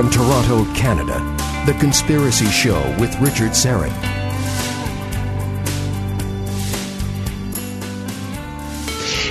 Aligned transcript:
From 0.00 0.10
Toronto, 0.10 0.64
Canada, 0.72 1.18
The 1.66 1.78
Conspiracy 1.78 2.46
Show 2.46 2.80
with 2.98 3.14
Richard 3.20 3.50
Syrett. 3.50 3.92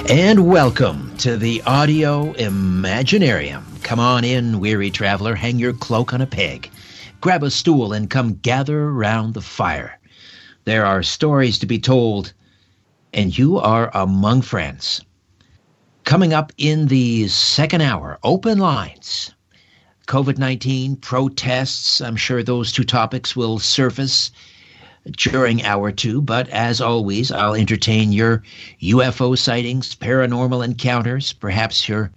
And 0.07 0.45
welcome 0.45 1.17
to 1.17 1.37
the 1.37 1.63
Audio 1.63 2.33
Imaginarium. 2.33 3.63
Come 3.81 3.99
on 3.99 4.23
in, 4.23 4.59
weary 4.59 4.91
traveler, 4.91 5.33
hang 5.33 5.57
your 5.57 5.73
cloak 5.73 6.13
on 6.13 6.21
a 6.21 6.27
peg, 6.27 6.69
grab 7.19 7.41
a 7.41 7.49
stool, 7.49 7.91
and 7.91 8.07
come 8.07 8.35
gather 8.35 8.93
round 8.93 9.33
the 9.33 9.41
fire. 9.41 9.97
There 10.65 10.85
are 10.85 11.01
stories 11.01 11.57
to 11.57 11.65
be 11.65 11.79
told, 11.79 12.31
and 13.11 13.35
you 13.35 13.57
are 13.57 13.89
among 13.95 14.43
friends. 14.43 15.03
Coming 16.03 16.31
up 16.31 16.53
in 16.59 16.89
the 16.89 17.27
second 17.27 17.81
hour, 17.81 18.19
open 18.21 18.59
lines. 18.59 19.33
COVID 20.09 20.39
19, 20.39 20.95
protests, 20.95 22.01
I'm 22.01 22.15
sure 22.15 22.41
those 22.41 22.71
two 22.71 22.83
topics 22.83 23.35
will 23.35 23.59
surface 23.59 24.31
during 25.11 25.63
hour 25.63 25.91
two, 25.91 26.19
but 26.19 26.49
as 26.49 26.81
always, 26.81 27.31
I'll 27.31 27.53
entertain 27.53 28.11
your 28.11 28.41
UFO 28.81 29.37
sightings, 29.37 29.95
paranormal 29.95 30.65
encounters. 30.65 31.33
Perhaps 31.33 31.87
you're, 31.87 32.09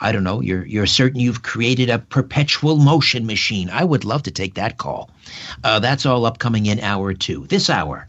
I 0.00 0.10
don't 0.10 0.24
know, 0.24 0.40
you're, 0.40 0.64
you're 0.64 0.86
certain 0.86 1.20
you've 1.20 1.42
created 1.42 1.90
a 1.90 1.98
perpetual 1.98 2.78
motion 2.78 3.26
machine. 3.26 3.68
I 3.68 3.84
would 3.84 4.06
love 4.06 4.22
to 4.22 4.30
take 4.30 4.54
that 4.54 4.78
call. 4.78 5.10
Uh, 5.62 5.80
that's 5.80 6.06
all 6.06 6.24
upcoming 6.24 6.64
in 6.64 6.80
hour 6.80 7.12
two. 7.12 7.46
This 7.48 7.68
hour, 7.68 8.06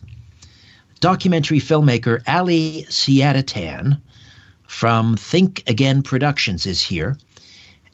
documentary 1.02 1.60
filmmaker 1.60 2.22
Ali 2.26 2.86
Siadatan 2.88 4.00
from 4.66 5.18
Think 5.18 5.64
Again 5.68 6.04
Productions 6.04 6.66
is 6.66 6.80
here. 6.80 7.18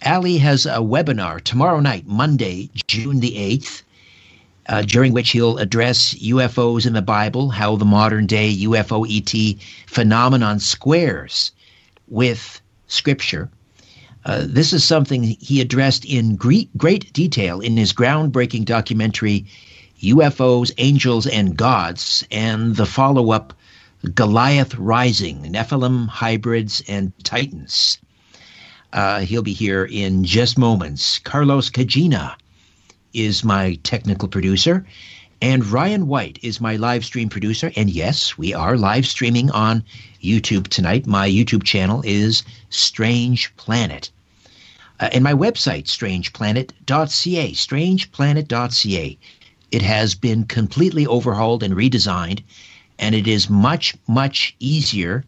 Ali 0.04 0.38
has 0.40 0.66
a 0.66 0.80
webinar 0.80 1.42
tomorrow 1.42 1.80
night, 1.80 2.08
Monday, 2.08 2.70
June 2.88 3.20
the 3.20 3.32
8th 3.32 3.84
uh, 4.68 4.82
during 4.82 5.14
which 5.14 5.32
he'll 5.32 5.58
address 5.58 6.14
UFOs 6.16 6.86
in 6.86 6.94
the 6.94 7.02
Bible, 7.02 7.50
how 7.50 7.76
the 7.76 7.86
modern 7.86 8.26
day 8.26 8.56
UFO 8.62 9.06
ET 9.08 9.60
phenomenon 9.88 10.60
squares 10.60 11.52
with 12.08 12.62
Scripture. 12.88 13.50
Uh, 14.26 14.44
this 14.48 14.74
is 14.74 14.84
something 14.84 15.24
he 15.24 15.62
addressed 15.62 16.04
in 16.04 16.36
great, 16.36 16.76
great 16.78 17.14
detail 17.14 17.60
in 17.60 17.78
his 17.78 17.94
groundbreaking 17.94 18.66
documentary, 18.66 19.46
UFOs, 20.02 20.72
Angels, 20.80 21.28
and 21.28 21.56
Gods, 21.56 22.26
and 22.32 22.76
the 22.76 22.88
follow 22.88 23.32
up, 23.32 23.54
Goliath 24.14 24.76
Rising 24.76 25.44
Nephilim, 25.54 26.08
Hybrids, 26.08 26.82
and 26.88 27.12
Titans. 27.24 28.00
Uh, 28.96 29.20
he'll 29.20 29.42
be 29.42 29.54
here 29.54 29.84
in 29.84 30.24
just 30.24 30.58
moments. 30.58 31.20
Carlos 31.20 31.70
Kajina 31.70 32.34
is 33.14 33.44
my 33.44 33.78
technical 33.84 34.30
producer. 34.30 34.86
And 35.42 35.66
Ryan 35.66 36.08
White 36.08 36.40
is 36.42 36.62
my 36.62 36.78
live 36.78 37.04
stream 37.04 37.28
producer. 37.28 37.74
And 37.76 37.90
yes, 37.90 38.38
we 38.38 38.54
are 38.54 38.78
live 38.78 39.06
streaming 39.06 39.52
on 39.52 39.84
YouTube 40.24 40.70
tonight. 40.70 41.06
My 41.06 41.30
YouTube 41.30 41.64
channel 41.64 42.02
is 42.06 42.44
Strange 42.70 43.54
Planet. 43.58 44.10
Uh, 45.02 45.10
and 45.12 45.26
my 45.26 45.34
website, 45.34 45.88
strangeplanet.ca, 45.88 47.52
strangeplanet.ca. 47.52 49.18
It 49.72 49.82
has 49.82 50.16
been 50.16 50.46
completely 50.46 51.06
overhauled 51.06 51.64
and 51.64 51.76
redesigned, 51.76 52.44
and 52.98 53.14
it 53.14 53.28
is 53.28 53.50
much, 53.50 53.94
much 54.08 54.56
easier 54.62 55.26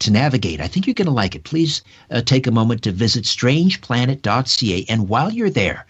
to 0.00 0.10
navigate. 0.10 0.60
I 0.60 0.68
think 0.68 0.86
you're 0.86 0.94
going 0.94 1.06
to 1.06 1.12
like 1.12 1.34
it. 1.34 1.44
Please 1.44 1.82
uh, 2.10 2.20
take 2.20 2.46
a 2.46 2.52
moment 2.52 2.82
to 2.82 2.92
visit 2.92 3.24
strangeplanet.ca. 3.24 4.86
And 4.88 5.08
while 5.08 5.32
you're 5.32 5.50
there, 5.50 5.86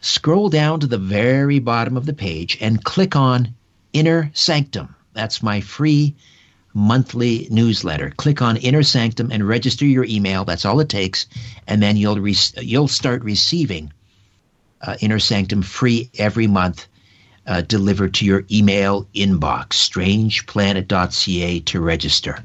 scroll 0.00 0.48
down 0.48 0.80
to 0.80 0.86
the 0.86 0.98
very 0.98 1.58
bottom 1.58 1.96
of 1.96 2.06
the 2.06 2.12
page 2.12 2.58
and 2.60 2.84
click 2.84 3.16
on 3.16 3.54
Inner 3.92 4.30
Sanctum. 4.34 4.94
That's 5.12 5.42
my 5.42 5.60
free 5.60 6.14
monthly 6.74 7.48
newsletter. 7.50 8.10
Click 8.16 8.40
on 8.40 8.56
Inner 8.56 8.82
Sanctum 8.82 9.30
and 9.32 9.46
register 9.46 9.84
your 9.84 10.04
email. 10.04 10.44
That's 10.44 10.64
all 10.64 10.80
it 10.80 10.88
takes, 10.88 11.26
and 11.66 11.82
then 11.82 11.96
you'll 11.96 12.20
re- 12.20 12.36
you'll 12.60 12.88
start 12.88 13.22
receiving 13.24 13.92
uh, 14.82 14.96
Inner 15.00 15.18
Sanctum 15.18 15.62
free 15.62 16.10
every 16.18 16.46
month, 16.46 16.86
uh, 17.46 17.62
delivered 17.62 18.14
to 18.14 18.24
your 18.24 18.44
email 18.50 19.08
inbox. 19.14 19.70
StrangePlanet.ca 19.70 21.60
to 21.60 21.80
register. 21.80 22.44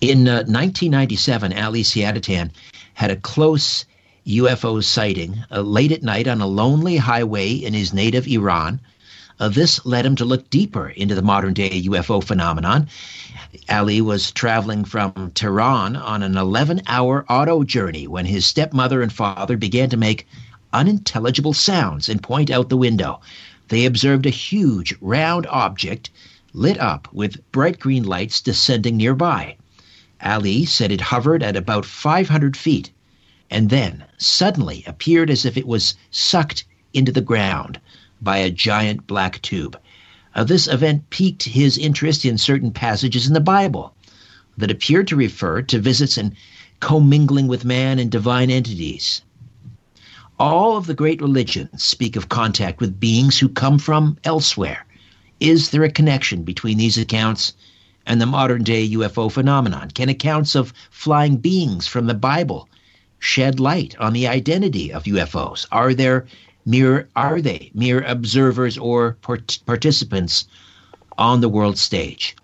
In 0.00 0.28
uh, 0.28 0.44
1997, 0.46 1.52
Ali 1.52 1.82
Siadatan 1.82 2.50
had 2.94 3.10
a 3.10 3.16
close 3.16 3.84
UFO 4.26 4.82
sighting 4.82 5.44
uh, 5.50 5.60
late 5.60 5.92
at 5.92 6.02
night 6.02 6.26
on 6.26 6.40
a 6.40 6.46
lonely 6.46 6.96
highway 6.96 7.52
in 7.52 7.74
his 7.74 7.92
native 7.92 8.26
Iran. 8.26 8.80
Uh, 9.38 9.48
this 9.48 9.84
led 9.84 10.06
him 10.06 10.16
to 10.16 10.24
look 10.24 10.50
deeper 10.50 10.88
into 10.88 11.14
the 11.14 11.22
modern 11.22 11.54
day 11.54 11.82
UFO 11.82 12.24
phenomenon. 12.24 12.88
Ali 13.68 14.00
was 14.00 14.32
traveling 14.32 14.84
from 14.84 15.30
Tehran 15.34 15.94
on 15.96 16.22
an 16.22 16.36
11 16.36 16.82
hour 16.86 17.24
auto 17.28 17.62
journey 17.62 18.06
when 18.06 18.26
his 18.26 18.46
stepmother 18.46 19.02
and 19.02 19.12
father 19.12 19.56
began 19.56 19.90
to 19.90 19.96
make 19.96 20.26
unintelligible 20.72 21.54
sounds 21.54 22.08
and 22.08 22.22
point 22.22 22.50
out 22.50 22.68
the 22.68 22.76
window. 22.76 23.20
They 23.68 23.84
observed 23.84 24.26
a 24.26 24.30
huge 24.30 24.94
round 25.00 25.46
object 25.46 26.10
lit 26.56 26.80
up 26.80 27.06
with 27.12 27.52
bright 27.52 27.78
green 27.78 28.02
lights 28.02 28.40
descending 28.40 28.96
nearby. 28.96 29.54
Ali 30.22 30.64
said 30.64 30.90
it 30.90 31.02
hovered 31.02 31.42
at 31.42 31.54
about 31.54 31.84
500 31.84 32.56
feet 32.56 32.90
and 33.50 33.68
then 33.68 34.02
suddenly 34.16 34.82
appeared 34.86 35.28
as 35.28 35.44
if 35.44 35.58
it 35.58 35.66
was 35.66 35.96
sucked 36.10 36.64
into 36.94 37.12
the 37.12 37.20
ground 37.20 37.78
by 38.22 38.38
a 38.38 38.50
giant 38.50 39.06
black 39.06 39.42
tube. 39.42 39.78
Uh, 40.34 40.44
this 40.44 40.66
event 40.66 41.10
piqued 41.10 41.42
his 41.42 41.76
interest 41.76 42.24
in 42.24 42.38
certain 42.38 42.70
passages 42.70 43.26
in 43.26 43.34
the 43.34 43.40
Bible 43.40 43.94
that 44.56 44.70
appeared 44.70 45.08
to 45.08 45.16
refer 45.16 45.60
to 45.60 45.78
visits 45.78 46.16
and 46.16 46.32
commingling 46.80 47.48
with 47.48 47.66
man 47.66 47.98
and 47.98 48.10
divine 48.10 48.50
entities. 48.50 49.20
All 50.38 50.78
of 50.78 50.86
the 50.86 50.94
great 50.94 51.20
religions 51.20 51.84
speak 51.84 52.16
of 52.16 52.30
contact 52.30 52.80
with 52.80 52.98
beings 52.98 53.38
who 53.38 53.50
come 53.50 53.78
from 53.78 54.16
elsewhere. 54.24 54.85
Is 55.40 55.68
there 55.68 55.84
a 55.84 55.90
connection 55.90 56.44
between 56.44 56.78
these 56.78 56.96
accounts 56.96 57.52
and 58.06 58.20
the 58.20 58.26
modern 58.26 58.62
day 58.62 58.88
UFO 58.88 59.30
phenomenon? 59.30 59.90
Can 59.90 60.08
accounts 60.08 60.54
of 60.54 60.72
flying 60.90 61.36
beings 61.36 61.86
from 61.86 62.06
the 62.06 62.14
Bible 62.14 62.70
shed 63.18 63.60
light 63.60 63.94
on 63.98 64.14
the 64.14 64.26
identity 64.28 64.90
of 64.90 65.04
UFOs? 65.04 65.66
Are 65.70 65.92
there 65.92 66.26
mere 66.64 67.08
are 67.14 67.42
they 67.42 67.70
mere 67.74 68.00
observers 68.00 68.78
or 68.78 69.18
part- 69.20 69.58
participants 69.66 70.46
on 71.18 71.42
the 71.42 71.50
world 71.50 71.76
stage? 71.76 72.34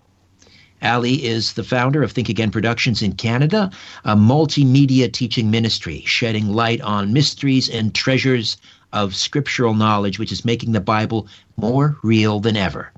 Ali 0.82 1.24
is 1.24 1.54
the 1.54 1.64
founder 1.64 2.02
of 2.02 2.12
Think 2.12 2.28
Again 2.28 2.50
Productions 2.50 3.00
in 3.00 3.14
Canada, 3.14 3.70
a 4.04 4.16
multimedia 4.16 5.10
teaching 5.10 5.50
ministry 5.50 6.02
shedding 6.04 6.52
light 6.52 6.82
on 6.82 7.14
mysteries 7.14 7.70
and 7.70 7.94
treasures 7.94 8.58
of 8.92 9.14
scriptural 9.14 9.74
knowledge, 9.74 10.18
which 10.18 10.32
is 10.32 10.44
making 10.44 10.72
the 10.72 10.80
Bible 10.80 11.26
more 11.56 11.98
real 12.02 12.40
than 12.40 12.56
ever. 12.56 12.92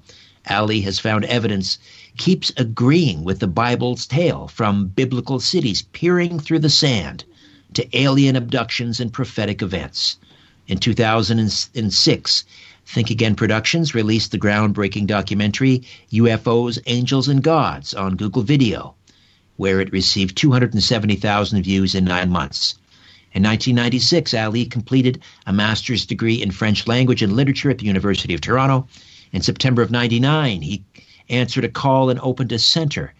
Ali 0.49 0.81
has 0.83 0.99
found 0.99 1.25
evidence 1.25 1.79
keeps 2.17 2.53
agreeing 2.57 3.25
with 3.25 3.39
the 3.39 3.47
Bible's 3.47 4.07
tale 4.07 4.47
from 4.49 4.89
biblical 4.89 5.41
cities 5.41 5.83
peering 5.93 6.39
through 6.39 6.59
the 6.59 6.71
sand 6.71 7.25
to 7.73 7.99
alien 7.99 8.37
abductions 8.37 9.01
and 9.01 9.13
prophetic 9.13 9.63
events. 9.63 10.17
In 10.67 10.79
2006, 10.79 12.45
Think 12.87 13.11
Again 13.11 13.35
Productions 13.35 13.95
released 13.95 14.31
the 14.31 14.39
groundbreaking 14.39 15.07
documentary 15.07 15.83
UFOs, 16.13 16.79
Angels, 16.87 17.29
and 17.29 17.43
Gods 17.43 17.95
on 17.95 18.17
Google 18.17 18.43
Video, 18.43 18.95
where 19.57 19.81
it 19.81 19.93
received 19.93 20.37
270,000 20.37 21.63
views 21.63 21.95
in 21.95 22.05
nine 22.05 22.31
months. 22.31 22.75
In 23.35 23.43
1996, 23.43 24.33
Ali 24.33 24.65
completed 24.65 25.21
a 25.45 25.53
master's 25.53 26.07
degree 26.07 26.41
in 26.41 26.53
French 26.53 26.87
language 26.87 27.21
and 27.21 27.35
literature 27.35 27.69
at 27.69 27.79
the 27.79 27.87
University 27.87 28.33
of 28.33 28.41
Toronto. 28.41 28.87
In 29.33 29.43
September 29.43 29.83
of 29.83 29.91
99, 29.91 30.63
he 30.63 30.85
answered 31.29 31.65
a 31.65 31.69
call 31.69 32.11
and 32.11 32.21
opened 32.21 32.53
a 32.53 32.59
center 32.59 33.13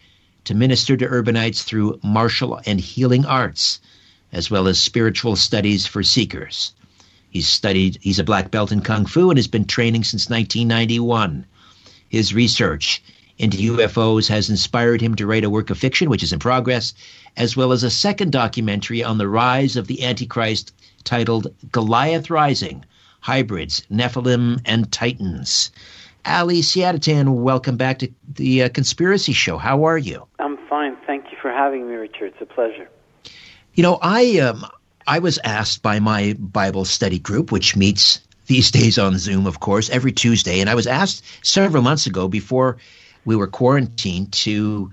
to 0.45 0.55
minister 0.55 0.97
to 0.97 1.09
urbanites 1.09 1.65
through 1.65 1.99
martial 2.03 2.61
and 2.65 2.81
healing 2.81 3.27
arts 3.27 3.81
as 4.35 4.51
well 4.51 4.67
as 4.69 4.79
spiritual 4.79 5.37
studies 5.37 5.87
for 5.87 6.03
seekers. 6.03 6.73
He's 7.31 7.49
studied, 7.49 7.99
he's 8.01 8.19
a 8.19 8.25
black 8.25 8.51
belt 8.51 8.73
in 8.73 8.81
Kung 8.83 9.07
Fu 9.07 9.31
and 9.31 9.39
has 9.39 9.47
been 9.47 9.65
training 9.65 10.05
since 10.05 10.29
1991. 10.29 11.47
His 12.09 12.35
research 12.35 13.03
into 13.39 13.73
UFOs 13.77 14.29
has 14.29 14.51
inspired 14.51 15.01
him 15.01 15.15
to 15.17 15.27
write 15.27 15.45
a 15.45 15.51
work 15.51 15.71
of 15.71 15.79
fiction, 15.79 16.09
which 16.09 16.23
is 16.23 16.33
in 16.33 16.39
progress, 16.39 16.95
as 17.37 17.57
well 17.57 17.73
as 17.73 17.83
a 17.83 17.91
second 17.91 18.33
documentary 18.33 19.03
on 19.03 19.19
the 19.19 19.29
rise 19.29 19.77
of 19.77 19.87
the 19.87 20.05
Antichrist 20.05 20.73
titled 21.05 21.53
Goliath 21.71 22.31
Rising 22.31 22.85
Hybrids, 23.21 23.83
Nephilim, 23.91 24.61
and 24.65 24.91
Titans. 24.93 25.71
Ali 26.27 26.61
Siadatan, 26.61 27.35
welcome 27.35 27.77
back 27.77 27.99
to 27.99 28.11
the 28.35 28.65
uh, 28.65 28.69
Conspiracy 28.71 29.33
Show. 29.33 29.59
How 29.59 29.85
are 29.85 29.99
you? 29.99 30.27
I'm 30.39 30.57
fine. 30.69 30.97
Thank 31.07 31.31
you 31.31 31.39
for 31.41 31.51
having 31.51 31.89
me, 31.89 31.95
Richard. 31.95 32.33
It's 32.33 32.43
a 32.43 32.47
pleasure. 32.47 32.89
You 33.75 33.83
know, 33.83 33.99
I 34.01 34.39
um, 34.39 34.67
I 35.07 35.19
was 35.19 35.39
asked 35.45 35.83
by 35.83 36.01
my 36.01 36.35
Bible 36.39 36.85
study 36.85 37.19
group, 37.19 37.53
which 37.53 37.77
meets 37.77 38.21
these 38.47 38.71
days 38.71 38.99
on 38.99 39.19
Zoom, 39.19 39.47
of 39.47 39.61
course, 39.61 39.91
every 39.91 40.13
Tuesday, 40.13 40.61
and 40.61 40.71
I 40.71 40.75
was 40.75 40.87
asked 40.87 41.25
several 41.43 41.83
months 41.83 42.07
ago 42.07 42.29
before 42.29 42.79
we 43.25 43.37
were 43.37 43.47
quarantined 43.47 44.33
to 44.33 44.93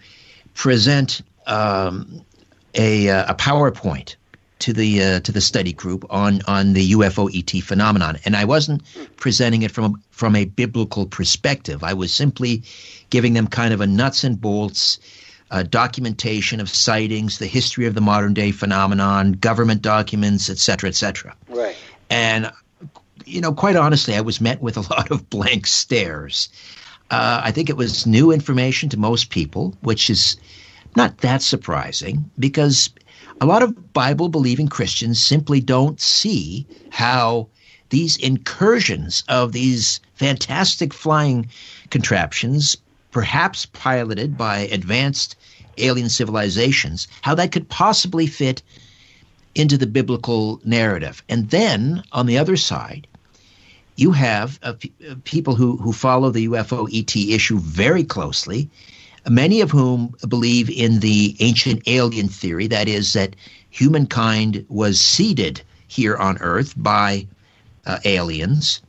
present 0.54 1.22
um, 1.48 2.26
a, 2.74 3.10
uh, 3.10 3.32
a 3.34 3.36
PowerPoint 3.36 4.16
to 4.60 4.74
the 4.74 5.04
uh, 5.04 5.20
to 5.22 5.32
the 5.32 5.42
study 5.42 5.74
group 5.74 6.06
on 6.10 6.42
on 6.48 6.74
the 6.74 6.92
UFO 6.92 7.30
ET 7.36 7.64
phenomenon, 7.64 8.18
and 8.26 8.36
I 8.36 8.46
wasn't 8.46 8.84
presenting 9.18 9.64
it 9.64 9.72
from 9.72 10.02
from 10.12 10.36
a 10.36 10.46
biblical 10.46 11.08
perspective. 11.08 11.84
I 11.84 11.94
was 11.94 12.14
simply 12.14 12.64
giving 13.10 13.34
them 13.34 13.48
kind 13.48 13.74
of 13.74 13.82
a 13.82 13.88
nuts 13.88 14.24
and 14.24 14.40
bolts 14.40 15.00
uh, 15.50 15.64
documentation 15.64 16.60
of 16.60 16.70
sightings, 16.70 17.40
the 17.40 17.48
history 17.48 17.88
of 17.88 17.94
the 17.94 18.02
modern 18.02 18.34
day 18.34 18.52
phenomenon, 18.52 19.34
government 19.34 19.82
documents, 19.82 20.50
et 20.50 20.54
etc., 20.54 20.90
etc. 20.90 21.36
Right. 21.50 21.76
And 22.10 22.52
you 23.26 23.42
know, 23.42 23.54
quite 23.54 23.76
honestly, 23.76 24.16
I 24.16 24.22
was 24.22 24.40
met 24.40 24.62
with 24.62 24.78
a 24.78 24.82
lot 24.94 25.12
of 25.12 25.30
blank 25.30 25.68
stares. 25.68 26.50
Uh, 27.10 27.42
I 27.44 27.52
think 27.52 27.70
it 27.70 27.76
was 27.76 28.08
new 28.08 28.32
information 28.32 28.90
to 28.90 28.98
most 28.98 29.30
people, 29.30 29.76
which 29.82 30.10
is 30.10 30.38
not 30.96 31.20
that 31.20 31.42
surprising 31.42 32.30
because 32.38 32.90
a 33.40 33.46
lot 33.46 33.64
of 33.64 33.94
Bible 33.94 34.30
believing 34.30 34.68
Christians 34.68 35.20
simply 35.20 35.60
don't 35.62 36.00
see 36.00 36.66
how 36.92 37.48
these 37.90 38.18
incursions 38.18 39.24
of 39.28 39.52
these 39.52 40.00
fantastic 40.16 40.94
flying 40.94 41.50
contraptions, 41.90 42.78
perhaps 43.12 43.66
piloted 43.66 44.38
by 44.38 44.60
advanced 44.60 45.36
alien 45.78 46.10
civilizations, 46.10 47.08
how 47.22 47.36
that 47.36 47.52
could 47.52 47.68
possibly 47.70 48.28
fit 48.28 48.62
into 49.56 49.78
the 49.78 49.88
biblical 49.88 50.62
narrative. 50.64 51.24
And 51.28 51.50
then 51.50 52.04
on 52.12 52.26
the 52.26 52.38
other 52.38 52.58
side, 52.58 53.08
you 53.98 54.12
have 54.12 54.60
uh, 54.64 54.74
p- 54.74 54.94
people 55.26 55.56
who, 55.56 55.78
who 55.78 55.92
follow 55.92 56.30
the 56.30 56.48
UFO 56.48 56.88
ET 56.94 57.16
issue 57.16 57.60
very 57.60 58.04
closely 58.04 58.70
many 59.30 59.62
of 59.62 59.72
whom 59.72 60.16
believe 60.28 60.70
in 60.70 61.00
the 61.00 61.36
ancient 61.40 61.84
alien 61.88 62.28
theory 62.28 62.68
that 62.68 62.88
is, 62.88 63.14
that 63.14 63.36
humankind 63.70 64.66
was 64.70 65.00
seeded 65.00 65.62
here 65.88 66.16
on 66.16 66.38
Earth 66.40 66.74
by 66.78 67.28
uh, 67.86 68.00
aliens. 68.06 68.82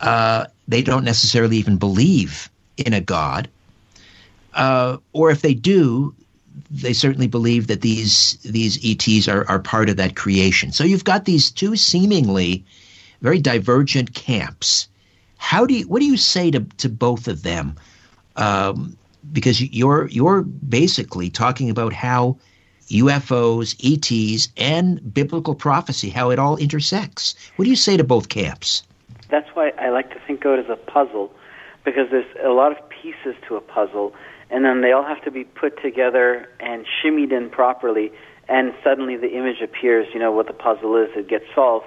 Uh, 0.00 0.46
they 0.68 0.82
don't 0.82 1.04
necessarily 1.04 1.56
even 1.56 1.76
believe 1.76 2.50
in 2.76 2.92
a 2.92 3.00
God. 3.00 3.48
Uh, 4.54 4.98
or 5.12 5.30
if 5.30 5.42
they 5.42 5.54
do, 5.54 6.14
they 6.70 6.92
certainly 6.92 7.26
believe 7.28 7.66
that 7.68 7.80
these 7.80 8.38
these 8.42 8.78
ETs 8.84 9.28
are, 9.28 9.48
are 9.48 9.58
part 9.58 9.88
of 9.88 9.96
that 9.96 10.16
creation. 10.16 10.72
So 10.72 10.84
you've 10.84 11.04
got 11.04 11.24
these 11.24 11.50
two 11.50 11.76
seemingly 11.76 12.64
very 13.22 13.38
divergent 13.38 14.14
camps. 14.14 14.88
How 15.38 15.64
do 15.64 15.74
you, 15.74 15.88
what 15.88 16.00
do 16.00 16.06
you 16.06 16.16
say 16.16 16.50
to, 16.50 16.60
to 16.78 16.88
both 16.88 17.28
of 17.28 17.42
them? 17.42 17.76
Um, 18.36 18.96
because 19.30 19.60
you're 19.60 20.08
you're 20.08 20.42
basically 20.42 21.30
talking 21.30 21.70
about 21.70 21.92
how 21.92 22.38
UFOs, 22.88 23.74
ETs, 23.82 24.48
and 24.56 25.14
biblical 25.14 25.54
prophecy, 25.54 26.10
how 26.10 26.30
it 26.30 26.38
all 26.38 26.56
intersects. 26.56 27.34
What 27.56 27.64
do 27.64 27.70
you 27.70 27.76
say 27.76 27.96
to 27.96 28.04
both 28.04 28.28
camps? 28.28 28.82
That's 29.30 29.48
why 29.54 29.72
I 29.78 29.90
like 29.90 30.10
to 30.10 30.20
think 30.26 30.44
of 30.44 30.58
it 30.58 30.64
as 30.64 30.70
a 30.70 30.76
puzzle, 30.76 31.32
because 31.84 32.10
there's 32.10 32.26
a 32.44 32.50
lot 32.50 32.72
of 32.72 32.78
pieces 32.90 33.34
to 33.48 33.56
a 33.56 33.60
puzzle, 33.60 34.14
and 34.50 34.64
then 34.64 34.82
they 34.82 34.92
all 34.92 35.04
have 35.04 35.22
to 35.24 35.30
be 35.30 35.44
put 35.44 35.80
together 35.80 36.48
and 36.60 36.84
shimmied 36.84 37.32
in 37.32 37.48
properly, 37.48 38.12
and 38.48 38.74
suddenly 38.84 39.16
the 39.16 39.30
image 39.36 39.62
appears. 39.62 40.08
You 40.12 40.20
know 40.20 40.32
what 40.32 40.48
the 40.48 40.52
puzzle 40.52 40.96
is; 40.96 41.08
it 41.16 41.28
gets 41.28 41.46
solved. 41.54 41.86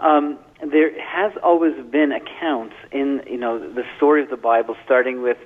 Um, 0.00 0.38
there 0.64 0.90
has 1.00 1.32
always 1.42 1.74
been 1.90 2.12
accounts 2.12 2.74
in 2.92 3.22
you 3.26 3.38
know 3.38 3.58
the 3.58 3.84
story 3.96 4.22
of 4.22 4.28
the 4.28 4.36
Bible, 4.36 4.76
starting 4.84 5.22
with 5.22 5.38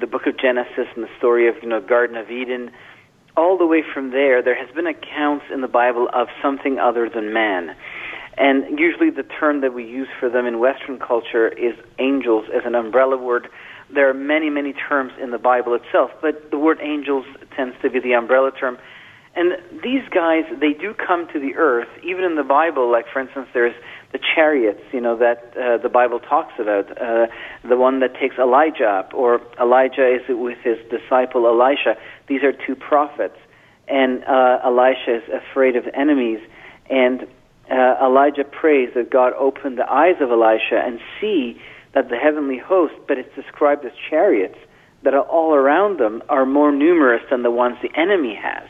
the 0.00 0.06
book 0.06 0.26
of 0.26 0.38
Genesis 0.38 0.86
and 0.94 1.04
the 1.04 1.10
story 1.18 1.48
of 1.48 1.56
you 1.62 1.68
know 1.68 1.80
Garden 1.80 2.16
of 2.16 2.30
Eden, 2.30 2.70
all 3.36 3.58
the 3.58 3.66
way 3.66 3.82
from 3.82 4.10
there, 4.10 4.42
there 4.42 4.54
has 4.54 4.74
been 4.74 4.86
accounts 4.86 5.46
in 5.52 5.60
the 5.60 5.68
Bible 5.68 6.08
of 6.12 6.28
something 6.42 6.78
other 6.78 7.08
than 7.08 7.32
man. 7.32 7.76
And 8.38 8.78
usually 8.78 9.10
the 9.10 9.22
term 9.22 9.62
that 9.62 9.72
we 9.72 9.84
use 9.84 10.08
for 10.20 10.28
them 10.28 10.46
in 10.46 10.58
Western 10.58 10.98
culture 10.98 11.48
is 11.48 11.74
angels 11.98 12.46
as 12.54 12.62
an 12.64 12.74
umbrella 12.74 13.16
word. 13.16 13.48
There 13.88 14.08
are 14.10 14.14
many, 14.14 14.50
many 14.50 14.74
terms 14.74 15.12
in 15.20 15.30
the 15.30 15.38
Bible 15.38 15.74
itself, 15.74 16.10
but 16.20 16.50
the 16.50 16.58
word 16.58 16.78
angels 16.82 17.24
tends 17.54 17.76
to 17.82 17.88
be 17.88 17.98
the 18.00 18.12
umbrella 18.12 18.52
term. 18.52 18.78
And 19.36 19.52
these 19.82 20.08
guys, 20.08 20.44
they 20.60 20.72
do 20.72 20.94
come 20.94 21.28
to 21.34 21.38
the 21.38 21.56
earth, 21.56 21.88
even 22.02 22.24
in 22.24 22.36
the 22.36 22.42
Bible. 22.42 22.90
Like, 22.90 23.04
for 23.12 23.20
instance, 23.20 23.48
there's 23.52 23.74
the 24.12 24.18
chariots, 24.34 24.80
you 24.92 25.00
know, 25.00 25.18
that 25.18 25.52
uh, 25.54 25.76
the 25.76 25.90
Bible 25.90 26.20
talks 26.20 26.54
about, 26.58 26.90
uh, 26.90 27.26
the 27.68 27.76
one 27.76 28.00
that 28.00 28.14
takes 28.18 28.38
Elijah 28.38 28.86
up, 28.86 29.12
or 29.12 29.42
Elijah 29.60 30.08
is 30.16 30.22
with 30.30 30.56
his 30.64 30.78
disciple 30.88 31.46
Elisha. 31.46 32.00
These 32.28 32.42
are 32.44 32.52
two 32.52 32.74
prophets, 32.74 33.36
and 33.88 34.24
uh, 34.24 34.60
Elisha 34.64 35.16
is 35.16 35.22
afraid 35.28 35.76
of 35.76 35.84
enemies, 35.92 36.40
and 36.88 37.26
uh, 37.70 37.96
Elijah 38.02 38.44
prays 38.44 38.88
that 38.94 39.10
God 39.10 39.34
open 39.34 39.76
the 39.76 39.90
eyes 39.90 40.16
of 40.22 40.30
Elisha 40.30 40.80
and 40.82 40.98
see 41.20 41.60
that 41.92 42.08
the 42.08 42.16
heavenly 42.16 42.58
host, 42.58 42.94
but 43.06 43.18
it's 43.18 43.34
described 43.34 43.84
as 43.84 43.92
chariots 44.08 44.56
that 45.02 45.12
are 45.12 45.28
all 45.28 45.52
around 45.52 46.00
them, 46.00 46.22
are 46.30 46.46
more 46.46 46.72
numerous 46.72 47.22
than 47.30 47.42
the 47.42 47.50
ones 47.50 47.76
the 47.82 47.94
enemy 48.00 48.34
has. 48.34 48.68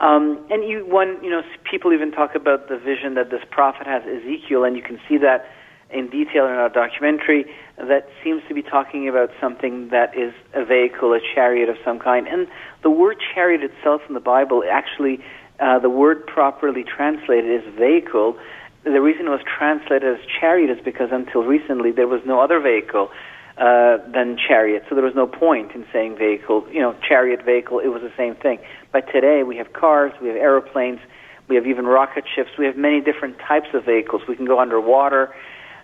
Um, 0.00 0.44
and 0.50 0.66
you, 0.66 0.86
one, 0.86 1.22
you 1.22 1.30
know, 1.30 1.42
people 1.70 1.92
even 1.92 2.10
talk 2.10 2.34
about 2.34 2.68
the 2.68 2.78
vision 2.78 3.14
that 3.14 3.30
this 3.30 3.42
prophet 3.50 3.86
has, 3.86 4.02
Ezekiel, 4.02 4.64
and 4.64 4.74
you 4.74 4.82
can 4.82 4.98
see 5.06 5.18
that 5.18 5.46
in 5.90 6.08
detail 6.08 6.46
in 6.46 6.52
our 6.52 6.70
documentary. 6.70 7.44
That 7.76 8.08
seems 8.24 8.42
to 8.48 8.54
be 8.54 8.62
talking 8.62 9.08
about 9.08 9.30
something 9.40 9.88
that 9.90 10.16
is 10.16 10.32
a 10.54 10.64
vehicle, 10.64 11.12
a 11.12 11.20
chariot 11.34 11.68
of 11.68 11.76
some 11.84 11.98
kind. 11.98 12.26
And 12.26 12.48
the 12.82 12.90
word 12.90 13.18
chariot 13.34 13.62
itself 13.62 14.00
in 14.08 14.14
the 14.14 14.20
Bible, 14.20 14.64
actually, 14.70 15.20
uh, 15.58 15.78
the 15.78 15.90
word 15.90 16.26
properly 16.26 16.82
translated 16.84 17.62
is 17.62 17.74
vehicle. 17.74 18.38
The 18.84 19.02
reason 19.02 19.26
it 19.26 19.30
was 19.30 19.44
translated 19.44 20.04
as 20.04 20.24
chariot 20.40 20.70
is 20.70 20.82
because 20.82 21.10
until 21.12 21.42
recently 21.42 21.92
there 21.92 22.08
was 22.08 22.22
no 22.24 22.40
other 22.40 22.58
vehicle 22.60 23.10
uh, 23.58 23.98
than 24.10 24.38
chariot. 24.38 24.84
So 24.88 24.94
there 24.94 25.04
was 25.04 25.14
no 25.14 25.26
point 25.26 25.72
in 25.72 25.84
saying 25.92 26.16
vehicle. 26.16 26.66
You 26.72 26.80
know, 26.80 26.96
chariot, 27.06 27.44
vehicle, 27.44 27.80
it 27.80 27.88
was 27.88 28.00
the 28.00 28.12
same 28.16 28.34
thing. 28.36 28.58
But 28.92 29.06
today 29.12 29.42
we 29.42 29.56
have 29.56 29.72
cars, 29.72 30.12
we 30.20 30.28
have 30.28 30.36
airplanes, 30.36 31.00
we 31.48 31.56
have 31.56 31.66
even 31.66 31.86
rocket 31.86 32.24
ships, 32.34 32.50
we 32.58 32.66
have 32.66 32.76
many 32.76 33.00
different 33.00 33.38
types 33.38 33.68
of 33.74 33.84
vehicles. 33.84 34.22
We 34.28 34.36
can 34.36 34.46
go 34.46 34.60
underwater. 34.60 35.34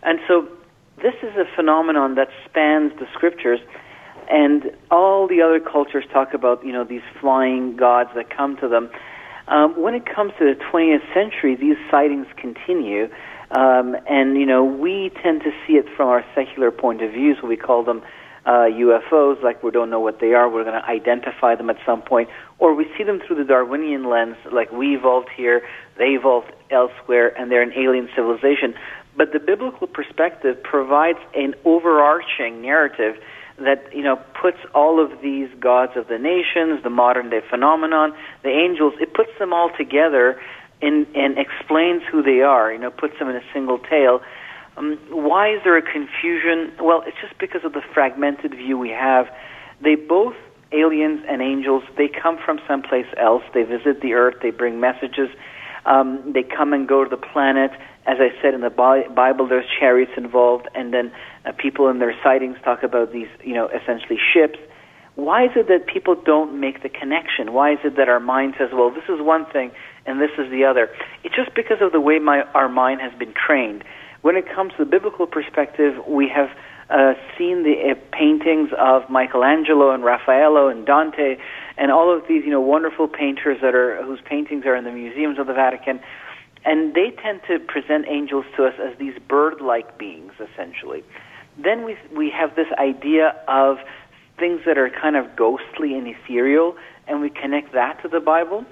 And 0.02 0.18
so 0.28 0.48
this 1.02 1.14
is 1.22 1.36
a 1.36 1.44
phenomenon 1.54 2.14
that 2.14 2.28
spans 2.48 2.92
the 2.98 3.06
scriptures. 3.12 3.60
And 4.28 4.72
all 4.90 5.28
the 5.28 5.42
other 5.42 5.60
cultures 5.60 6.04
talk 6.12 6.34
about, 6.34 6.64
you 6.64 6.72
know, 6.72 6.84
these 6.84 7.02
flying 7.20 7.76
gods 7.76 8.10
that 8.14 8.30
come 8.30 8.56
to 8.58 8.68
them. 8.68 8.90
Um, 9.48 9.80
when 9.80 9.94
it 9.94 10.04
comes 10.06 10.32
to 10.38 10.44
the 10.44 10.60
20th 10.72 11.14
century, 11.14 11.54
these 11.54 11.76
sightings 11.90 12.26
continue. 12.36 13.08
Um, 13.52 13.96
and, 14.08 14.36
you 14.36 14.46
know, 14.46 14.64
we 14.64 15.12
tend 15.22 15.42
to 15.42 15.52
see 15.66 15.74
it 15.74 15.86
from 15.96 16.08
our 16.08 16.24
secular 16.34 16.72
point 16.72 17.02
of 17.02 17.12
view, 17.12 17.36
so 17.40 17.46
we 17.46 17.56
call 17.56 17.84
them 17.84 18.02
uh, 18.46 18.70
UFOs, 18.70 19.42
like 19.42 19.62
we 19.62 19.72
don't 19.72 19.90
know 19.90 20.00
what 20.00 20.20
they 20.20 20.32
are, 20.32 20.48
we're 20.48 20.64
going 20.64 20.80
to 20.80 20.88
identify 20.88 21.56
them 21.56 21.68
at 21.68 21.76
some 21.84 22.00
point, 22.00 22.28
or 22.58 22.74
we 22.74 22.86
see 22.96 23.02
them 23.02 23.20
through 23.26 23.36
the 23.36 23.44
Darwinian 23.44 24.08
lens, 24.08 24.36
like 24.52 24.70
we 24.70 24.94
evolved 24.96 25.28
here, 25.36 25.62
they 25.98 26.10
evolved 26.10 26.52
elsewhere, 26.70 27.38
and 27.38 27.50
they're 27.50 27.62
an 27.62 27.72
alien 27.76 28.08
civilization. 28.14 28.74
But 29.16 29.32
the 29.32 29.40
biblical 29.40 29.88
perspective 29.88 30.62
provides 30.62 31.18
an 31.34 31.54
overarching 31.64 32.62
narrative 32.62 33.16
that 33.58 33.94
you 33.94 34.02
know 34.02 34.16
puts 34.40 34.58
all 34.74 35.02
of 35.02 35.22
these 35.22 35.48
gods 35.58 35.92
of 35.96 36.08
the 36.08 36.18
nations, 36.18 36.82
the 36.84 36.90
modern 36.90 37.30
day 37.30 37.40
phenomenon, 37.48 38.12
the 38.42 38.50
angels, 38.50 38.94
it 39.00 39.14
puts 39.14 39.30
them 39.38 39.52
all 39.52 39.70
together 39.76 40.38
and, 40.82 41.06
and 41.14 41.38
explains 41.38 42.02
who 42.10 42.22
they 42.22 42.42
are, 42.42 42.72
you 42.72 42.78
know, 42.78 42.90
puts 42.90 43.18
them 43.18 43.28
in 43.28 43.36
a 43.36 43.42
single 43.52 43.78
tale. 43.78 44.20
Um, 44.76 44.98
why 45.10 45.54
is 45.54 45.60
there 45.64 45.76
a 45.76 45.82
confusion? 45.82 46.72
Well, 46.80 47.02
it's 47.06 47.16
just 47.20 47.38
because 47.38 47.62
of 47.64 47.72
the 47.72 47.82
fragmented 47.94 48.54
view 48.54 48.78
we 48.78 48.90
have. 48.90 49.26
They 49.82 49.94
both, 49.94 50.34
aliens 50.72 51.20
and 51.28 51.40
angels, 51.40 51.82
they 51.96 52.08
come 52.08 52.38
from 52.44 52.58
someplace 52.68 53.06
else. 53.16 53.42
They 53.54 53.62
visit 53.62 54.00
the 54.02 54.14
earth, 54.14 54.36
they 54.42 54.50
bring 54.50 54.80
messages, 54.80 55.28
um, 55.84 56.32
they 56.34 56.42
come 56.42 56.72
and 56.72 56.88
go 56.88 57.04
to 57.04 57.10
the 57.10 57.16
planet. 57.16 57.70
As 58.06 58.18
I 58.20 58.30
said 58.40 58.54
in 58.54 58.60
the 58.60 58.70
Bible, 58.70 59.48
there's 59.48 59.66
chariots 59.80 60.12
involved, 60.16 60.68
and 60.74 60.92
then 60.92 61.12
uh, 61.44 61.52
people 61.52 61.88
in 61.88 61.98
their 61.98 62.14
sightings 62.22 62.56
talk 62.64 62.82
about 62.82 63.12
these, 63.12 63.28
you 63.42 63.54
know, 63.54 63.68
essentially 63.68 64.18
ships 64.32 64.58
why 65.16 65.46
is 65.46 65.50
it 65.56 65.66
that 65.68 65.86
people 65.86 66.14
don't 66.14 66.60
make 66.60 66.82
the 66.82 66.90
connection? 66.90 67.54
Why 67.54 67.72
is 67.72 67.78
it 67.84 67.96
that 67.96 68.08
our 68.08 68.20
mind 68.20 68.54
says, 68.58 68.68
well, 68.72 68.90
this 68.90 69.04
is 69.08 69.20
one 69.20 69.46
thing 69.46 69.72
and 70.04 70.20
this 70.20 70.30
is 70.38 70.50
the 70.50 70.64
other? 70.64 70.90
It's 71.24 71.34
just 71.34 71.54
because 71.54 71.78
of 71.80 71.90
the 71.90 72.00
way 72.00 72.18
my, 72.18 72.42
our 72.54 72.68
mind 72.68 73.00
has 73.00 73.18
been 73.18 73.32
trained. 73.34 73.82
When 74.26 74.34
it 74.34 74.52
comes 74.52 74.72
to 74.72 74.78
the 74.78 74.90
biblical 74.90 75.28
perspective, 75.28 76.04
we 76.04 76.28
have 76.34 76.48
uh, 76.90 77.14
seen 77.38 77.62
the 77.62 77.92
uh, 77.92 77.94
paintings 78.10 78.70
of 78.76 79.08
Michelangelo 79.08 79.92
and 79.92 80.02
Raffaello 80.02 80.66
and 80.66 80.84
Dante 80.84 81.36
and 81.78 81.92
all 81.92 82.12
of 82.12 82.26
these, 82.26 82.42
you 82.44 82.50
know, 82.50 82.60
wonderful 82.60 83.06
painters 83.06 83.58
that 83.62 83.76
are 83.76 84.02
whose 84.02 84.18
paintings 84.24 84.66
are 84.66 84.74
in 84.74 84.82
the 84.82 84.90
museums 84.90 85.38
of 85.38 85.46
the 85.46 85.54
Vatican. 85.54 86.00
and 86.64 86.92
they 86.92 87.12
tend 87.22 87.42
to 87.46 87.60
present 87.60 88.06
angels 88.08 88.44
to 88.56 88.64
us 88.64 88.74
as 88.84 88.98
these 88.98 89.14
bird-like 89.28 89.96
beings, 89.96 90.32
essentially. 90.40 91.04
Then 91.56 91.84
we 91.84 91.96
we 92.12 92.28
have 92.30 92.56
this 92.56 92.72
idea 92.80 93.32
of 93.46 93.78
things 94.40 94.62
that 94.66 94.76
are 94.76 94.90
kind 94.90 95.14
of 95.14 95.36
ghostly 95.36 95.96
and 95.96 96.08
ethereal, 96.08 96.74
and 97.06 97.20
we 97.20 97.30
connect 97.30 97.74
that 97.74 98.02
to 98.02 98.08
the 98.08 98.18
Bible. 98.18 98.66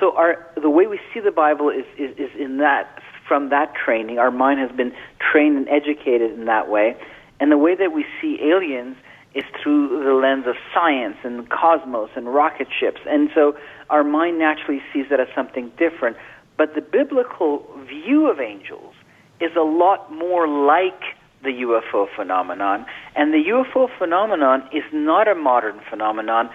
So 0.00 0.16
our 0.16 0.46
the 0.56 0.70
way 0.70 0.86
we 0.86 0.98
see 1.12 1.20
the 1.20 1.36
Bible 1.44 1.68
is, 1.68 1.84
is, 1.98 2.16
is 2.16 2.30
in 2.40 2.56
that 2.56 3.02
from 3.26 3.50
that 3.50 3.74
training. 3.74 4.18
Our 4.18 4.30
mind 4.30 4.60
has 4.60 4.70
been 4.72 4.92
trained 5.18 5.56
and 5.56 5.68
educated 5.68 6.32
in 6.32 6.44
that 6.46 6.68
way. 6.68 6.96
And 7.40 7.50
the 7.50 7.58
way 7.58 7.74
that 7.74 7.92
we 7.92 8.04
see 8.20 8.38
aliens 8.42 8.96
is 9.34 9.44
through 9.62 10.04
the 10.04 10.12
lens 10.12 10.46
of 10.46 10.54
science 10.72 11.16
and 11.24 11.48
cosmos 11.50 12.10
and 12.14 12.32
rocket 12.32 12.68
ships. 12.78 13.00
And 13.06 13.30
so 13.34 13.56
our 13.90 14.04
mind 14.04 14.38
naturally 14.38 14.80
sees 14.92 15.06
that 15.10 15.20
as 15.20 15.28
something 15.34 15.72
different. 15.76 16.16
But 16.56 16.74
the 16.74 16.80
biblical 16.80 17.66
view 17.88 18.30
of 18.30 18.38
angels 18.38 18.94
is 19.40 19.50
a 19.56 19.64
lot 19.64 20.12
more 20.12 20.46
like 20.46 21.02
the 21.42 21.50
UFO 21.50 22.06
phenomenon. 22.16 22.86
And 23.16 23.34
the 23.34 23.42
UFO 23.50 23.88
phenomenon 23.98 24.68
is 24.72 24.84
not 24.92 25.28
a 25.28 25.34
modern 25.34 25.80
phenomenon. 25.90 26.48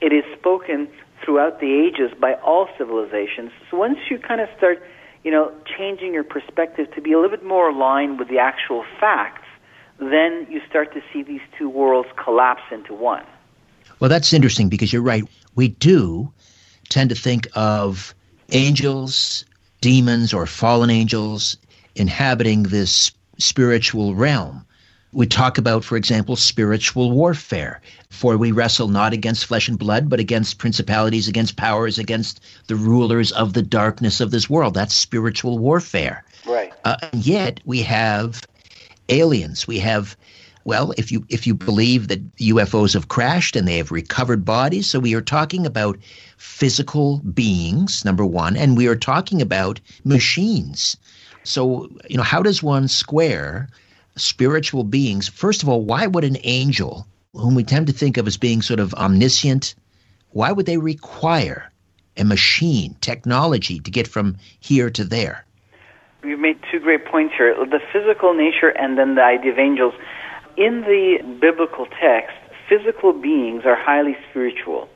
It 0.00 0.12
is 0.12 0.24
spoken 0.38 0.88
throughout 1.24 1.60
the 1.60 1.72
ages 1.72 2.16
by 2.20 2.34
all 2.34 2.68
civilizations. 2.78 3.50
So 3.70 3.78
once 3.78 3.98
you 4.10 4.18
kind 4.18 4.40
of 4.40 4.48
start, 4.56 4.82
you 5.26 5.32
know, 5.32 5.52
changing 5.76 6.14
your 6.14 6.22
perspective 6.22 6.86
to 6.94 7.00
be 7.00 7.12
a 7.12 7.16
little 7.18 7.36
bit 7.36 7.44
more 7.44 7.70
aligned 7.70 8.16
with 8.16 8.28
the 8.28 8.38
actual 8.38 8.84
facts, 9.00 9.42
then 9.98 10.46
you 10.48 10.60
start 10.70 10.94
to 10.94 11.02
see 11.12 11.24
these 11.24 11.40
two 11.58 11.68
worlds 11.68 12.08
collapse 12.16 12.62
into 12.70 12.94
one. 12.94 13.24
Well, 13.98 14.08
that's 14.08 14.32
interesting 14.32 14.68
because 14.68 14.92
you're 14.92 15.02
right. 15.02 15.24
We 15.56 15.66
do 15.66 16.32
tend 16.90 17.10
to 17.10 17.16
think 17.16 17.48
of 17.54 18.14
angels, 18.52 19.44
demons, 19.80 20.32
or 20.32 20.46
fallen 20.46 20.90
angels 20.90 21.56
inhabiting 21.96 22.62
this 22.62 23.10
spiritual 23.38 24.14
realm. 24.14 24.64
We 25.16 25.26
talk 25.26 25.56
about, 25.56 25.82
for 25.82 25.96
example, 25.96 26.36
spiritual 26.36 27.10
warfare. 27.10 27.80
For 28.10 28.36
we 28.36 28.52
wrestle 28.52 28.88
not 28.88 29.14
against 29.14 29.46
flesh 29.46 29.66
and 29.66 29.78
blood, 29.78 30.10
but 30.10 30.20
against 30.20 30.58
principalities, 30.58 31.26
against 31.26 31.56
powers, 31.56 31.98
against 31.98 32.42
the 32.66 32.76
rulers 32.76 33.32
of 33.32 33.54
the 33.54 33.62
darkness 33.62 34.20
of 34.20 34.30
this 34.30 34.50
world. 34.50 34.74
That's 34.74 34.92
spiritual 34.92 35.56
warfare. 35.58 36.22
Right. 36.44 36.70
Uh, 36.84 36.96
and 37.00 37.24
yet 37.24 37.60
we 37.64 37.80
have 37.80 38.42
aliens. 39.08 39.66
We 39.66 39.78
have 39.78 40.18
well, 40.64 40.92
if 40.98 41.10
you 41.10 41.24
if 41.30 41.46
you 41.46 41.54
believe 41.54 42.08
that 42.08 42.36
UFOs 42.36 42.92
have 42.92 43.08
crashed 43.08 43.56
and 43.56 43.66
they 43.66 43.78
have 43.78 43.90
recovered 43.90 44.44
bodies, 44.44 44.90
so 44.90 45.00
we 45.00 45.14
are 45.14 45.22
talking 45.22 45.64
about 45.64 45.98
physical 46.36 47.20
beings, 47.20 48.04
number 48.04 48.26
one, 48.26 48.54
and 48.54 48.76
we 48.76 48.86
are 48.86 48.96
talking 48.96 49.40
about 49.40 49.80
machines. 50.04 50.98
So, 51.42 51.88
you 52.10 52.18
know, 52.18 52.22
how 52.22 52.42
does 52.42 52.62
one 52.62 52.86
square 52.88 53.70
spiritual 54.16 54.84
beings? 54.84 55.28
First 55.28 55.62
of 55.62 55.68
all, 55.68 55.82
why 55.82 56.06
would 56.06 56.24
an 56.24 56.36
angel, 56.42 57.06
whom 57.34 57.54
we 57.54 57.64
tend 57.64 57.86
to 57.86 57.92
think 57.92 58.16
of 58.16 58.26
as 58.26 58.36
being 58.36 58.62
sort 58.62 58.80
of 58.80 58.94
omniscient, 58.94 59.74
why 60.30 60.52
would 60.52 60.66
they 60.66 60.78
require 60.78 61.70
a 62.16 62.24
machine, 62.24 62.96
technology 63.00 63.78
to 63.80 63.90
get 63.90 64.08
from 64.08 64.36
here 64.60 64.90
to 64.90 65.04
there? 65.04 65.44
You've 66.24 66.40
made 66.40 66.58
two 66.70 66.80
great 66.80 67.04
points 67.04 67.34
here 67.36 67.54
the 67.54 67.80
physical 67.92 68.34
nature 68.34 68.68
and 68.68 68.98
then 68.98 69.14
the 69.14 69.22
idea 69.22 69.52
of 69.52 69.58
angels. 69.58 69.94
In 70.56 70.80
the 70.82 71.18
biblical 71.40 71.86
text, 72.00 72.34
physical 72.68 73.12
beings 73.12 73.62
are 73.64 73.76
highly 73.76 74.16
spiritual. 74.30 74.88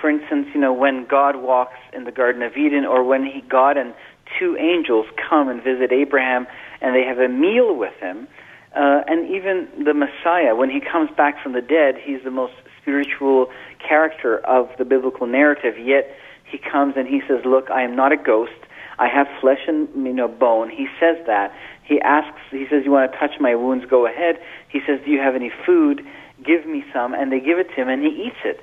For 0.00 0.08
instance, 0.08 0.48
you 0.54 0.60
know, 0.60 0.72
when 0.72 1.06
God 1.06 1.36
walks 1.36 1.76
in 1.92 2.04
the 2.04 2.12
Garden 2.12 2.42
of 2.42 2.56
Eden 2.56 2.84
or 2.84 3.04
when 3.04 3.24
he, 3.24 3.42
God 3.48 3.76
and 3.76 3.94
two 4.38 4.56
angels 4.56 5.06
come 5.28 5.48
and 5.48 5.62
visit 5.62 5.92
Abraham 5.92 6.46
and 6.80 6.94
they 6.94 7.04
have 7.04 7.18
a 7.18 7.28
meal 7.28 7.76
with 7.76 7.94
him, 8.00 8.26
uh, 8.74 9.02
and 9.06 9.28
even 9.28 9.68
the 9.84 9.94
Messiah, 9.94 10.54
when 10.54 10.70
he 10.70 10.80
comes 10.80 11.10
back 11.16 11.42
from 11.42 11.52
the 11.52 11.60
dead, 11.60 11.96
he's 12.02 12.22
the 12.24 12.30
most 12.30 12.54
spiritual 12.80 13.48
character 13.78 14.38
of 14.38 14.68
the 14.78 14.84
biblical 14.84 15.26
narrative, 15.26 15.74
yet 15.78 16.14
he 16.44 16.58
comes 16.58 16.94
and 16.96 17.06
he 17.06 17.20
says, 17.28 17.44
Look, 17.44 17.70
I 17.70 17.82
am 17.82 17.96
not 17.96 18.12
a 18.12 18.16
ghost. 18.16 18.52
I 18.98 19.08
have 19.08 19.26
flesh 19.40 19.60
and 19.66 19.88
you 20.06 20.12
know 20.12 20.28
bone. 20.28 20.70
He 20.70 20.86
says 21.00 21.16
that. 21.26 21.52
He 21.82 22.00
asks. 22.00 22.40
He 22.50 22.66
says, 22.70 22.84
"You 22.84 22.92
want 22.92 23.10
to 23.10 23.18
touch 23.18 23.40
my 23.40 23.54
wounds? 23.54 23.84
Go 23.86 24.06
ahead." 24.06 24.38
He 24.68 24.80
says, 24.86 25.00
"Do 25.04 25.10
you 25.10 25.18
have 25.18 25.34
any 25.34 25.50
food? 25.66 26.06
Give 26.44 26.66
me 26.66 26.84
some." 26.92 27.14
And 27.14 27.32
they 27.32 27.40
give 27.40 27.58
it 27.58 27.68
to 27.70 27.74
him, 27.74 27.88
and 27.88 28.02
he 28.02 28.10
eats 28.26 28.36
it. 28.44 28.60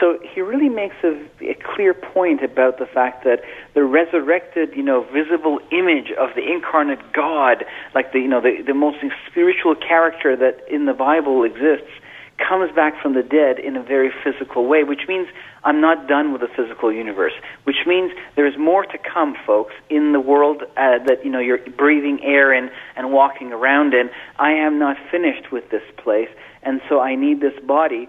So 0.00 0.18
he 0.22 0.40
really 0.40 0.68
makes 0.68 0.96
a, 1.02 1.14
a 1.42 1.54
clear 1.74 1.94
point 1.94 2.42
about 2.42 2.78
the 2.78 2.86
fact 2.86 3.24
that 3.24 3.40
the 3.74 3.84
resurrected, 3.84 4.70
you 4.74 4.82
know, 4.82 5.06
visible 5.12 5.58
image 5.72 6.10
of 6.18 6.30
the 6.34 6.42
incarnate 6.42 7.12
God, 7.12 7.64
like 7.94 8.12
the 8.12 8.20
you 8.20 8.28
know 8.28 8.40
the, 8.40 8.62
the 8.66 8.74
most 8.74 8.98
spiritual 9.30 9.74
character 9.74 10.36
that 10.36 10.60
in 10.70 10.86
the 10.86 10.94
Bible 10.94 11.44
exists, 11.44 11.90
comes 12.38 12.74
back 12.74 13.00
from 13.00 13.14
the 13.14 13.22
dead 13.22 13.58
in 13.58 13.76
a 13.76 13.82
very 13.82 14.10
physical 14.24 14.66
way, 14.66 14.84
which 14.84 15.02
means 15.06 15.28
I'm 15.62 15.80
not 15.80 16.08
done 16.08 16.32
with 16.32 16.40
the 16.40 16.48
physical 16.48 16.92
universe, 16.92 17.32
which 17.64 17.86
means 17.86 18.12
there's 18.36 18.58
more 18.58 18.84
to 18.84 18.98
come, 18.98 19.36
folks, 19.46 19.72
in 19.88 20.12
the 20.12 20.20
world 20.20 20.62
uh, 20.62 20.98
that 21.06 21.24
you 21.24 21.30
know 21.30 21.40
you're 21.40 21.58
breathing 21.76 22.20
air 22.22 22.52
in 22.52 22.70
and 22.96 23.12
walking 23.12 23.52
around 23.52 23.94
in. 23.94 24.10
I 24.38 24.52
am 24.52 24.78
not 24.78 24.96
finished 25.10 25.52
with 25.52 25.70
this 25.70 25.84
place, 25.96 26.28
and 26.62 26.80
so 26.88 27.00
I 27.00 27.14
need 27.14 27.40
this 27.40 27.58
body. 27.66 28.08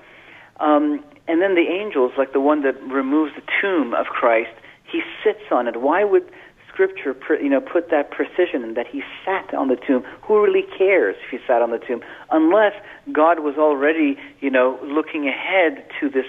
Um, 0.59 1.03
and 1.27 1.41
then 1.41 1.55
the 1.55 1.67
angels, 1.69 2.11
like 2.17 2.33
the 2.33 2.39
one 2.39 2.61
that 2.63 2.81
removes 2.83 3.33
the 3.35 3.43
tomb 3.61 3.93
of 3.93 4.07
Christ, 4.07 4.51
he 4.91 5.01
sits 5.23 5.51
on 5.51 5.67
it. 5.67 5.81
Why 5.81 6.03
would 6.03 6.29
Scripture, 6.71 7.15
you 7.41 7.49
know, 7.49 7.61
put 7.61 7.89
that 7.89 8.11
precision 8.11 8.63
in 8.63 8.73
that 8.75 8.85
he 8.85 9.01
sat 9.23 9.53
on 9.53 9.69
the 9.69 9.77
tomb? 9.77 10.03
Who 10.23 10.43
really 10.43 10.65
cares 10.77 11.15
if 11.23 11.31
he 11.31 11.37
sat 11.47 11.61
on 11.61 11.71
the 11.71 11.79
tomb? 11.79 12.01
Unless 12.31 12.73
God 13.11 13.39
was 13.39 13.55
already, 13.57 14.17
you 14.41 14.51
know, 14.51 14.77
looking 14.83 15.27
ahead 15.27 15.85
to 15.99 16.09
this 16.09 16.25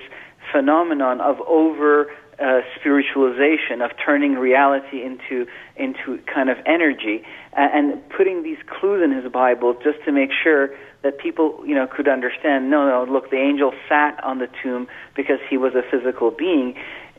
phenomenon 0.53 1.21
of 1.21 1.41
over 1.43 2.07
uh, 2.39 2.61
spiritualization 2.79 3.81
of 3.83 3.91
turning 4.05 4.35
reality 4.35 5.03
into 5.03 5.47
into 5.77 6.23
kind 6.33 6.51
of 6.51 6.59
energy 6.67 7.23
and, 7.55 7.93
and 7.93 8.09
putting 8.11 8.43
these 8.43 8.59
clues 8.67 9.03
in 9.03 9.11
his 9.11 9.31
Bible 9.33 9.75
just 9.83 10.05
to 10.05 10.13
make 10.13 10.31
sure 10.45 10.71
that 11.03 11.19
people 11.19 11.63
you 11.67 11.75
know 11.75 11.87
could 11.87 12.09
understand. 12.09 12.71
No, 12.71 12.87
no, 12.87 13.11
look, 13.11 13.31
the 13.31 13.39
angel 13.39 13.73
sat 13.89 14.23
on 14.23 14.39
the 14.39 14.49
tomb 14.63 14.87
because 15.15 15.39
he 15.49 15.57
was 15.57 15.73
a 15.75 15.83
physical 15.91 16.31
being. 16.31 16.75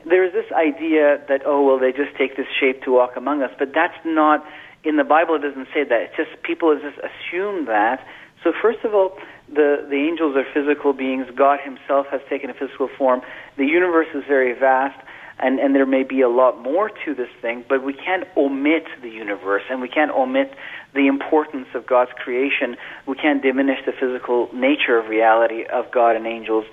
There's 0.08 0.32
this 0.32 0.50
idea 0.52 1.20
that 1.28 1.42
oh 1.44 1.66
well, 1.66 1.78
they 1.78 1.90
just 1.92 2.16
take 2.16 2.36
this 2.36 2.46
shape 2.60 2.82
to 2.84 2.92
walk 2.92 3.16
among 3.16 3.42
us, 3.42 3.50
but 3.58 3.72
that's 3.74 3.98
not 4.04 4.44
in 4.84 4.96
the 4.96 5.04
Bible. 5.04 5.34
It 5.34 5.42
doesn't 5.42 5.68
say 5.74 5.82
that. 5.82 6.00
It's 6.02 6.16
just 6.16 6.42
people 6.42 6.74
just 6.78 6.98
assume 6.98 7.66
that. 7.66 8.06
So 8.44 8.52
first 8.62 8.84
of 8.84 8.94
all, 8.94 9.18
the, 9.48 9.86
the 9.88 9.96
angels 9.96 10.36
are 10.36 10.44
physical 10.52 10.92
beings. 10.92 11.26
God 11.34 11.58
himself 11.60 12.06
has 12.10 12.20
taken 12.28 12.50
a 12.50 12.54
physical 12.54 12.88
form. 12.96 13.22
The 13.56 13.66
universe 13.66 14.08
is 14.14 14.22
very 14.28 14.52
vast, 14.58 14.98
and, 15.40 15.58
and 15.58 15.74
there 15.74 15.86
may 15.86 16.02
be 16.02 16.20
a 16.20 16.28
lot 16.28 16.60
more 16.60 16.90
to 17.04 17.14
this 17.14 17.28
thing, 17.40 17.64
but 17.68 17.82
we 17.84 17.92
can't 17.92 18.24
omit 18.36 18.84
the 19.02 19.10
universe, 19.10 19.62
and 19.70 19.80
we 19.80 19.88
can't 19.88 20.10
omit 20.10 20.52
the 20.94 21.06
importance 21.06 21.68
of 21.74 21.86
God's 21.86 22.10
creation. 22.16 22.76
We 23.06 23.16
can't 23.16 23.42
diminish 23.42 23.78
the 23.86 23.92
physical 23.92 24.48
nature 24.52 24.98
of 24.98 25.08
reality 25.08 25.64
of 25.64 25.90
God 25.90 26.16
and 26.16 26.26
angels. 26.26 26.64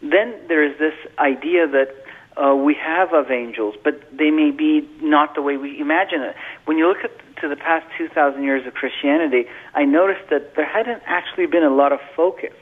Then 0.00 0.34
there 0.48 0.64
is 0.64 0.78
this 0.78 0.94
idea 1.18 1.66
that 1.68 1.88
uh, 2.36 2.54
we 2.54 2.74
have 2.74 3.12
of 3.12 3.30
angels, 3.30 3.74
but 3.82 4.02
they 4.12 4.30
may 4.30 4.50
be 4.50 4.88
not 5.00 5.34
the 5.34 5.42
way 5.42 5.56
we 5.56 5.80
imagine 5.80 6.22
it. 6.22 6.36
When 6.66 6.76
you 6.78 6.88
look 6.88 7.04
at 7.04 7.10
to 7.40 7.48
the 7.48 7.56
past 7.56 7.86
2,000 7.98 8.42
years 8.42 8.66
of 8.66 8.74
Christianity, 8.74 9.44
I 9.74 9.84
noticed 9.84 10.30
that 10.30 10.54
there 10.56 10.66
hadn't 10.66 11.02
actually 11.06 11.46
been 11.46 11.64
a 11.64 11.74
lot 11.74 11.92
of 11.92 12.00
focus 12.14 12.54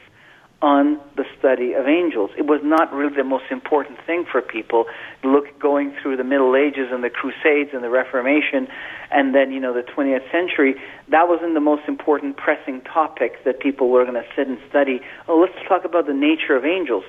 on 0.65 0.99
the 1.15 1.25
study 1.37 1.73
of 1.73 1.85
angels. 1.85 2.31
It 2.39 2.47
was 2.47 2.59
not 2.63 2.91
really 2.91 3.15
the 3.15 3.23
most 3.23 3.45
important 3.51 3.99
thing 4.07 4.25
for 4.25 4.41
people. 4.41 4.85
Look, 5.23 5.59
going 5.59 5.95
through 6.01 6.17
the 6.17 6.23
Middle 6.23 6.55
Ages 6.55 6.89
and 6.91 7.03
the 7.03 7.11
Crusades 7.11 7.69
and 7.71 7.83
the 7.83 7.91
Reformation, 7.91 8.67
and 9.11 9.35
then 9.35 9.51
you 9.51 9.59
know 9.59 9.75
the 9.75 9.85
20th 9.85 10.25
century, 10.31 10.73
that 11.09 11.29
wasn't 11.29 11.53
the 11.53 11.61
most 11.61 11.83
important 11.87 12.37
pressing 12.37 12.81
topic 12.81 13.43
that 13.45 13.59
people 13.59 13.89
were 13.89 14.03
going 14.05 14.17
to 14.17 14.27
sit 14.35 14.47
and 14.47 14.57
study. 14.67 15.01
Oh, 15.27 15.37
let's 15.37 15.53
talk 15.69 15.85
about 15.85 16.07
the 16.07 16.17
nature 16.17 16.55
of 16.57 16.65
angels. 16.65 17.03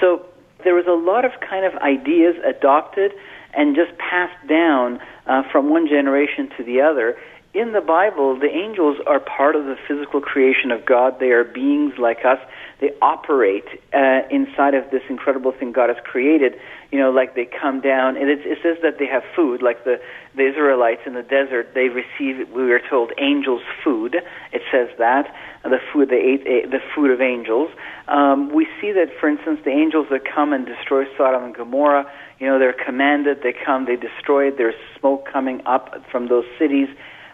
So 0.00 0.24
there 0.64 0.74
was 0.74 0.86
a 0.88 0.96
lot 0.96 1.26
of 1.26 1.32
kind 1.46 1.66
of 1.66 1.74
ideas 1.82 2.36
adopted 2.48 3.12
and 3.52 3.76
just 3.76 3.92
passed 3.98 4.40
down 4.48 5.00
uh, 5.26 5.42
from 5.52 5.68
one 5.68 5.86
generation 5.86 6.48
to 6.56 6.64
the 6.64 6.80
other 6.80 7.16
in 7.56 7.72
the 7.72 7.80
Bible, 7.80 8.38
the 8.38 8.52
angels 8.52 8.98
are 9.06 9.18
part 9.18 9.56
of 9.56 9.64
the 9.64 9.76
physical 9.88 10.20
creation 10.20 10.70
of 10.70 10.84
God. 10.84 11.18
They 11.18 11.30
are 11.30 11.42
beings 11.42 11.94
like 11.98 12.18
us. 12.18 12.38
They 12.80 12.90
operate 13.00 13.64
uh, 13.94 14.28
inside 14.30 14.74
of 14.74 14.90
this 14.90 15.02
incredible 15.08 15.52
thing 15.52 15.72
God 15.72 15.88
has 15.88 15.96
created. 16.04 16.54
You 16.92 16.98
know, 16.98 17.10
like 17.10 17.34
they 17.34 17.46
come 17.46 17.80
down, 17.80 18.16
and 18.16 18.28
it, 18.28 18.40
it 18.44 18.58
says 18.62 18.76
that 18.82 18.98
they 18.98 19.06
have 19.06 19.22
food, 19.34 19.62
like 19.62 19.84
the, 19.84 19.96
the 20.36 20.48
Israelites 20.48 21.00
in 21.06 21.14
the 21.14 21.22
desert. 21.22 21.72
They 21.74 21.88
receive, 21.88 22.48
we 22.50 22.70
are 22.72 22.80
told, 22.90 23.12
angels' 23.18 23.62
food. 23.82 24.16
It 24.52 24.62
says 24.70 24.88
that 24.98 25.34
the 25.64 25.78
food 25.92 26.10
they 26.10 26.20
ate, 26.20 26.46
eh, 26.46 26.68
the 26.68 26.80
food 26.94 27.10
of 27.10 27.20
angels. 27.20 27.70
Um, 28.08 28.54
we 28.54 28.66
see 28.80 28.92
that, 28.92 29.08
for 29.18 29.28
instance, 29.28 29.60
the 29.64 29.70
angels 29.70 30.06
that 30.10 30.22
come 30.24 30.52
and 30.52 30.66
destroy 30.66 31.04
Sodom 31.16 31.44
and 31.44 31.54
Gomorrah. 31.54 32.10
You 32.38 32.46
know, 32.46 32.58
they're 32.58 32.72
commanded. 32.74 33.38
They 33.42 33.54
come. 33.64 33.86
They 33.86 33.96
destroy 33.96 34.48
it. 34.48 34.58
There's 34.58 34.74
smoke 34.98 35.26
coming 35.32 35.62
up 35.66 35.94
from 36.10 36.28
those 36.28 36.44
cities 36.58 36.88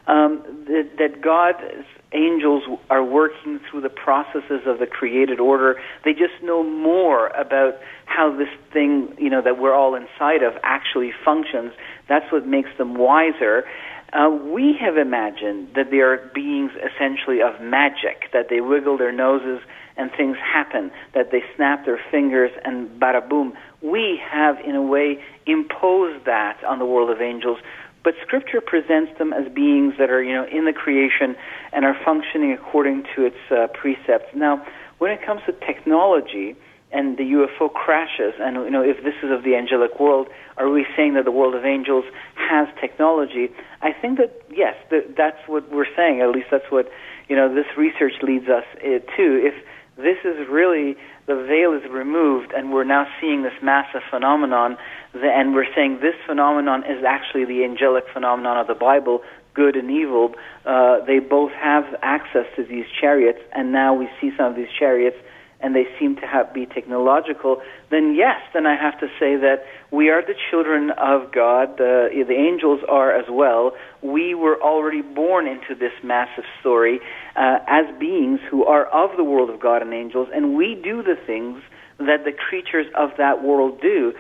um, 0.07 0.43
that, 0.67 0.91
that 0.99 1.21
God's 1.21 1.87
angels 2.13 2.63
are 2.91 3.05
working 3.05 3.61
through 3.71 3.83
the 3.83 3.91
processes 3.91 4.63
of 4.67 4.79
the 4.79 4.87
created 4.87 5.41
order. 5.41 5.81
They 6.05 6.13
just 6.13 6.43
know 6.43 6.63
more 6.63 7.29
about 7.29 7.75
how 8.07 8.37
this 8.37 8.49
thing, 8.73 9.15
you 9.19 9.31
know, 9.31 9.43
that 9.43 9.59
we're 9.59 9.75
all 9.75 9.95
inside 9.95 10.43
of 10.43 10.55
actually 10.63 11.13
functions. 11.25 11.73
That's 12.09 12.31
what 12.31 12.47
makes 12.47 12.71
them 12.79 12.95
wiser. 12.95 13.65
Uh, 14.13 14.29
we 14.29 14.77
have 14.79 14.99
imagined 14.99 15.69
that 15.75 15.91
they 15.91 16.01
are 16.01 16.31
beings 16.35 16.73
essentially 16.77 17.41
of 17.41 17.61
magic, 17.63 18.31
that 18.33 18.49
they 18.51 18.61
wiggle 18.61 18.99
their 18.99 19.13
noses 19.13 19.61
and 19.97 20.11
things 20.17 20.37
happen, 20.37 20.91
that 21.15 21.31
they 21.31 21.43
snap 21.57 21.85
their 21.85 22.01
fingers 22.11 22.51
and 22.65 22.89
bada 23.01 23.27
boom. 23.27 23.55
We 23.83 24.21
have, 24.31 24.59
in 24.61 24.75
a 24.75 24.83
way, 24.83 25.23
imposed 25.47 26.27
that 26.27 26.63
on 26.65 26.79
the 26.79 26.85
world 26.85 27.11
of 27.11 27.21
angels 27.21 27.59
but 28.05 28.15
Scripture 28.23 28.61
presents 28.61 29.17
them 29.19 29.33
as 29.33 29.51
beings 29.53 29.95
that 29.99 30.11
are, 30.11 30.23
you 30.23 30.35
know, 30.35 30.47
in 30.47 30.65
the 30.65 30.73
creation 30.73 31.37
and 31.73 31.85
are 31.85 31.97
functioning 32.05 32.53
according 32.53 33.05
to 33.15 33.25
its 33.25 33.37
uh, 33.51 33.69
precepts. 33.69 34.35
Now, 34.35 34.65
when 34.99 35.11
it 35.11 35.25
comes 35.25 35.41
to 35.47 35.53
technology 35.53 36.57
and 36.91 37.17
the 37.17 37.25
UFO 37.25 37.73
crashes, 37.73 38.35
and 38.39 38.57
you 38.57 38.71
know, 38.71 38.83
if 38.83 39.03
this 39.03 39.15
is 39.23 39.31
of 39.31 39.45
the 39.45 39.57
angelic 39.57 39.99
world, 39.99 40.29
are 40.57 40.69
we 40.69 40.87
saying 40.97 41.15
that 41.15 41.25
the 41.25 41.31
world 41.31 41.55
of 41.55 41.65
angels 41.65 42.05
has 42.37 42.69
technology? 42.81 43.49
I 43.81 43.93
think 43.93 44.19
that 44.19 44.43
yes, 44.51 44.75
that, 44.91 45.17
that's 45.17 45.39
what 45.47 45.71
we're 45.73 45.93
saying. 45.97 46.21
At 46.21 46.31
least 46.31 46.49
that's 46.51 46.71
what 46.71 46.91
you 47.29 47.37
know. 47.37 47.53
This 47.55 47.67
research 47.79 48.15
leads 48.23 48.49
us 48.49 48.65
uh, 48.77 48.99
to. 49.17 49.25
If 49.47 49.55
this 49.97 50.19
is 50.25 50.49
really 50.49 50.97
the 51.27 51.35
veil 51.35 51.73
is 51.73 51.89
removed 51.91 52.53
and 52.53 52.73
we're 52.73 52.85
now 52.85 53.07
seeing 53.21 53.43
this 53.43 53.53
massive 53.63 54.03
phenomenon 54.11 54.77
and 55.15 55.55
we're 55.55 55.73
saying 55.75 55.99
this 56.01 56.15
phenomenon 56.27 56.85
is 56.85 57.05
actually 57.05 57.45
the 57.45 57.65
angelic 57.65 58.05
phenomenon 58.13 58.57
of 58.57 58.67
the 58.67 58.75
Bible, 58.75 59.23
good 59.55 59.77
and 59.77 59.91
evil. 59.91 60.35
Uh, 60.65 61.05
they 61.05 61.19
both 61.19 61.53
have 61.53 61.85
access 62.03 62.47
to 62.57 62.65
these 62.65 62.87
chariots, 63.01 63.41
and 63.53 63.73
now 63.73 63.95
we 63.95 64.09
see 64.21 64.31
some 64.37 64.47
of 64.47 64.57
these 64.57 64.73
chariots, 64.79 65.17
and 65.63 65.75
they 65.75 65.87
seem 65.99 66.17
to 66.17 66.27
have, 66.27 66.53
be 66.53 66.67
technological. 66.67 67.63
Then 67.91 68.15
yes, 68.15 68.41
then 68.53 68.67
I 68.67 68.77
have 68.77 68.99
to 69.01 69.07
say 69.19 69.37
that 69.37 69.65
we 69.91 70.11
are 70.11 70.23
the 70.23 70.35
children 70.51 70.91
of 70.91 71.33
God. 71.33 71.79
The, 71.79 72.09
the 72.27 72.35
angels 72.35 72.81
are 72.89 73.13
as 73.13 73.27
well. 73.31 73.73
We 74.03 74.35
were 74.35 74.61
already 74.61 75.03
born 75.03 75.47
into 75.47 75.75
this 75.75 75.93
massive 76.03 76.45
story 76.61 77.01
uh, 77.37 77.59
as 77.67 77.87
beings 77.99 78.41
who 78.51 78.65
are 78.65 78.87
of 78.87 79.17
the 79.17 79.25
world 79.25 79.51
of 79.51 79.61
God 79.61 79.83
and 79.83 79.93
angels, 79.95 80.29
and 80.35 80.57
we 80.57 80.75
do 80.75 81.03
the 81.03 81.17
things 81.27 81.63
that 81.99 82.25
the 82.25 82.33
creatures 82.33 82.87
of 82.97 83.11
that 83.19 83.45
world 83.45 83.81
do 83.81 84.13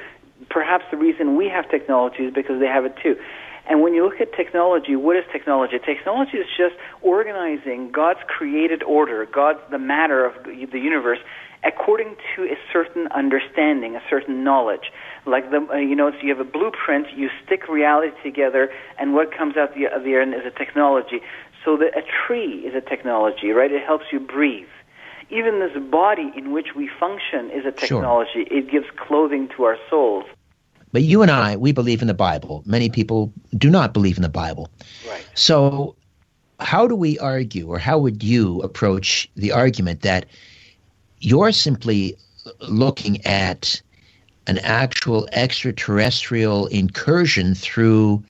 perhaps 0.50 0.84
the 0.90 0.96
reason 0.96 1.36
we 1.36 1.48
have 1.48 1.70
technology 1.70 2.24
is 2.24 2.34
because 2.34 2.60
they 2.60 2.66
have 2.66 2.84
it 2.84 2.94
too. 3.02 3.16
And 3.68 3.80
when 3.80 3.94
you 3.94 4.04
look 4.04 4.20
at 4.20 4.32
technology, 4.34 4.96
what 4.96 5.16
is 5.16 5.24
technology? 5.30 5.78
Technology 5.78 6.38
is 6.38 6.46
just 6.56 6.74
organizing 7.00 7.92
God's 7.92 8.20
created 8.26 8.82
order, 8.82 9.26
God's 9.26 9.60
the 9.70 9.78
matter 9.78 10.24
of 10.24 10.34
the 10.44 10.78
universe, 10.78 11.18
according 11.64 12.16
to 12.34 12.42
a 12.42 12.56
certain 12.72 13.06
understanding, 13.08 13.94
a 13.94 14.02
certain 14.10 14.42
knowledge. 14.42 14.90
Like 15.26 15.50
the, 15.50 15.66
uh, 15.70 15.76
you 15.76 15.94
know, 15.94 16.10
so 16.10 16.16
you 16.22 16.34
have 16.34 16.44
a 16.44 16.50
blueprint, 16.50 17.06
you 17.16 17.30
stick 17.46 17.68
reality 17.68 18.16
together, 18.22 18.68
and 18.98 19.14
what 19.14 19.36
comes 19.36 19.56
out 19.56 19.74
the 19.74 19.86
other 19.86 20.20
end 20.20 20.34
is 20.34 20.42
a 20.44 20.50
technology. 20.50 21.20
So 21.64 21.76
that 21.76 21.96
a 21.96 22.02
tree 22.26 22.66
is 22.66 22.74
a 22.74 22.80
technology, 22.80 23.50
right? 23.50 23.70
It 23.70 23.84
helps 23.84 24.06
you 24.10 24.18
breathe 24.18 24.66
even 25.30 25.60
this 25.60 25.82
body 25.90 26.30
in 26.36 26.52
which 26.52 26.74
we 26.76 26.90
function 27.00 27.50
is 27.50 27.64
a 27.64 27.72
technology. 27.72 28.44
Sure. 28.46 28.58
It 28.58 28.70
gives 28.70 28.86
clothing 28.96 29.48
to 29.56 29.64
our 29.64 29.78
souls. 29.88 30.24
But 30.92 31.02
you 31.02 31.22
and 31.22 31.30
I, 31.30 31.56
we 31.56 31.72
believe 31.72 32.02
in 32.02 32.08
the 32.08 32.14
Bible. 32.14 32.62
Many 32.66 32.90
people 32.90 33.32
do 33.56 33.70
not 33.70 33.94
believe 33.94 34.16
in 34.16 34.22
the 34.22 34.28
Bible. 34.28 34.70
Right. 35.08 35.26
So, 35.34 35.96
how 36.60 36.86
do 36.86 36.94
we 36.94 37.18
argue, 37.18 37.66
or 37.66 37.78
how 37.78 37.98
would 37.98 38.22
you 38.22 38.60
approach 38.60 39.28
the 39.34 39.52
argument 39.52 40.02
that 40.02 40.26
you're 41.18 41.52
simply 41.52 42.16
looking 42.60 43.24
at 43.26 43.80
an 44.46 44.58
actual 44.58 45.28
extraterrestrial 45.32 46.66
incursion 46.66 47.54
through 47.54 48.22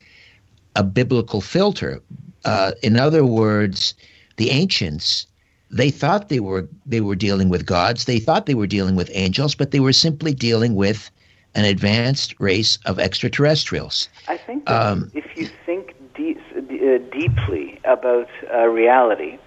a 0.75 0.83
biblical 0.83 1.41
filter? 1.41 2.01
Uh, 2.45 2.71
in 2.81 2.97
other 2.97 3.25
words, 3.25 3.93
the 4.37 4.49
ancients 4.49 5.27
they 5.73 5.89
thought 5.89 6.29
they 6.29 6.39
were 6.39 6.69
they 6.85 7.01
were 7.01 7.15
dealing 7.15 7.49
with 7.49 7.65
gods. 7.65 8.05
They 8.05 8.19
thought 8.19 8.45
they 8.45 8.53
were 8.53 8.67
dealing 8.67 8.95
with 8.95 9.09
angels, 9.13 9.55
but 9.55 9.71
they 9.71 9.79
were 9.79 9.93
simply 9.93 10.33
dealing 10.33 10.75
with 10.75 11.09
an 11.55 11.65
advanced 11.65 12.35
race 12.39 12.77
of 12.85 12.99
extraterrestrials. 12.99 14.09
I 14.27 14.37
think 14.37 14.69
um, 14.69 15.11
if 15.13 15.25
you 15.35 15.49
think 15.65 15.93
de- 16.15 16.37
uh, 16.55 16.97
deeply 17.11 17.79
about 17.85 18.27
uh, 18.53 18.65
reality, 18.67 19.37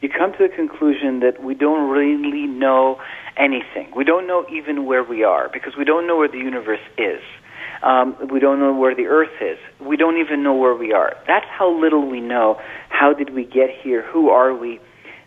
you 0.00 0.08
come 0.08 0.32
to 0.32 0.48
the 0.48 0.54
conclusion 0.54 1.20
that 1.20 1.42
we 1.42 1.54
don't 1.54 1.88
really 1.88 2.46
know 2.46 3.00
anything. 3.36 3.90
We 3.96 4.04
don't 4.04 4.26
know 4.26 4.46
even 4.52 4.84
where 4.84 5.02
we 5.02 5.24
are 5.24 5.48
because 5.52 5.76
we 5.76 5.84
don't 5.84 6.06
know 6.06 6.16
where 6.16 6.28
the 6.28 6.38
universe 6.38 6.80
is. 6.98 7.20
Um, 7.82 8.16
we 8.32 8.40
don't 8.40 8.58
know 8.58 8.74
where 8.74 8.94
the 8.94 9.06
earth 9.06 9.40
is. 9.40 9.58
We 9.80 9.96
don't 9.96 10.18
even 10.18 10.42
know 10.42 10.54
where 10.54 10.74
we 10.74 10.92
are. 10.92 11.14
That's 11.26 11.46
how 11.50 11.70
little 11.78 12.08
we 12.08 12.20
know. 12.20 12.60
How 12.88 13.12
did 13.12 13.34
we 13.34 13.44
get 13.44 13.70
here? 13.82 14.02
Who 14.02 14.30
are 14.30 14.54
we? 14.54 14.80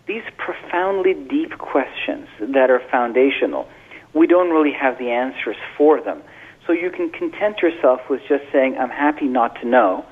these 0.10 0.24
profoundly 0.38 1.14
deep 1.14 1.60
questions 1.60 2.28
that 2.40 2.72
are 2.72 2.82
foundational, 2.90 3.68
we 4.14 4.28
don't 4.28 4.50
really 4.50 4.74
have 4.74 4.98
the 4.98 5.10
answers 5.10 5.58
for 5.78 6.02
them. 6.02 6.22
So 6.66 6.74
you 6.74 6.92
can 6.92 7.10
content 7.10 7.62
yourself 7.62 8.02
with 8.10 8.22
just 8.28 8.44
saying, 8.52 8.78
I'm 8.78 8.90
happy 8.90 9.26
not 9.26 9.60
to 9.62 9.68
know, 9.68 10.06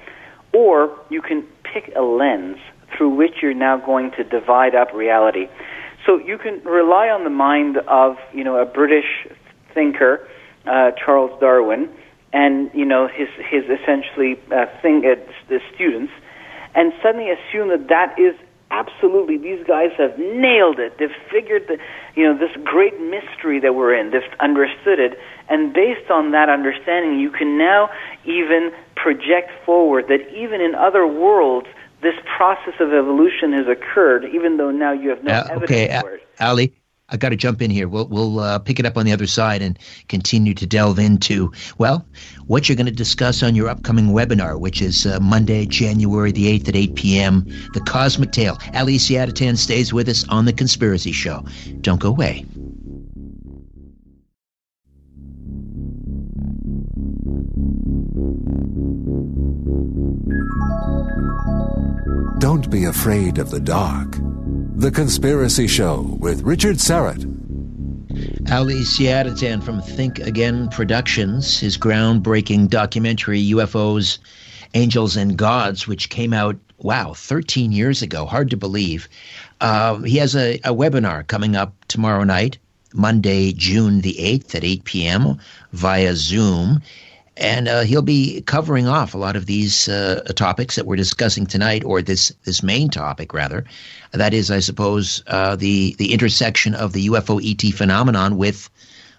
or 0.54 0.98
you 1.10 1.22
can 1.22 1.44
pick 1.64 1.94
a 1.96 2.02
lens 2.02 2.58
through 2.96 3.10
which 3.10 3.36
you're 3.42 3.54
now 3.54 3.78
going 3.78 4.12
to 4.12 4.24
divide 4.24 4.74
up 4.74 4.94
reality. 4.94 5.48
So 6.06 6.18
you 6.18 6.38
can 6.38 6.64
rely 6.64 7.10
on 7.10 7.24
the 7.24 7.30
mind 7.30 7.78
of, 7.88 8.18
you 8.34 8.44
know, 8.44 8.58
a 8.58 8.66
British 8.66 9.28
thinker, 9.74 10.28
uh, 10.66 10.92
Charles 10.92 11.38
Darwin, 11.40 11.90
and, 12.34 12.72
you 12.74 12.86
know, 12.86 13.08
his, 13.08 13.28
his 13.50 13.64
essentially 13.66 14.40
uh, 14.52 14.66
thing, 14.82 15.04
uh, 15.06 15.16
the 15.50 15.60
students, 15.76 16.12
and 16.76 16.94
suddenly 17.04 17.30
assume 17.30 17.70
that 17.70 17.88
that 17.90 18.18
is 18.20 18.36
absolutely. 18.72 19.38
These 19.38 19.66
guys 19.66 19.92
have 19.98 20.18
nailed 20.18 20.80
it. 20.80 20.98
They've 21.00 21.10
figured 21.32 21.68
the 21.68 21.78
you 22.16 22.24
know 22.24 22.38
this 22.38 22.56
great 22.64 23.00
mystery 23.00 23.60
that 23.60 23.76
we're 23.76 23.94
in. 23.96 24.12
They've 24.12 24.22
understood 24.40 25.00
it. 25.00 25.18
And 25.50 25.74
based 25.74 26.10
on 26.12 26.32
that 26.32 26.50
understanding 26.50 27.20
you 27.20 27.32
can 27.32 27.58
now 27.58 27.90
even 28.26 28.72
project 28.96 29.52
forward 29.66 30.08
that 30.08 30.28
even 30.36 30.62
in 30.62 30.76
other 30.76 31.06
worlds 31.08 31.68
this 32.02 32.16
process 32.38 32.74
of 32.80 32.94
evolution 32.94 33.54
has 33.54 33.68
occurred 33.68 34.26
even 34.26 34.58
though 34.58 34.72
now 34.72 34.92
you 34.92 35.10
have 35.10 35.24
no 35.24 35.34
uh, 35.34 35.48
evidence 35.50 35.72
okay, 35.72 36.00
for 36.02 36.16
it. 36.16 36.28
Ali 36.40 36.74
I 37.10 37.16
got 37.16 37.30
to 37.30 37.38
jump 37.38 37.62
in 37.62 37.72
here. 37.72 37.88
We'll 37.88 38.08
we'll 38.08 38.40
uh, 38.40 38.60
pick 38.60 38.80
it 38.80 38.86
up 38.86 38.98
on 38.98 39.06
the 39.06 39.14
other 39.14 39.28
side 39.28 39.62
and 39.62 39.80
continue 40.10 40.54
to 40.56 40.66
delve 40.66 41.00
into 41.00 41.54
well 41.78 42.06
what 42.48 42.68
you're 42.68 42.76
going 42.76 42.88
to 42.88 42.92
discuss 42.92 43.44
on 43.44 43.56
your 43.56 43.70
upcoming 43.70 44.08
webinar, 44.08 44.60
which 44.60 44.82
is 44.82 45.06
uh, 45.06 45.20
Monday, 45.22 45.66
January 45.66 46.34
the 46.34 46.50
eighth 46.50 46.68
at 46.68 46.76
eight 46.76 46.96
p.m. 46.96 47.46
The 47.74 47.80
Cosmic 47.80 48.32
Tale. 48.32 48.58
Ali 48.74 48.98
Siadatan 48.98 49.58
stays 49.58 49.94
with 49.94 50.10
us 50.10 50.28
on 50.28 50.46
the 50.46 50.54
Conspiracy 50.54 51.14
Show. 51.14 51.46
Don't 51.80 52.02
go 52.02 52.10
away. 52.10 52.46
Don't 62.40 62.70
be 62.70 62.84
afraid 62.84 63.38
of 63.38 63.50
the 63.50 63.60
dark. 63.60 64.18
The 64.78 64.92
Conspiracy 64.92 65.66
Show 65.66 66.02
with 66.20 66.44
Richard 66.44 66.76
Syrett. 66.76 67.24
Ali 68.52 68.82
Siadatan 68.82 69.64
from 69.64 69.82
Think 69.82 70.20
Again 70.20 70.70
Productions, 70.70 71.60
his 71.60 71.80
groundbreaking 71.80 72.70
documentary 72.70 73.42
UFOs, 73.54 74.20
Angels 74.76 75.18
and 75.18 75.36
Gods, 75.36 75.88
which 75.88 76.10
came 76.10 76.32
out, 76.32 76.58
wow, 76.78 77.14
13 77.14 77.72
years 77.72 78.04
ago. 78.04 78.28
Hard 78.28 78.52
to 78.52 78.56
believe. 78.56 79.10
Uh, 79.62 79.96
he 80.02 80.18
has 80.18 80.36
a, 80.36 80.58
a 80.58 80.76
webinar 80.76 81.26
coming 81.26 81.56
up 81.56 81.74
tomorrow 81.88 82.24
night, 82.24 82.60
Monday, 82.94 83.54
June 83.54 84.02
the 84.02 84.14
8th 84.20 84.54
at 84.54 84.64
8 84.64 84.84
p.m. 84.84 85.40
via 85.74 86.16
Zoom. 86.16 86.84
And 87.38 87.68
uh, 87.68 87.82
he'll 87.82 88.02
be 88.02 88.42
covering 88.42 88.88
off 88.88 89.14
a 89.14 89.18
lot 89.18 89.36
of 89.36 89.46
these 89.46 89.88
uh, 89.88 90.24
topics 90.36 90.76
that 90.76 90.86
we're 90.86 90.96
discussing 90.96 91.46
tonight, 91.46 91.84
or 91.84 92.02
this 92.02 92.32
this 92.44 92.64
main 92.64 92.90
topic 92.90 93.34
rather. 93.34 93.66
That 94.12 94.34
is, 94.34 94.52
I 94.52 94.60
suppose, 94.60 95.24
uh, 95.28 95.56
the 95.56 95.96
the 95.98 96.14
intersection 96.14 96.74
of 96.76 96.94
the 96.94 97.08
UFO 97.08 97.40
ET 97.44 97.74
phenomenon 97.74 98.38
with 98.38 98.70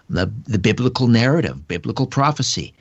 the 0.09 0.31
the 0.45 0.59
biblical 0.59 1.07
narrative, 1.07 1.67
biblical 1.67 2.07
prophecy. 2.07 2.73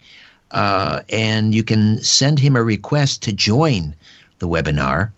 Uh, 0.51 1.03
and 1.11 1.55
you 1.55 1.63
can 1.63 2.03
send 2.03 2.39
him 2.39 2.57
a 2.57 2.63
request 2.63 3.23
to 3.25 3.33
join 3.33 3.95
the 4.39 4.49
webinar. 4.49 5.13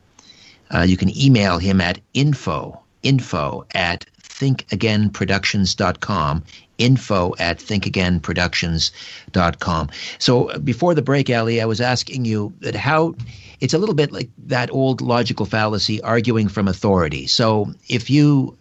Uh, 0.72 0.80
you 0.80 0.96
can 0.96 1.16
email 1.16 1.58
him 1.58 1.80
at 1.80 2.00
info 2.14 2.80
info 3.02 3.64
at 3.74 4.04
thinkagainproductions.com 4.40 6.44
info 6.78 7.34
at 7.38 7.58
thinkagainproductions.com. 7.58 9.90
So 10.18 10.48
uh, 10.48 10.58
before 10.58 10.94
the 10.94 11.02
break, 11.02 11.30
Ali, 11.30 11.60
I 11.60 11.66
was 11.66 11.80
asking 11.80 12.24
you 12.24 12.52
that 12.60 12.74
how 12.74 13.14
it's 13.60 13.74
a 13.74 13.78
little 13.78 13.94
bit 13.94 14.10
like 14.12 14.30
that 14.46 14.72
old 14.72 15.00
logical 15.02 15.46
fallacy 15.46 16.02
arguing 16.02 16.48
from 16.48 16.66
authority. 16.66 17.26
So 17.26 17.74
if 17.88 18.08
you 18.08 18.56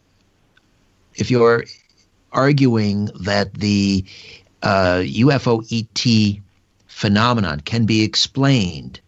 if 1.16 1.32
you're 1.32 1.64
arguing 2.32 3.06
that 3.22 3.54
the 3.54 4.06
uh, 4.62 5.02
UFO 5.04 5.66
ET 5.72 6.42
phenomenon 6.88 7.62
can 7.62 7.86
be 7.86 8.04
explained 8.04 9.00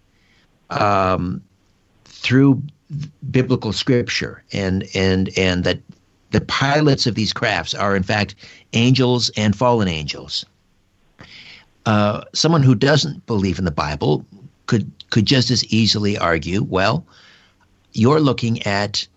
um, 0.70 1.42
through 2.06 2.64
biblical 3.30 3.74
scripture 3.74 4.44
and 4.52 4.86
and 4.94 5.30
and 5.38 5.64
that 5.64 5.80
the 6.32 6.42
pilots 6.42 7.08
of 7.08 7.16
these 7.16 7.34
crafts 7.34 7.74
are 7.74 7.96
in 7.96 8.04
fact 8.04 8.36
angels 8.74 9.30
and 9.38 9.56
fallen 9.56 9.88
angels. 9.88 10.46
Uh, 11.86 12.24
someone 12.34 12.64
who 12.64 12.76
doesn't 12.76 13.26
believe 13.26 13.60
in 13.60 13.66
the 13.66 13.72
Bible 13.72 14.26
could 14.66 14.90
could 15.10 15.26
just 15.26 15.52
as 15.52 15.66
easily 15.66 16.18
argue, 16.18 16.64
well, 16.64 17.06
you're 17.94 18.20
looking 18.20 18.62
at 18.64 19.08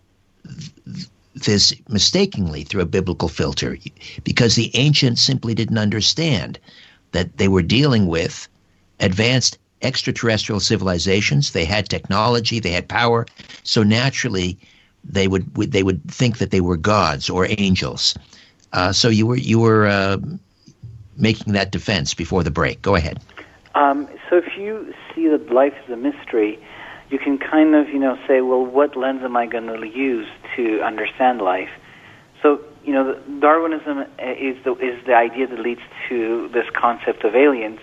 this 1.33 1.73
mistakenly 1.89 2.63
through 2.63 2.81
a 2.81 2.85
biblical 2.85 3.29
filter 3.29 3.77
because 4.23 4.55
the 4.55 4.75
ancients 4.75 5.21
simply 5.21 5.53
didn't 5.53 5.77
understand 5.77 6.59
that 7.11 7.37
they 7.37 7.47
were 7.47 7.61
dealing 7.61 8.07
with 8.07 8.47
advanced 8.99 9.57
extraterrestrial 9.81 10.59
civilizations. 10.59 11.51
They 11.51 11.65
had 11.65 11.87
technology, 11.87 12.59
they 12.59 12.71
had 12.71 12.87
power, 12.87 13.25
so 13.63 13.83
naturally 13.83 14.57
they 15.07 15.27
would 15.27 15.53
they 15.55 15.83
would 15.83 16.01
think 16.09 16.39
that 16.39 16.51
they 16.51 16.61
were 16.61 16.77
gods 16.77 17.29
or 17.29 17.47
angels. 17.57 18.15
Uh, 18.73 18.91
so 18.91 19.07
you 19.09 19.25
were 19.25 19.37
you 19.37 19.59
were 19.59 19.87
uh, 19.87 20.17
making 21.15 21.53
that 21.53 21.71
defense 21.71 22.13
before 22.13 22.43
the 22.43 22.51
break. 22.51 22.81
Go 22.81 22.95
ahead. 22.95 23.19
Um, 23.75 24.07
so 24.29 24.37
if 24.37 24.57
you 24.57 24.93
see 25.13 25.27
that 25.27 25.51
life 25.51 25.73
is 25.85 25.93
a 25.93 25.97
mystery, 25.97 26.59
you 27.09 27.19
can 27.19 27.37
kind 27.37 27.75
of 27.75 27.89
you 27.89 27.99
know 27.99 28.17
say, 28.27 28.41
well, 28.41 28.65
what 28.65 28.95
lens 28.95 29.21
am 29.23 29.37
I 29.37 29.45
going 29.45 29.67
to 29.67 29.87
use 29.87 30.27
to 30.55 30.81
understand 30.81 31.41
life? 31.41 31.69
So 32.41 32.61
you 32.83 32.93
know, 32.93 33.19
Darwinism 33.39 34.01
is 34.19 34.57
the 34.63 34.75
is 34.75 35.03
the 35.05 35.15
idea 35.15 35.47
that 35.47 35.59
leads 35.59 35.81
to 36.09 36.49
this 36.53 36.65
concept 36.73 37.23
of 37.23 37.35
aliens. 37.35 37.79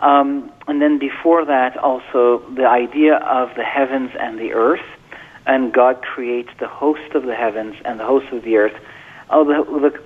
Um, 0.00 0.52
and 0.68 0.80
then 0.80 0.98
before 0.98 1.44
that, 1.44 1.76
also 1.76 2.38
the 2.54 2.66
idea 2.66 3.16
of 3.16 3.48
the 3.56 3.64
heavens 3.64 4.10
and 4.18 4.38
the 4.38 4.52
earth, 4.52 4.86
and 5.48 5.72
God 5.72 6.02
creates 6.02 6.50
the 6.60 6.68
host 6.68 7.14
of 7.14 7.24
the 7.24 7.34
heavens 7.34 7.74
and 7.84 7.98
the 7.98 8.04
host 8.04 8.26
of 8.32 8.44
the 8.44 8.56
earth. 8.56 8.80
Oh, 9.30 9.44
the, 9.44 9.90
the 9.90 9.98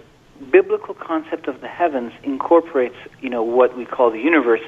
biblical 0.46 0.94
concept 0.94 1.48
of 1.48 1.60
the 1.60 1.68
heavens 1.68 2.12
incorporates, 2.22 2.96
you 3.20 3.28
know, 3.28 3.42
what 3.42 3.76
we 3.76 3.84
call 3.84 4.10
the 4.10 4.20
universe, 4.20 4.62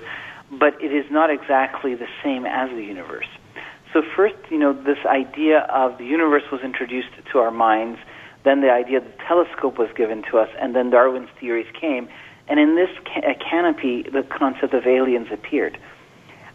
but 0.51 0.75
it 0.83 0.93
is 0.93 1.11
not 1.11 1.31
exactly 1.31 1.95
the 1.95 2.09
same 2.23 2.45
as 2.45 2.69
the 2.71 2.83
universe. 2.83 3.29
So 3.93 4.03
first, 4.17 4.35
you 4.51 4.59
know, 4.59 4.73
this 4.73 4.99
idea 5.07 5.61
of 5.73 5.97
the 5.99 6.05
universe 6.05 6.43
was 6.51 6.61
introduced 6.63 7.11
to 7.33 7.39
our 7.39 7.53
minds, 7.53 8.01
then 8.45 8.61
the 8.61 8.71
idea 8.71 8.99
of 8.99 9.05
the 9.05 9.25
telescope 9.27 9.79
was 9.79 9.89
given 9.97 10.23
to 10.31 10.39
us, 10.39 10.49
and 10.61 10.75
then 10.75 10.91
Darwin's 10.91 11.31
theories 11.41 11.69
came, 11.81 12.09
and 12.49 12.59
in 12.59 12.75
this 12.75 12.91
ca- 13.07 13.35
canopy, 13.49 14.03
the 14.03 14.25
concept 14.25 14.75
of 14.75 14.87
aliens 14.87 15.29
appeared. 15.33 15.79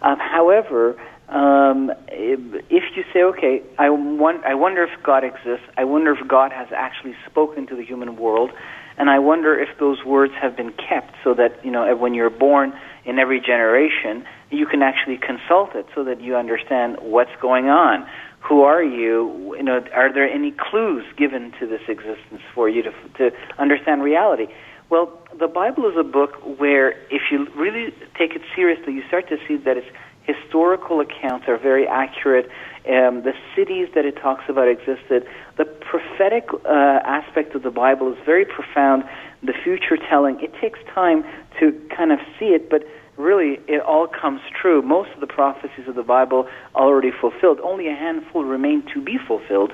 Um, 0.02 0.20
however, 0.20 1.02
um, 1.30 1.92
if 2.08 2.84
you 2.96 3.04
say, 3.14 3.22
okay, 3.22 3.62
I, 3.78 3.90
want, 3.90 4.44
I 4.46 4.56
wonder 4.56 4.84
if 4.84 5.04
God 5.04 5.24
exists, 5.24 5.66
I 5.78 5.84
wonder 5.84 6.12
if 6.12 6.28
God 6.28 6.52
has 6.52 6.68
actually 6.76 7.16
spoken 7.30 7.68
to 7.68 7.76
the 7.76 7.84
human 7.84 8.18
world, 8.18 8.52
and 8.98 9.10
I 9.10 9.20
wonder 9.20 9.58
if 9.58 9.70
those 9.80 10.04
words 10.04 10.34
have 10.42 10.58
been 10.58 10.74
kept 10.74 11.16
so 11.24 11.34
that, 11.36 11.64
you 11.64 11.72
know, 11.72 11.96
when 11.96 12.14
you're 12.14 12.30
born 12.30 12.74
in 13.06 13.18
every 13.18 13.40
generation, 13.40 14.26
you 14.50 14.66
can 14.66 14.82
actually 14.82 15.18
consult 15.18 15.76
it 15.76 15.86
so 15.96 16.04
that 16.04 16.20
you 16.20 16.36
understand 16.36 16.98
what's 17.02 17.32
going 17.42 17.70
on. 17.70 18.06
Who 18.42 18.64
are 18.64 18.84
you? 18.84 19.56
You 19.56 19.64
know, 19.64 19.80
are 19.94 20.14
there 20.14 20.28
any 20.30 20.52
clues 20.52 21.06
given 21.18 21.54
to 21.60 21.68
this 21.68 21.82
existence 21.88 22.42
for 22.54 22.68
you 22.68 22.84
to, 22.84 22.92
to 23.18 23.32
understand 23.58 24.04
reality? 24.04 24.48
Well, 24.90 25.20
the 25.38 25.48
Bible 25.48 25.88
is 25.90 25.96
a 25.98 26.04
book 26.04 26.32
where, 26.58 26.92
if 27.12 27.22
you 27.32 27.48
really 27.56 27.94
take 28.18 28.36
it 28.36 28.42
seriously, 28.56 28.94
you 28.94 29.04
start 29.08 29.30
to 29.30 29.38
see 29.48 29.58
that 29.58 29.78
its 29.78 29.88
historical 30.34 31.00
accounts 31.00 31.48
are 31.48 31.58
very 31.58 31.88
accurate. 31.88 32.50
Um, 32.88 33.24
the 33.24 33.34
cities 33.56 33.90
that 33.96 34.06
it 34.06 34.16
talks 34.18 34.44
about 34.48 34.68
existed. 34.68 35.26
The 35.58 35.66
prophetic 35.66 36.50
uh, 36.66 36.70
aspect 36.70 37.56
of 37.56 37.64
the 37.64 37.72
Bible 37.72 38.12
is 38.12 38.18
very 38.26 38.46
profound. 38.46 39.04
The 39.44 39.54
future 39.64 39.98
telling, 39.98 40.40
it 40.42 40.54
takes 40.60 40.80
time 40.94 41.24
to 41.60 41.72
kind 41.96 42.12
of 42.12 42.20
see 42.38 42.48
it, 42.48 42.70
but 42.70 42.84
really 43.18 43.60
it 43.68 43.82
all 43.82 44.08
comes 44.08 44.42
true. 44.60 44.82
Most 44.82 45.10
of 45.14 45.20
the 45.20 45.28
prophecies 45.28 45.88
of 45.88 45.96
the 45.96 46.04
Bible 46.04 46.48
already 46.76 47.12
fulfilled. 47.12 47.60
Only 47.62 47.88
a 47.88 47.96
handful 47.96 48.44
remain 48.44 48.84
to 48.94 49.02
be 49.02 49.18
fulfilled. 49.28 49.74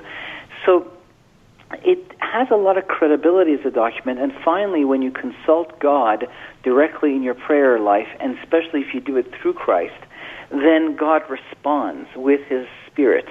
So 0.64 0.90
it 1.84 1.98
has 2.18 2.48
a 2.50 2.56
lot 2.56 2.78
of 2.78 2.86
credibility 2.86 3.54
as 3.54 3.64
a 3.64 3.70
document. 3.70 4.20
And 4.20 4.32
finally, 4.44 4.84
when 4.84 5.02
you 5.02 5.10
consult 5.10 5.78
God 5.80 6.26
directly 6.62 7.14
in 7.14 7.22
your 7.22 7.34
prayer 7.34 7.78
life, 7.78 8.08
and 8.20 8.38
especially 8.38 8.80
if 8.80 8.94
you 8.94 9.00
do 9.00 9.16
it 9.16 9.26
through 9.40 9.54
Christ, 9.54 10.00
then 10.50 10.96
God 10.96 11.22
responds 11.28 12.08
with 12.16 12.40
His 12.48 12.66
Spirit. 12.86 13.26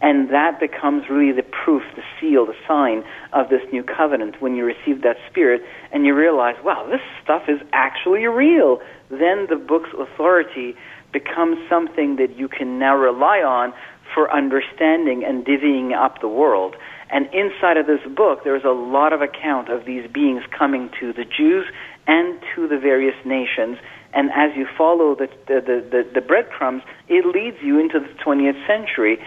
And 0.00 0.30
that 0.30 0.60
becomes 0.60 1.04
really 1.10 1.32
the 1.32 1.42
proof, 1.42 1.82
the 1.96 2.02
seal, 2.20 2.46
the 2.46 2.54
sign 2.68 3.02
of 3.32 3.48
this 3.48 3.62
new 3.72 3.82
covenant 3.82 4.40
when 4.40 4.54
you 4.54 4.64
receive 4.64 5.02
that 5.02 5.16
Spirit 5.28 5.62
and 5.92 6.06
you 6.06 6.14
realize, 6.14 6.54
wow, 6.62 6.86
this 6.88 7.00
stuff 7.22 7.42
is 7.48 7.60
actually 7.72 8.26
real. 8.26 8.80
Then 9.10 9.46
the 9.50 9.56
book's 9.56 9.90
authority 9.98 10.76
becomes 11.12 11.58
something 11.68 12.16
that 12.16 12.36
you 12.36 12.46
can 12.48 12.78
now 12.78 12.96
rely 12.96 13.38
on 13.38 13.72
for 14.14 14.32
understanding 14.32 15.24
and 15.24 15.44
divvying 15.44 15.96
up 15.96 16.20
the 16.20 16.28
world. 16.28 16.76
And 17.10 17.26
inside 17.32 17.76
of 17.76 17.86
this 17.86 18.00
book, 18.14 18.44
there's 18.44 18.64
a 18.64 18.70
lot 18.70 19.12
of 19.12 19.22
account 19.22 19.68
of 19.68 19.84
these 19.84 20.08
beings 20.10 20.42
coming 20.56 20.90
to 21.00 21.12
the 21.12 21.24
Jews 21.24 21.66
and 22.06 22.40
to 22.54 22.68
the 22.68 22.78
various 22.78 23.16
nations. 23.24 23.78
And 24.14 24.30
as 24.32 24.56
you 24.56 24.66
follow 24.76 25.14
the, 25.14 25.28
the, 25.46 25.60
the, 25.90 26.06
the, 26.14 26.20
breadcrumbs, 26.20 26.82
it 27.08 27.26
leads 27.26 27.58
you 27.62 27.78
into 27.78 28.00
the 28.00 28.08
20th 28.24 28.66
century. 28.66 29.18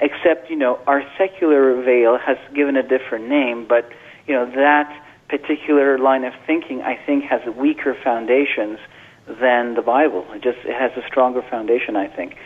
Except, 0.00 0.50
you 0.50 0.56
know, 0.56 0.78
our 0.86 1.02
secular 1.16 1.82
veil 1.82 2.18
has 2.18 2.36
given 2.54 2.76
a 2.76 2.82
different 2.82 3.28
name, 3.28 3.66
but, 3.66 3.90
you 4.26 4.34
know, 4.34 4.44
that 4.44 4.92
particular 5.28 5.98
line 5.98 6.24
of 6.24 6.34
thinking, 6.46 6.82
I 6.82 6.96
think, 7.06 7.24
has 7.24 7.40
weaker 7.56 7.96
foundations 8.04 8.78
than 9.26 9.74
the 9.74 9.82
Bible. 9.82 10.26
It 10.32 10.42
just 10.42 10.58
it 10.64 10.74
has 10.74 10.92
a 10.96 11.06
stronger 11.06 11.42
foundation, 11.42 11.96
I 11.96 12.08
think. 12.08 12.36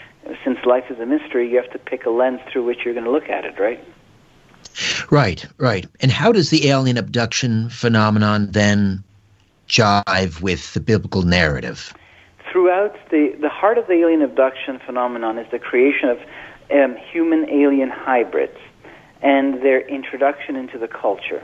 Since 0.44 0.58
life 0.64 0.84
is 0.90 0.98
a 0.98 1.06
mystery, 1.06 1.50
you 1.50 1.56
have 1.56 1.70
to 1.72 1.78
pick 1.78 2.06
a 2.06 2.10
lens 2.10 2.40
through 2.52 2.64
which 2.64 2.84
you're 2.84 2.94
going 2.94 3.04
to 3.04 3.10
look 3.10 3.28
at 3.28 3.44
it, 3.44 3.58
right? 3.58 3.82
Right, 5.10 5.44
right. 5.58 5.86
And 6.00 6.10
how 6.10 6.32
does 6.32 6.50
the 6.50 6.68
alien 6.68 6.98
abduction 6.98 7.68
phenomenon 7.68 8.50
then 8.50 9.02
jive 9.70 10.42
with 10.42 10.74
the 10.74 10.80
biblical 10.80 11.22
narrative? 11.22 11.94
Throughout 12.50 12.96
the 13.10 13.36
the 13.40 13.48
heart 13.48 13.78
of 13.78 13.86
the 13.86 13.94
alien 13.94 14.22
abduction 14.22 14.80
phenomenon 14.84 15.38
is 15.38 15.46
the 15.50 15.58
creation 15.58 16.08
of 16.08 16.18
um, 16.72 16.96
human 17.12 17.48
alien 17.48 17.90
hybrids 17.90 18.58
and 19.22 19.62
their 19.62 19.80
introduction 19.86 20.56
into 20.56 20.78
the 20.78 20.88
culture. 20.88 21.42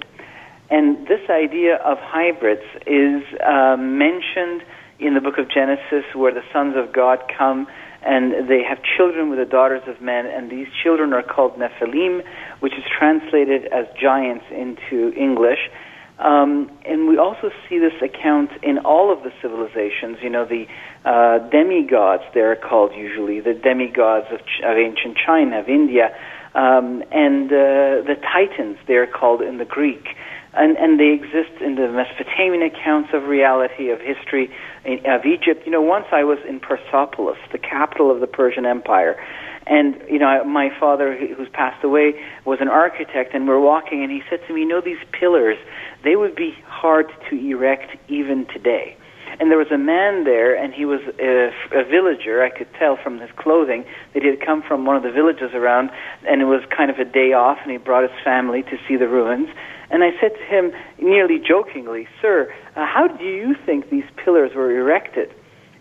And 0.71 1.07
this 1.07 1.31
idea 1.31 1.77
of 1.77 1.99
hybrids 2.01 2.67
is 2.87 3.23
uh, 3.41 3.77
mentioned 3.77 4.65
in 4.99 5.15
the 5.15 5.21
book 5.21 5.39
of 5.39 5.49
Genesis, 5.49 6.05
where 6.15 6.33
the 6.33 6.43
sons 6.53 6.75
of 6.77 6.93
God 6.93 7.21
come 7.37 7.69
and 8.03 8.49
they 8.49 8.63
have 8.63 8.79
children 8.97 9.31
with 9.31 9.39
the 9.39 9.45
daughters 9.45 9.83
of 9.89 10.01
men, 10.01 10.27
and 10.27 10.49
these 10.49 10.69
children 10.83 11.13
are 11.13 11.25
called 11.25 11.59
Nephilim, 11.59 12.23
which 12.61 12.73
is 12.75 12.85
translated 12.97 13.67
as 13.73 13.87
giants 14.01 14.45
into 14.51 15.13
English. 15.17 15.59
Um, 16.19 16.71
and 16.87 17.09
we 17.09 17.19
also 17.19 17.51
see 17.69 17.79
this 17.79 17.93
account 18.03 18.51
in 18.63 18.79
all 18.79 19.13
of 19.13 19.23
the 19.23 19.33
civilizations. 19.43 20.17
You 20.23 20.31
know, 20.31 20.47
the 20.47 20.67
uh, 21.05 21.39
demigods, 21.51 22.23
they're 22.33 22.57
called 22.57 22.93
usually, 22.95 23.41
the 23.41 23.53
demigods 23.53 24.27
of, 24.33 24.41
Ch- 24.41 24.63
of 24.65 24.77
ancient 24.79 25.17
China, 25.17 25.61
of 25.61 25.69
India, 25.69 26.17
um, 26.55 27.03
and 27.13 27.53
uh, 27.53 28.01
the 28.09 28.17
titans, 28.33 28.79
they're 28.87 29.07
called 29.07 29.43
in 29.43 29.59
the 29.59 29.67
Greek. 29.67 30.07
and, 30.57 30.77
and 30.79 30.99
they 30.99 31.13
exist 31.13 31.61
in 31.61 31.75
the 31.77 31.89
Mesopotamian 31.89 32.63
accounts 32.63 33.11
of 33.13 33.25
reality, 33.25 33.91
of 33.91 34.01
history, 34.01 34.51
of 35.05 35.25
Egypt. 35.27 35.67
You 35.67 35.73
know, 35.73 35.83
once 35.83 36.07
I 36.13 36.25
was 36.25 36.39
in 36.49 36.61
Persepolis, 36.61 37.37
the 37.53 37.59
capital 37.59 38.11
of 38.11 38.21
the 38.21 38.27
Persian 38.27 38.65
Empire, 38.65 39.17
and 39.67 40.01
you 40.09 40.19
know, 40.19 40.45
my 40.45 40.71
father, 40.79 41.17
who's 41.17 41.49
passed 41.53 41.83
away, 41.85 42.15
was 42.45 42.59
an 42.61 42.69
architect, 42.69 43.35
and 43.35 43.49
we're 43.49 43.61
walking, 43.61 44.03
and 44.03 44.13
he 44.13 44.23
said 44.31 44.41
to 44.47 44.55
me, 44.55 44.61
"You 44.61 44.69
know, 44.69 44.81
these 44.81 45.03
pillars, 45.13 45.59
they 46.05 46.17
would 46.17 46.37
be 46.37 46.57
hard 46.67 47.07
to 47.31 47.37
erect 47.37 47.97
even 48.09 48.47
today." 48.47 48.97
And 49.39 49.51
there 49.51 49.59
was 49.59 49.71
a 49.71 49.79
man 49.79 50.25
there, 50.25 50.55
and 50.55 50.73
he 50.73 50.85
was 50.85 51.01
a, 51.19 51.51
a 51.79 51.85
villager. 51.85 52.43
I 52.43 52.49
could 52.49 52.69
tell 52.79 52.97
from 52.97 53.19
his 53.19 53.31
clothing 53.37 53.85
that 54.15 54.23
he 54.23 54.29
had 54.29 54.41
come 54.41 54.63
from 54.63 54.87
one 54.87 54.97
of 54.97 55.03
the 55.03 55.11
villages 55.11 55.51
around, 55.53 55.91
and 56.27 56.41
it 56.41 56.47
was 56.47 56.63
kind 56.75 56.91
of 56.91 56.99
a 56.99 57.05
day 57.05 57.33
off, 57.33 57.59
and 57.63 57.71
he 57.71 57.77
brought 57.77 58.09
his 58.09 58.19
family 58.25 58.63
to 58.63 58.79
see 58.89 58.97
the 58.97 59.09
ruins. 59.09 59.49
And 59.91 60.03
I 60.03 60.11
said 60.21 60.33
to 60.35 60.45
him, 60.45 60.73
nearly 60.99 61.39
jokingly, 61.39 62.09
Sir, 62.21 62.53
uh, 62.75 62.87
how 62.87 63.09
do 63.09 63.25
you 63.25 63.55
think 63.67 63.91
these 63.91 64.09
pillars 64.17 64.53
were 64.55 64.71
erected? 64.71 65.33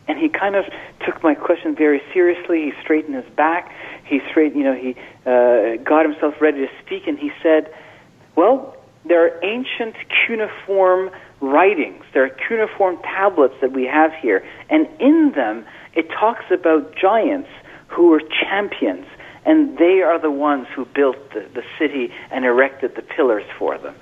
And 0.08 0.20
he 0.20 0.30
kind 0.30 0.56
of 0.56 0.66
took 1.06 1.24
my 1.24 1.34
question 1.34 1.76
very 1.76 2.02
seriously. 2.14 2.64
He 2.64 2.72
straightened 2.82 3.16
his 3.16 3.36
back. 3.36 3.72
He 4.06 4.20
straight, 4.30 4.56
you 4.56 4.64
know, 4.64 4.76
he 4.76 4.96
uh, 5.26 5.84
got 5.84 6.06
himself 6.06 6.36
ready 6.40 6.60
to 6.60 6.72
speak, 6.86 7.08
and 7.08 7.18
he 7.18 7.32
said, 7.42 7.74
"Well, 8.36 8.78
there 9.04 9.26
are 9.26 9.44
ancient 9.44 9.96
cuneiform 10.26 11.10
writings. 11.42 12.04
There 12.14 12.24
are 12.24 12.38
cuneiform 12.48 12.98
tablets 12.98 13.56
that 13.62 13.72
we 13.72 13.86
have 13.86 14.14
here, 14.22 14.46
and 14.70 14.88
in 15.00 15.34
them 15.36 15.66
it 15.96 16.10
talks 16.10 16.46
about 16.52 16.96
giants 16.96 17.50
who 17.88 18.10
were 18.10 18.22
champions 18.22 19.08
and 19.46 19.78
they 19.78 20.02
are 20.02 20.20
the 20.20 20.32
ones 20.32 20.68
who 20.76 20.86
built 20.86 21.18
the, 21.34 21.48
the 21.54 21.64
city 21.80 22.12
and 22.32 22.44
erected 22.46 22.96
the 22.96 23.02
pillars 23.02 23.46
for 23.58 23.78
them. 23.78 23.96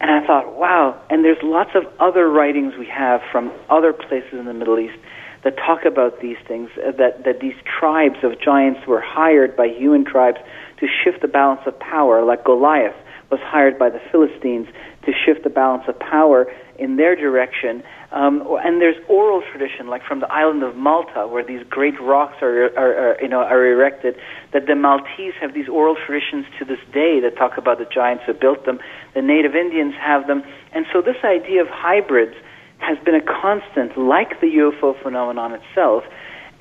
And 0.00 0.10
I 0.10 0.26
thought, 0.26 0.56
wow, 0.56 1.00
and 1.10 1.24
there's 1.24 1.42
lots 1.42 1.70
of 1.74 1.84
other 2.00 2.28
writings 2.28 2.74
we 2.78 2.86
have 2.86 3.20
from 3.30 3.52
other 3.68 3.92
places 3.92 4.32
in 4.32 4.46
the 4.46 4.54
Middle 4.54 4.78
East 4.78 4.98
that 5.42 5.56
talk 5.56 5.84
about 5.84 6.20
these 6.20 6.36
things, 6.46 6.70
uh, 6.76 6.92
that, 6.92 7.24
that 7.24 7.40
these 7.40 7.54
tribes 7.78 8.18
of 8.22 8.40
giants 8.40 8.86
were 8.86 9.00
hired 9.00 9.56
by 9.56 9.66
human 9.68 10.04
tribes 10.04 10.38
to 10.78 10.86
shift 10.86 11.22
the 11.22 11.28
balance 11.28 11.60
of 11.66 11.78
power, 11.78 12.22
like 12.24 12.44
Goliath 12.44 12.96
was 13.30 13.40
hired 13.42 13.78
by 13.78 13.88
the 13.88 14.00
Philistines 14.10 14.66
to 15.04 15.12
shift 15.12 15.44
the 15.44 15.50
balance 15.50 15.84
of 15.88 15.98
power 15.98 16.46
in 16.78 16.96
their 16.96 17.14
direction. 17.14 17.82
Um, 18.10 18.42
and 18.64 18.80
there's 18.80 18.96
oral 19.08 19.42
tradition, 19.52 19.86
like 19.86 20.02
from 20.02 20.20
the 20.20 20.30
island 20.32 20.62
of 20.62 20.74
Malta, 20.74 21.28
where 21.28 21.44
these 21.44 21.62
great 21.68 21.98
rocks 22.00 22.42
are, 22.42 22.64
are, 22.76 23.12
are, 23.12 23.22
you 23.22 23.28
know, 23.28 23.40
are 23.40 23.64
erected. 23.64 24.16
That 24.52 24.66
the 24.66 24.74
Maltese 24.74 25.34
have 25.40 25.54
these 25.54 25.68
oral 25.68 25.96
traditions 26.06 26.46
to 26.58 26.64
this 26.64 26.80
day 26.92 27.20
that 27.20 27.36
talk 27.36 27.56
about 27.56 27.78
the 27.78 27.86
giants 27.86 28.24
who 28.26 28.34
built 28.34 28.66
them. 28.66 28.80
The 29.14 29.22
native 29.22 29.54
Indians 29.54 29.94
have 30.00 30.26
them, 30.26 30.42
and 30.72 30.86
so 30.92 31.00
this 31.00 31.22
idea 31.22 31.62
of 31.62 31.68
hybrids 31.68 32.34
has 32.80 32.98
been 33.04 33.14
a 33.14 33.22
constant, 33.22 33.96
like 33.96 34.40
the 34.40 34.46
UFO 34.46 35.00
phenomenon 35.02 35.52
itself 35.52 36.04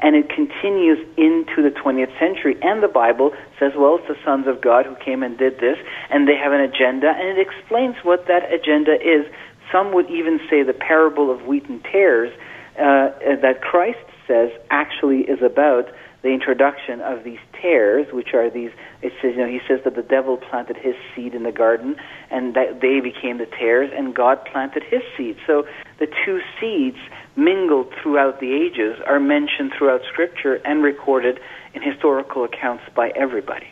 and 0.02 0.16
it 0.16 0.30
continues 0.30 1.00
into 1.18 1.62
the 1.62 1.72
20th 1.72 2.18
century. 2.20 2.58
And 2.62 2.82
the 2.82 2.88
Bible 2.88 3.32
says, 3.60 3.74
well, 3.76 4.00
it's 4.00 4.08
the 4.08 4.18
sons 4.24 4.48
of 4.48 4.62
God 4.62 4.86
who 4.86 4.96
came 4.96 5.24
and 5.24 5.38
did 5.38 5.60
this, 5.60 5.78
and 6.10 6.28
they 6.28 6.36
have 6.36 6.54
an 6.54 6.62
agenda, 6.62 7.10
and 7.10 7.38
it 7.38 7.40
explains 7.40 7.96
what 8.04 8.28
that 8.28 8.52
agenda 8.52 8.96
is. 8.96 9.26
Some 9.72 9.94
would 9.94 10.10
even 10.10 10.40
say 10.50 10.64
the 10.64 10.74
parable 10.74 11.30
of 11.32 11.46
wheat 11.46 11.68
and 11.68 11.84
tares 11.84 12.32
uh, 12.78 13.12
that 13.42 13.62
Christ 13.62 14.00
says 14.28 14.52
actually 14.70 15.22
is 15.22 15.42
about 15.42 15.90
the 16.22 16.30
introduction 16.30 17.02
of 17.02 17.24
these 17.24 17.40
tares, 17.62 18.12
which 18.12 18.34
are 18.34 18.50
these. 18.50 18.72
It 19.02 19.14
says, 19.22 19.36
you 19.36 19.42
know, 19.42 19.48
he 19.48 19.62
says 19.68 19.80
that 19.86 19.96
the 19.96 20.02
devil 20.02 20.38
planted 20.38 20.78
his 20.78 20.96
seed 21.16 21.34
in 21.34 21.44
the 21.44 21.52
garden, 21.52 21.96
and 22.30 22.56
that 22.56 22.82
they 22.82 23.00
became 23.00 23.38
the 23.38 23.46
tares, 23.46 23.92
and 23.96 24.14
God 24.14 24.44
planted 24.46 24.84
his 24.84 25.02
seed. 25.16 25.38
So 25.48 25.66
the 26.00 26.08
two 26.26 26.42
seeds 26.60 26.98
mingled 27.36 27.94
throughout 28.02 28.40
the 28.40 28.54
ages 28.54 29.00
are 29.08 29.20
mentioned 29.20 29.72
throughout 29.78 30.02
Scripture 30.12 30.56
and 30.66 30.84
recorded 30.84 31.40
in 31.74 31.82
historical 31.82 32.44
accounts 32.44 32.84
by 32.96 33.10
everybody. 33.16 33.68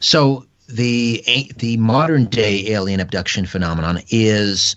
So 0.00 0.46
the 0.68 1.22
the 1.56 1.76
modern 1.76 2.26
day 2.26 2.68
alien 2.68 3.00
abduction 3.00 3.46
phenomenon 3.46 4.00
is 4.08 4.76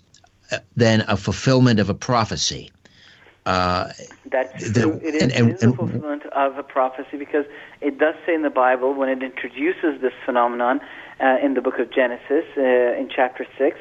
uh, 0.51 0.57
then 0.75 1.01
a 1.07 1.17
fulfillment 1.17 1.79
of 1.79 1.89
a 1.89 1.93
prophecy. 1.93 2.69
Uh, 3.45 3.91
That's 4.31 4.71
the. 4.71 4.99
It 5.03 5.15
is, 5.15 5.23
and, 5.23 5.31
and, 5.31 5.49
it 5.51 5.55
is 5.55 5.63
a 5.63 5.71
fulfillment 5.73 6.25
of 6.27 6.57
a 6.57 6.63
prophecy 6.63 7.17
because 7.17 7.45
it 7.81 7.99
does 7.99 8.15
say 8.25 8.33
in 8.33 8.41
the 8.41 8.49
Bible 8.49 8.93
when 8.93 9.09
it 9.09 9.21
introduces 9.21 10.01
this 10.01 10.13
phenomenon 10.25 10.81
uh, 11.19 11.37
in 11.43 11.53
the 11.53 11.61
book 11.61 11.77
of 11.77 11.91
Genesis 11.91 12.45
uh, 12.57 12.61
in 12.61 13.09
chapter 13.13 13.45
six 13.57 13.77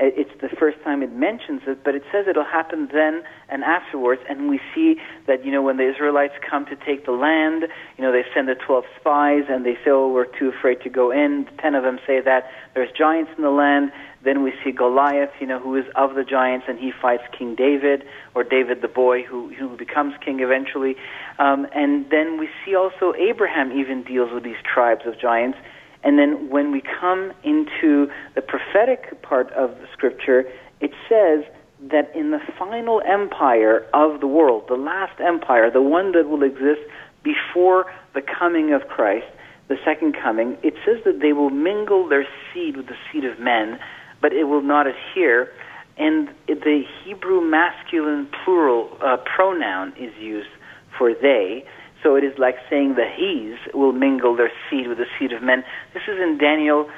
it's 0.00 0.30
the 0.40 0.48
first 0.48 0.78
time 0.84 1.02
it 1.02 1.12
mentions 1.12 1.62
it, 1.66 1.82
but 1.84 1.94
it 1.94 2.02
says 2.12 2.26
it'll 2.28 2.44
happen 2.44 2.88
then 2.92 3.22
and 3.48 3.64
afterwards. 3.64 4.22
And 4.28 4.48
we 4.48 4.60
see 4.74 4.96
that, 5.26 5.44
you 5.44 5.50
know, 5.50 5.62
when 5.62 5.76
the 5.76 5.88
Israelites 5.88 6.34
come 6.48 6.66
to 6.66 6.76
take 6.76 7.04
the 7.04 7.12
land, 7.12 7.64
you 7.96 8.04
know, 8.04 8.12
they 8.12 8.24
send 8.32 8.48
the 8.48 8.54
12 8.54 8.84
spies 9.00 9.44
and 9.48 9.66
they 9.66 9.74
say, 9.84 9.90
oh, 9.90 10.08
we're 10.08 10.26
too 10.38 10.52
afraid 10.56 10.80
to 10.82 10.88
go 10.88 11.10
in. 11.10 11.48
Ten 11.58 11.74
of 11.74 11.82
them 11.82 11.98
say 12.06 12.20
that 12.20 12.50
there's 12.74 12.90
giants 12.96 13.32
in 13.36 13.42
the 13.42 13.50
land. 13.50 13.90
Then 14.22 14.42
we 14.42 14.52
see 14.64 14.72
Goliath, 14.72 15.30
you 15.40 15.46
know, 15.46 15.58
who 15.58 15.76
is 15.76 15.84
of 15.94 16.14
the 16.14 16.24
giants, 16.24 16.66
and 16.68 16.78
he 16.78 16.92
fights 16.92 17.22
King 17.36 17.54
David, 17.54 18.04
or 18.34 18.42
David 18.42 18.82
the 18.82 18.88
boy, 18.88 19.22
who, 19.22 19.48
who 19.54 19.76
becomes 19.76 20.14
king 20.24 20.40
eventually. 20.40 20.96
Um, 21.38 21.66
and 21.72 22.10
then 22.10 22.38
we 22.38 22.48
see 22.64 22.74
also 22.74 23.14
Abraham 23.14 23.72
even 23.72 24.02
deals 24.02 24.32
with 24.32 24.42
these 24.42 24.60
tribes 24.64 25.02
of 25.06 25.20
giants 25.20 25.58
and 26.04 26.18
then 26.18 26.48
when 26.50 26.70
we 26.70 26.82
come 27.00 27.32
into 27.42 28.08
the 28.34 28.42
prophetic 28.42 29.20
part 29.22 29.50
of 29.52 29.70
the 29.70 29.86
scripture, 29.92 30.44
it 30.80 30.92
says 31.08 31.44
that 31.90 32.14
in 32.14 32.30
the 32.30 32.40
final 32.58 33.00
empire 33.06 33.86
of 33.94 34.20
the 34.20 34.26
world, 34.26 34.64
the 34.68 34.74
last 34.74 35.20
empire, 35.20 35.70
the 35.70 35.82
one 35.82 36.12
that 36.12 36.28
will 36.28 36.42
exist 36.42 36.80
before 37.22 37.86
the 38.14 38.22
coming 38.22 38.72
of 38.72 38.82
Christ, 38.88 39.26
the 39.68 39.76
second 39.84 40.16
coming, 40.20 40.56
it 40.62 40.74
says 40.84 41.02
that 41.04 41.20
they 41.20 41.32
will 41.32 41.50
mingle 41.50 42.08
their 42.08 42.26
seed 42.52 42.76
with 42.76 42.86
the 42.86 42.96
seed 43.12 43.24
of 43.24 43.38
men, 43.38 43.78
but 44.20 44.32
it 44.32 44.44
will 44.44 44.62
not 44.62 44.86
adhere. 44.86 45.52
And 45.96 46.28
the 46.46 46.82
Hebrew 47.04 47.40
masculine 47.40 48.28
plural 48.44 48.96
uh, 49.00 49.18
pronoun 49.18 49.92
is 49.98 50.12
used 50.18 50.48
for 50.96 51.12
they. 51.12 51.64
So 52.02 52.14
it 52.14 52.24
is 52.24 52.38
like 52.38 52.56
saying 52.70 52.94
the 52.94 53.06
he's 53.06 53.58
will 53.74 53.92
mingle 53.92 54.36
their 54.36 54.52
seed 54.70 54.86
with 54.86 54.98
the 54.98 55.06
seed 55.18 55.32
of 55.32 55.42
men. 55.42 55.64
This 55.94 56.04
is 56.06 56.18
in 56.20 56.38
Daniel 56.38 56.88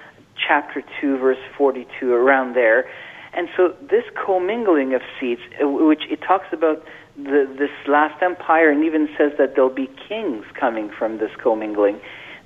chapter 0.46 0.82
2, 1.00 1.18
verse 1.18 1.38
42, 1.56 2.12
around 2.12 2.54
there. 2.54 2.88
And 3.32 3.48
so 3.56 3.74
this 3.80 4.04
commingling 4.24 4.94
of 4.94 5.02
seeds, 5.18 5.40
uh, 5.62 5.68
which 5.68 6.02
it 6.10 6.20
talks 6.26 6.46
about 6.52 6.84
the, 7.16 7.48
this 7.58 7.70
last 7.86 8.22
empire 8.22 8.70
and 8.70 8.84
even 8.84 9.08
says 9.16 9.32
that 9.38 9.54
there'll 9.54 9.74
be 9.74 9.88
kings 10.08 10.44
coming 10.58 10.90
from 10.90 11.18
this 11.18 11.30
commingling, 11.42 12.00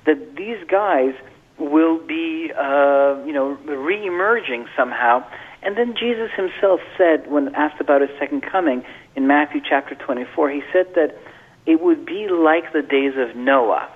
that 0.05 0.35
these 0.35 0.63
guys 0.69 1.13
will 1.57 1.97
be, 1.97 2.51
uh, 2.57 3.17
you 3.25 3.33
know, 3.33 3.57
re-emerging 3.65 4.67
somehow. 4.77 5.25
And 5.63 5.75
then 5.77 5.95
Jesus 5.97 6.29
himself 6.35 6.79
said, 6.97 7.31
when 7.31 7.55
asked 7.55 7.81
about 7.81 8.01
his 8.01 8.11
second 8.19 8.43
coming 8.43 8.83
in 9.15 9.25
Matthew 9.25 9.61
chapter 9.67 9.95
24, 9.95 10.51
he 10.51 10.61
said 10.71 10.93
that 10.95 11.17
it 11.65 11.81
would 11.81 12.05
be 12.05 12.27
like 12.29 12.71
the 12.73 12.81
days 12.81 13.13
of 13.17 13.35
Noah. 13.35 13.89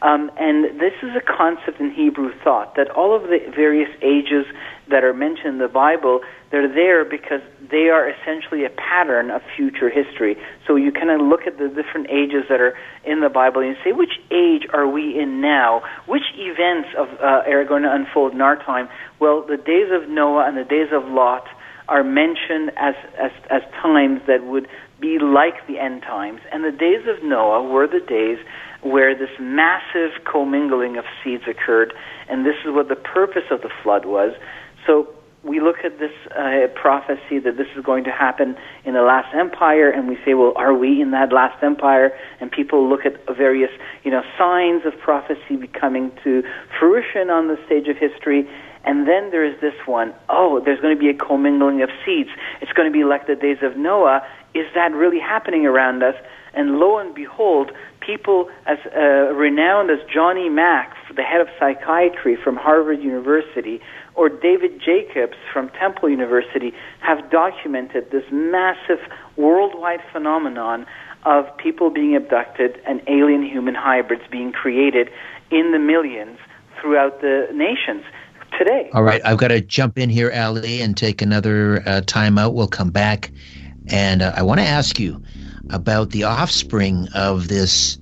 Um, 0.00 0.30
and 0.38 0.78
this 0.78 0.92
is 1.02 1.10
a 1.16 1.20
concept 1.20 1.80
in 1.80 1.90
Hebrew 1.90 2.30
thought 2.44 2.76
that 2.76 2.88
all 2.90 3.16
of 3.16 3.22
the 3.22 3.38
various 3.54 3.90
ages 4.00 4.46
that 4.88 5.02
are 5.02 5.12
mentioned 5.12 5.54
in 5.54 5.58
the 5.58 5.68
Bible, 5.68 6.20
they're 6.52 6.72
there 6.72 7.04
because 7.04 7.40
they 7.68 7.88
are 7.88 8.08
essentially 8.08 8.64
a 8.64 8.70
pattern 8.70 9.30
of 9.32 9.42
future 9.56 9.90
history. 9.90 10.36
So 10.66 10.76
you 10.76 10.92
kind 10.92 11.10
of 11.10 11.20
look 11.20 11.48
at 11.48 11.58
the 11.58 11.66
different 11.68 12.10
ages 12.10 12.44
that 12.48 12.60
are 12.60 12.78
in 13.04 13.20
the 13.20 13.28
Bible 13.28 13.60
and 13.60 13.76
say, 13.82 13.90
which 13.90 14.20
age 14.30 14.66
are 14.72 14.86
we 14.86 15.18
in 15.18 15.40
now? 15.40 15.82
Which 16.06 16.22
events 16.36 16.88
of, 16.96 17.08
uh, 17.18 17.50
are 17.50 17.64
going 17.64 17.82
to 17.82 17.92
unfold 17.92 18.34
in 18.34 18.40
our 18.40 18.56
time? 18.56 18.88
Well, 19.18 19.42
the 19.42 19.56
days 19.56 19.90
of 19.90 20.08
Noah 20.08 20.46
and 20.46 20.56
the 20.56 20.64
days 20.64 20.88
of 20.92 21.10
Lot 21.10 21.44
are 21.88 22.04
mentioned 22.04 22.70
as, 22.76 22.94
as, 23.20 23.30
as 23.50 23.62
times 23.82 24.20
that 24.26 24.44
would 24.44 24.68
be 25.00 25.18
like 25.18 25.66
the 25.66 25.78
end 25.78 26.02
times. 26.02 26.40
And 26.52 26.64
the 26.64 26.72
days 26.72 27.06
of 27.08 27.24
Noah 27.24 27.62
were 27.62 27.86
the 27.86 28.00
days 28.00 28.38
where 28.82 29.14
this 29.14 29.30
massive 29.40 30.24
commingling 30.30 30.96
of 30.96 31.04
seeds 31.22 31.44
occurred, 31.48 31.92
and 32.28 32.46
this 32.46 32.56
is 32.64 32.72
what 32.72 32.88
the 32.88 32.96
purpose 32.96 33.50
of 33.50 33.62
the 33.62 33.70
flood 33.82 34.04
was. 34.04 34.32
So 34.86 35.08
we 35.44 35.60
look 35.60 35.76
at 35.84 35.98
this 35.98 36.12
uh, 36.36 36.66
prophecy 36.74 37.38
that 37.38 37.56
this 37.56 37.68
is 37.76 37.84
going 37.84 38.04
to 38.04 38.10
happen 38.10 38.56
in 38.84 38.94
the 38.94 39.02
last 39.02 39.34
empire, 39.34 39.90
and 39.90 40.08
we 40.08 40.16
say, 40.24 40.34
well, 40.34 40.52
are 40.56 40.74
we 40.74 41.00
in 41.00 41.12
that 41.12 41.32
last 41.32 41.62
empire? 41.62 42.10
And 42.40 42.50
people 42.50 42.88
look 42.88 43.06
at 43.06 43.24
various, 43.36 43.70
you 44.04 44.10
know, 44.10 44.22
signs 44.36 44.82
of 44.84 44.98
prophecy 45.00 45.56
coming 45.78 46.12
to 46.24 46.42
fruition 46.78 47.30
on 47.30 47.48
the 47.48 47.56
stage 47.66 47.86
of 47.88 47.96
history. 47.96 48.48
And 48.84 49.06
then 49.08 49.30
there 49.30 49.44
is 49.44 49.60
this 49.60 49.74
one, 49.86 50.14
oh, 50.28 50.60
there's 50.64 50.80
going 50.80 50.96
to 50.96 51.00
be 51.00 51.10
a 51.10 51.14
commingling 51.14 51.82
of 51.82 51.90
seeds. 52.04 52.30
It's 52.60 52.72
going 52.72 52.90
to 52.90 52.92
be 52.92 53.04
like 53.04 53.26
the 53.26 53.34
days 53.34 53.58
of 53.62 53.76
Noah, 53.76 54.26
is 54.54 54.66
that 54.74 54.92
really 54.92 55.20
happening 55.20 55.66
around 55.66 56.02
us? 56.02 56.14
And 56.54 56.78
lo 56.78 56.98
and 56.98 57.14
behold, 57.14 57.70
people 58.00 58.48
as 58.66 58.78
uh, 58.86 59.34
renowned 59.34 59.90
as 59.90 59.98
Johnny 60.12 60.48
Mack 60.48 60.96
the 61.18 61.22
head 61.24 61.40
of 61.40 61.48
psychiatry 61.58 62.36
from 62.36 62.56
Harvard 62.56 63.02
University, 63.02 63.80
or 64.14 64.28
David 64.28 64.80
Jacobs 64.80 65.36
from 65.52 65.68
Temple 65.70 66.08
University 66.08 66.72
have 67.00 67.28
documented 67.28 68.10
this 68.12 68.24
massive 68.30 69.00
worldwide 69.36 70.00
phenomenon 70.12 70.86
of 71.24 71.44
people 71.56 71.90
being 71.90 72.14
abducted 72.14 72.80
and 72.86 73.02
alien 73.08 73.42
human 73.42 73.74
hybrids 73.74 74.22
being 74.30 74.52
created 74.52 75.10
in 75.50 75.72
the 75.72 75.78
millions 75.78 76.38
throughout 76.80 77.20
the 77.20 77.48
nations 77.52 78.04
today. 78.58 78.90
All 78.92 79.02
right, 79.02 79.22
I've 79.24 79.38
got 79.38 79.48
to 79.48 79.60
jump 79.60 79.98
in 79.98 80.10
here, 80.10 80.32
Ali, 80.34 80.82
and 80.82 80.96
take 80.96 81.22
another 81.22 81.80
uh, 81.86 82.02
timeout. 82.04 82.52
We'll 82.52 82.68
come 82.68 82.90
back, 82.90 83.30
and 83.88 84.22
uh, 84.22 84.32
I 84.36 84.42
want 84.42 84.60
to 84.60 84.66
ask 84.66 84.98
you 84.98 85.22
about 85.70 86.10
the 86.10 86.24
offspring 86.24 87.08
of 87.14 87.48
this 87.48 87.98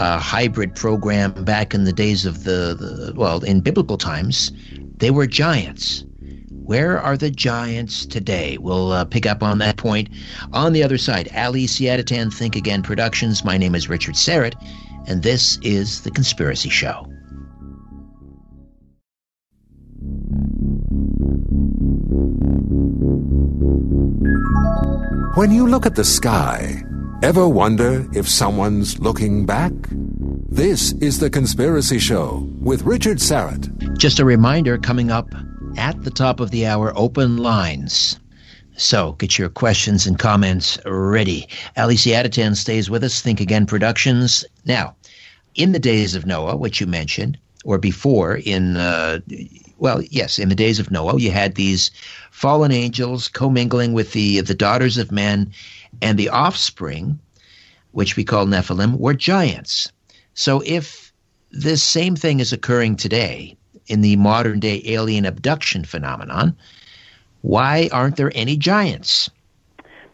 uh, 0.00 0.18
hybrid 0.18 0.74
program 0.74 1.44
back 1.44 1.74
in 1.74 1.84
the 1.84 1.92
days 1.92 2.24
of 2.24 2.44
the, 2.44 2.74
the 2.74 3.12
well, 3.14 3.42
in 3.44 3.60
biblical 3.60 3.98
times. 3.98 4.52
They 4.96 5.10
were 5.10 5.26
giants. 5.26 6.04
Where 6.50 6.98
are 6.98 7.16
the 7.16 7.30
giants 7.30 8.06
today? 8.06 8.56
We'll 8.58 8.92
uh, 8.92 9.04
pick 9.04 9.26
up 9.26 9.42
on 9.42 9.58
that 9.58 9.76
point 9.76 10.08
on 10.52 10.72
the 10.72 10.82
other 10.82 10.96
side. 10.96 11.28
Ali 11.36 11.66
Siadatan, 11.66 12.32
Think 12.32 12.56
Again 12.56 12.82
Productions. 12.82 13.44
My 13.44 13.58
name 13.58 13.74
is 13.74 13.88
Richard 13.88 14.14
Syrett, 14.14 14.54
and 15.06 15.22
this 15.22 15.58
is 15.62 16.02
The 16.02 16.10
Conspiracy 16.10 16.70
Show. 16.70 17.06
When 25.34 25.50
you 25.50 25.66
look 25.66 25.84
at 25.84 25.96
the 25.96 26.04
sky, 26.04 26.84
ever 27.20 27.48
wonder 27.48 28.06
if 28.12 28.28
someone's 28.28 29.00
looking 29.00 29.44
back? 29.44 29.72
This 29.90 30.92
is 31.00 31.18
The 31.18 31.28
Conspiracy 31.28 31.98
Show 31.98 32.48
with 32.60 32.82
Richard 32.82 33.18
Syrett. 33.18 33.98
Just 33.98 34.20
a 34.20 34.24
reminder 34.24 34.78
coming 34.78 35.10
up 35.10 35.34
at 35.76 36.00
the 36.04 36.12
top 36.12 36.38
of 36.38 36.52
the 36.52 36.66
hour 36.66 36.92
open 36.94 37.38
lines. 37.38 38.20
So 38.76 39.14
get 39.14 39.36
your 39.36 39.48
questions 39.48 40.06
and 40.06 40.20
comments 40.20 40.78
ready. 40.86 41.48
Ali 41.76 41.96
Siadatan 41.96 42.54
stays 42.54 42.88
with 42.88 43.02
us, 43.02 43.20
Think 43.20 43.40
Again 43.40 43.66
Productions. 43.66 44.44
Now, 44.64 44.94
in 45.56 45.72
the 45.72 45.80
days 45.80 46.14
of 46.14 46.26
Noah, 46.26 46.54
which 46.54 46.80
you 46.80 46.86
mentioned, 46.86 47.38
or 47.64 47.78
before 47.78 48.36
in 48.36 48.76
uh, 48.76 49.18
well, 49.78 50.02
yes, 50.02 50.38
in 50.38 50.48
the 50.48 50.54
days 50.54 50.78
of 50.78 50.90
Noah, 50.90 51.18
you 51.18 51.30
had 51.30 51.54
these 51.54 51.90
fallen 52.30 52.72
angels 52.72 53.28
commingling 53.28 53.92
with 53.92 54.12
the 54.12 54.40
the 54.40 54.54
daughters 54.54 54.98
of 54.98 55.12
men, 55.12 55.52
and 56.02 56.18
the 56.18 56.28
offspring, 56.28 57.18
which 57.92 58.16
we 58.16 58.24
call 58.24 58.46
Nephilim, 58.46 58.98
were 58.98 59.14
giants. 59.14 59.90
So 60.34 60.62
if 60.64 61.12
this 61.50 61.82
same 61.82 62.16
thing 62.16 62.40
is 62.40 62.52
occurring 62.52 62.96
today 62.96 63.56
in 63.86 64.00
the 64.00 64.16
modern 64.16 64.60
day 64.60 64.82
alien 64.86 65.24
abduction 65.24 65.84
phenomenon, 65.84 66.56
why 67.42 67.88
aren't 67.92 68.16
there 68.16 68.32
any 68.34 68.56
giants? 68.56 69.30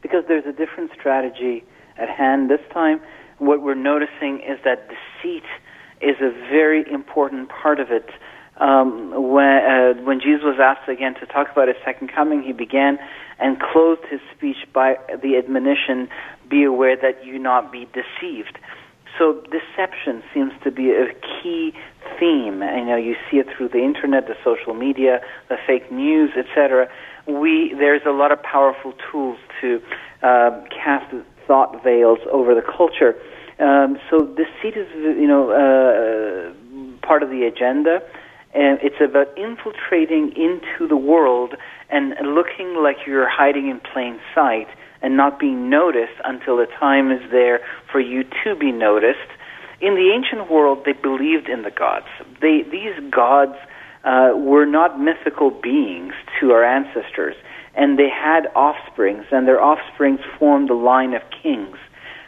Because 0.03 0.25
there's 0.27 0.47
a 0.47 0.53
different 0.53 0.91
strategy 0.99 1.65
at 1.97 2.09
hand 2.09 2.51
this 2.51 2.61
time. 2.73 3.01
What 3.39 3.63
we're 3.63 3.75
noticing 3.75 4.41
is 4.41 4.59
that 4.65 4.89
deceit 4.89 5.45
is 6.01 6.17
a 6.21 6.31
very 6.51 6.91
important 6.91 7.49
part 7.49 7.79
of 7.79 7.91
it 7.91 8.11
um, 8.61 9.33
when, 9.33 9.47
uh, 9.47 9.95
when 10.05 10.21
Jesus 10.21 10.43
was 10.45 10.59
asked 10.61 10.89
again 10.89 11.15
to 11.15 11.27
talk 11.27 11.51
about 11.51 11.69
his 11.69 11.79
second 11.85 12.13
coming, 12.15 12.43
he 12.43 12.53
began 12.53 12.99
and 13.39 13.59
closed 13.59 14.03
his 14.11 14.21
speech 14.37 14.59
by 14.73 14.97
the 15.23 15.37
admonition, 15.37 16.09
be 16.49 16.65
aware 16.65 16.95
that 16.95 17.25
you 17.25 17.39
not 17.39 17.73
be 17.73 17.89
deceived. 17.93 18.59
So 19.19 19.43
deception 19.51 20.23
seems 20.33 20.53
to 20.63 20.71
be 20.71 20.91
a 20.91 21.09
key 21.15 21.73
theme. 22.19 22.63
You 22.63 22.85
know, 22.85 22.97
you 22.97 23.17
see 23.31 23.39
it 23.39 23.47
through 23.57 23.69
the 23.69 23.83
internet, 23.83 24.27
the 24.27 24.37
social 24.45 24.75
media, 24.75 25.21
the 25.49 25.57
fake 25.67 25.91
news, 25.91 26.31
etc. 26.37 26.89
We 27.27 27.75
there's 27.77 28.03
a 28.07 28.13
lot 28.13 28.31
of 28.31 28.43
powerful 28.43 28.93
tools 29.11 29.39
to 29.63 29.83
uh, 30.23 30.63
cast 30.71 31.15
thought 31.47 31.83
veils 31.83 32.19
over 32.31 32.55
the 32.55 32.63
culture. 32.63 33.17
Um, 33.59 33.99
so 34.09 34.27
deceit 34.27 34.77
is, 34.77 34.89
you 34.95 35.27
know, 35.27 35.51
uh, 35.51 37.07
part 37.07 37.23
of 37.23 37.31
the 37.31 37.45
agenda 37.45 38.03
and 38.53 38.79
it's 38.83 39.01
about 39.01 39.37
infiltrating 39.39 40.33
into 40.37 40.89
the 40.89 40.97
world 40.97 41.55
and 41.89 42.15
looking 42.35 42.83
like 42.83 42.97
you're 43.07 43.29
hiding 43.29 43.69
in 43.69 43.81
plain 43.81 44.19
sight 44.35 44.69
and 45.03 45.17
not 45.17 45.39
being 45.39 45.71
noticed 45.71 46.19
until 46.25 46.57
the 46.57 46.67
time 46.79 47.11
is 47.11 47.23
there 47.31 47.61
for 47.91 48.01
you 48.01 48.25
to 48.45 48.55
be 48.55 48.73
noticed. 48.73 49.19
In 49.81 49.95
the 49.95 50.13
ancient 50.15 50.51
world, 50.51 50.83
they 50.85 50.93
believed 50.93 51.49
in 51.49 51.63
the 51.63 51.71
gods. 51.71 52.07
They, 52.41 52.63
these 52.71 52.99
gods 53.11 53.57
uh, 54.05 54.33
were 54.35 54.67
not 54.67 55.01
mythical 55.01 55.51
beings 55.51 56.13
to 56.41 56.53
our 56.53 56.65
ancestors, 56.65 57.37
and 57.75 57.99
they 57.99 58.09
had 58.11 58.47
offsprings, 58.55 59.25
and 59.31 59.47
their 59.47 59.63
offsprings 59.63 60.21
formed 60.39 60.71
a 60.71 60.75
line 60.75 61.15
of 61.15 61.23
kings. 61.43 61.77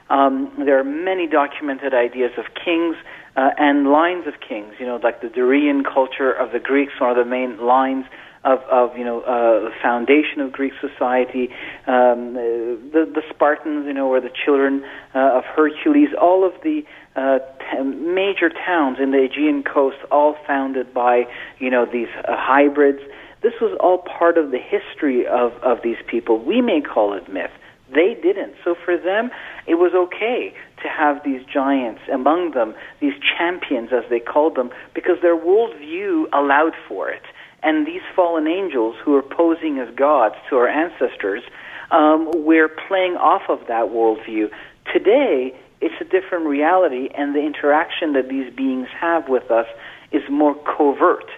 Um, 0.08 0.52
there 0.58 0.78
are 0.78 0.84
many 0.84 1.26
documented 1.26 1.94
ideas 1.94 2.32
of 2.38 2.44
kings 2.54 2.96
uh, 3.36 3.50
and 3.58 3.88
lines 3.88 4.26
of 4.26 4.34
kings. 4.46 4.74
You 4.78 4.86
know, 4.86 5.00
like 5.02 5.20
the 5.20 5.28
Dorian 5.28 5.84
culture 5.84 6.32
of 6.32 6.52
the 6.52 6.60
Greeks, 6.60 6.92
one 7.00 7.10
of 7.10 7.16
the 7.16 7.28
main 7.28 7.58
lines 7.58 8.06
of, 8.44 8.58
of 8.70 8.96
you 8.96 9.04
know 9.04 9.20
uh, 9.20 9.70
foundation 9.82 10.40
of 10.40 10.52
Greek 10.52 10.72
society. 10.80 11.48
Um, 11.86 12.34
the 12.34 13.10
the 13.14 13.22
Spartans, 13.30 13.86
you 13.86 13.92
know, 13.92 14.08
were 14.08 14.20
the 14.20 14.32
children 14.44 14.84
uh, 15.14 15.38
of 15.38 15.44
Hercules. 15.44 16.10
All 16.20 16.44
of 16.44 16.52
the 16.62 16.82
uh, 17.16 17.38
t- 17.70 17.82
major 17.82 18.50
towns 18.50 18.98
in 19.00 19.12
the 19.12 19.24
Aegean 19.24 19.62
coast, 19.62 19.98
all 20.10 20.36
founded 20.46 20.92
by 20.92 21.24
you 21.58 21.70
know 21.70 21.86
these 21.86 22.08
uh, 22.16 22.34
hybrids. 22.36 23.00
This 23.42 23.54
was 23.60 23.76
all 23.80 23.98
part 23.98 24.38
of 24.38 24.52
the 24.52 24.58
history 24.58 25.26
of, 25.26 25.52
of 25.64 25.82
these 25.82 25.96
people. 26.06 26.38
We 26.38 26.60
may 26.60 26.80
call 26.80 27.12
it 27.14 27.32
myth. 27.32 27.50
They 27.92 28.16
didn't. 28.22 28.54
So 28.64 28.76
for 28.84 28.96
them, 28.96 29.30
it 29.66 29.74
was 29.74 29.92
okay 29.94 30.54
to 30.82 30.88
have 30.88 31.22
these 31.24 31.42
giants 31.44 32.00
among 32.12 32.52
them, 32.52 32.74
these 33.00 33.14
champions 33.36 33.90
as 33.92 34.04
they 34.10 34.20
called 34.20 34.54
them, 34.56 34.70
because 34.94 35.16
their 35.22 35.36
worldview 35.36 36.24
allowed 36.32 36.74
for 36.88 37.10
it. 37.10 37.22
And 37.62 37.86
these 37.86 38.02
fallen 38.16 38.46
angels 38.46 38.96
who 39.04 39.14
are 39.14 39.22
posing 39.22 39.78
as 39.78 39.94
gods 39.94 40.34
to 40.50 40.56
our 40.56 40.68
ancestors, 40.68 41.42
um, 41.90 42.30
we're 42.34 42.68
playing 42.68 43.16
off 43.16 43.42
of 43.48 43.60
that 43.68 43.86
worldview. 43.86 44.50
Today, 44.92 45.54
it's 45.80 45.94
a 46.00 46.04
different 46.04 46.46
reality, 46.46 47.08
and 47.14 47.34
the 47.34 47.40
interaction 47.40 48.12
that 48.14 48.28
these 48.28 48.52
beings 48.54 48.88
have 48.98 49.28
with 49.28 49.50
us 49.50 49.66
is 50.10 50.22
more 50.30 50.54
covert. 50.54 51.30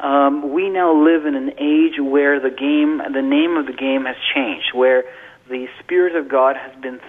Um, 0.00 0.52
we 0.52 0.70
now 0.70 0.94
live 0.94 1.26
in 1.26 1.34
an 1.34 1.52
age 1.58 2.00
where 2.00 2.40
the 2.40 2.50
game, 2.50 3.02
the 3.12 3.22
name 3.22 3.56
of 3.56 3.66
the 3.66 3.72
game 3.72 4.06
has 4.06 4.16
changed, 4.34 4.72
where 4.74 5.04
the 5.48 5.66
Spirit 5.80 6.16
of 6.16 6.28
God 6.28 6.56
has 6.56 6.74
been 6.80 7.00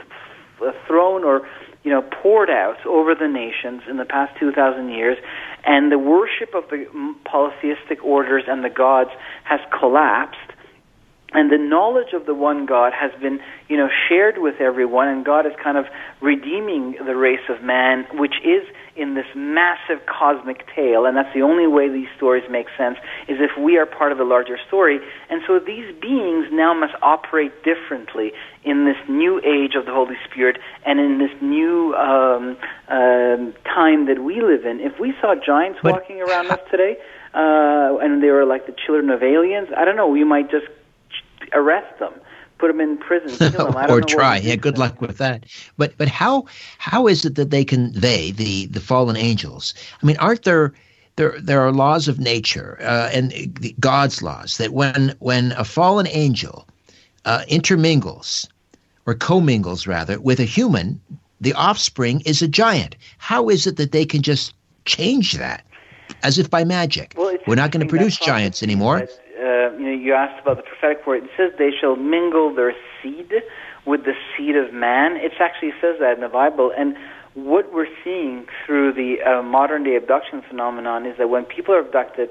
th- 0.59 0.75
thrown 0.87 1.23
or 1.23 1.47
you 1.83 1.91
know 1.91 2.01
poured 2.01 2.49
out 2.49 2.85
over 2.85 3.15
the 3.15 3.27
nations 3.27 3.81
in 3.89 3.97
the 3.97 4.05
past 4.05 4.37
2,000 4.39 4.89
years, 4.89 5.17
and 5.65 5.91
the 5.91 5.99
worship 5.99 6.53
of 6.55 6.69
the 6.69 6.85
mm, 6.93 7.13
polytheistic 7.25 8.03
orders 8.03 8.43
and 8.47 8.63
the 8.63 8.69
gods 8.69 9.11
has 9.43 9.59
collapsed. 9.77 10.37
And 11.33 11.49
the 11.49 11.57
knowledge 11.57 12.11
of 12.13 12.25
the 12.25 12.33
one 12.33 12.65
God 12.65 12.91
has 12.91 13.11
been, 13.21 13.39
you 13.69 13.77
know, 13.77 13.87
shared 14.09 14.37
with 14.37 14.59
everyone, 14.59 15.07
and 15.07 15.23
God 15.23 15.45
is 15.45 15.53
kind 15.63 15.77
of 15.77 15.85
redeeming 16.19 16.97
the 17.05 17.15
race 17.15 17.47
of 17.47 17.63
man, 17.63 18.05
which 18.15 18.35
is 18.43 18.67
in 18.95 19.15
this 19.15 19.25
massive 19.35 20.05
cosmic 20.05 20.65
tale, 20.75 21.05
and 21.05 21.15
that's 21.15 21.33
the 21.33 21.41
only 21.41 21.67
way 21.67 21.89
these 21.89 22.09
stories 22.17 22.43
make 22.49 22.67
sense, 22.77 22.97
is 23.27 23.37
if 23.39 23.51
we 23.57 23.77
are 23.77 23.85
part 23.85 24.11
of 24.11 24.17
the 24.17 24.23
larger 24.23 24.57
story. 24.67 24.99
And 25.29 25.41
so 25.47 25.59
these 25.59 25.93
beings 26.01 26.47
now 26.51 26.73
must 26.73 26.93
operate 27.01 27.63
differently 27.63 28.31
in 28.63 28.85
this 28.85 28.97
new 29.09 29.39
age 29.39 29.75
of 29.75 29.85
the 29.85 29.93
Holy 29.93 30.17
Spirit 30.29 30.57
and 30.85 30.99
in 30.99 31.17
this 31.19 31.31
new 31.41 31.95
um, 31.95 32.57
um, 32.89 33.53
time 33.65 34.07
that 34.07 34.19
we 34.23 34.41
live 34.41 34.65
in. 34.65 34.79
If 34.79 34.99
we 34.99 35.13
saw 35.21 35.35
giants 35.35 35.79
but, 35.81 35.93
walking 35.93 36.21
around 36.21 36.51
us 36.51 36.59
today, 36.69 36.97
uh, 37.33 37.97
and 38.01 38.21
they 38.21 38.29
were 38.29 38.45
like 38.45 38.65
the 38.65 38.75
children 38.85 39.09
of 39.09 39.23
aliens, 39.23 39.69
I 39.75 39.85
don't 39.85 39.95
know, 39.95 40.07
we 40.07 40.23
might 40.23 40.51
just 40.51 40.67
arrest 41.53 41.99
them 41.99 42.13
put 42.61 42.67
them 42.67 42.79
in 42.79 42.97
prison, 42.97 43.55
or 43.89 44.01
try. 44.01 44.37
Yeah, 44.37 44.55
good 44.55 44.77
luck 44.77 45.01
with 45.01 45.17
that. 45.17 45.45
But 45.77 45.97
but 45.97 46.07
how 46.07 46.45
how 46.77 47.07
is 47.07 47.25
it 47.25 47.35
that 47.35 47.49
they 47.49 47.65
can 47.65 47.91
they 47.91 48.31
the 48.31 48.67
the 48.67 48.79
fallen 48.79 49.17
angels? 49.17 49.73
I 50.01 50.05
mean, 50.05 50.15
aren't 50.17 50.43
there 50.43 50.73
there 51.15 51.35
there 51.41 51.61
are 51.61 51.71
laws 51.71 52.07
of 52.07 52.19
nature 52.19 52.77
uh, 52.79 53.09
and 53.11 53.33
God's 53.79 54.21
laws 54.21 54.57
that 54.57 54.71
when 54.71 55.15
when 55.19 55.51
a 55.53 55.65
fallen 55.65 56.07
angel 56.07 56.67
uh, 57.25 57.43
intermingles 57.47 58.47
or 59.07 59.15
commingles 59.15 59.87
rather 59.87 60.19
with 60.21 60.39
a 60.39 60.45
human, 60.45 61.01
the 61.41 61.53
offspring 61.53 62.21
is 62.21 62.41
a 62.41 62.47
giant. 62.47 62.95
How 63.17 63.49
is 63.49 63.65
it 63.65 63.77
that 63.77 63.91
they 63.91 64.05
can 64.05 64.21
just 64.21 64.53
change 64.85 65.33
that? 65.33 65.65
As 66.23 66.37
if 66.37 66.49
by 66.49 66.63
magic. 66.65 67.15
Well, 67.17 67.35
We're 67.47 67.55
not 67.55 67.71
going 67.71 67.87
to 67.87 67.89
produce 67.89 68.19
giants 68.19 68.61
anymore 68.61 69.07
you 70.01 70.13
asked 70.13 70.41
about 70.41 70.57
the 70.57 70.63
prophetic 70.63 71.05
word. 71.05 71.23
It 71.23 71.29
says 71.37 71.51
they 71.57 71.71
shall 71.71 71.95
mingle 71.95 72.53
their 72.53 72.73
seed 73.01 73.31
with 73.85 74.03
the 74.03 74.13
seed 74.35 74.55
of 74.55 74.73
man. 74.73 75.17
It 75.17 75.33
actually 75.39 75.71
says 75.81 75.97
that 75.99 76.15
in 76.15 76.21
the 76.21 76.29
Bible. 76.29 76.71
And 76.75 76.95
what 77.33 77.73
we're 77.73 77.91
seeing 78.03 78.45
through 78.65 78.93
the 78.93 79.21
uh, 79.21 79.41
modern 79.41 79.83
day 79.83 79.95
abduction 79.95 80.41
phenomenon 80.47 81.05
is 81.05 81.17
that 81.17 81.29
when 81.29 81.45
people 81.45 81.73
are 81.73 81.79
abducted, 81.79 82.29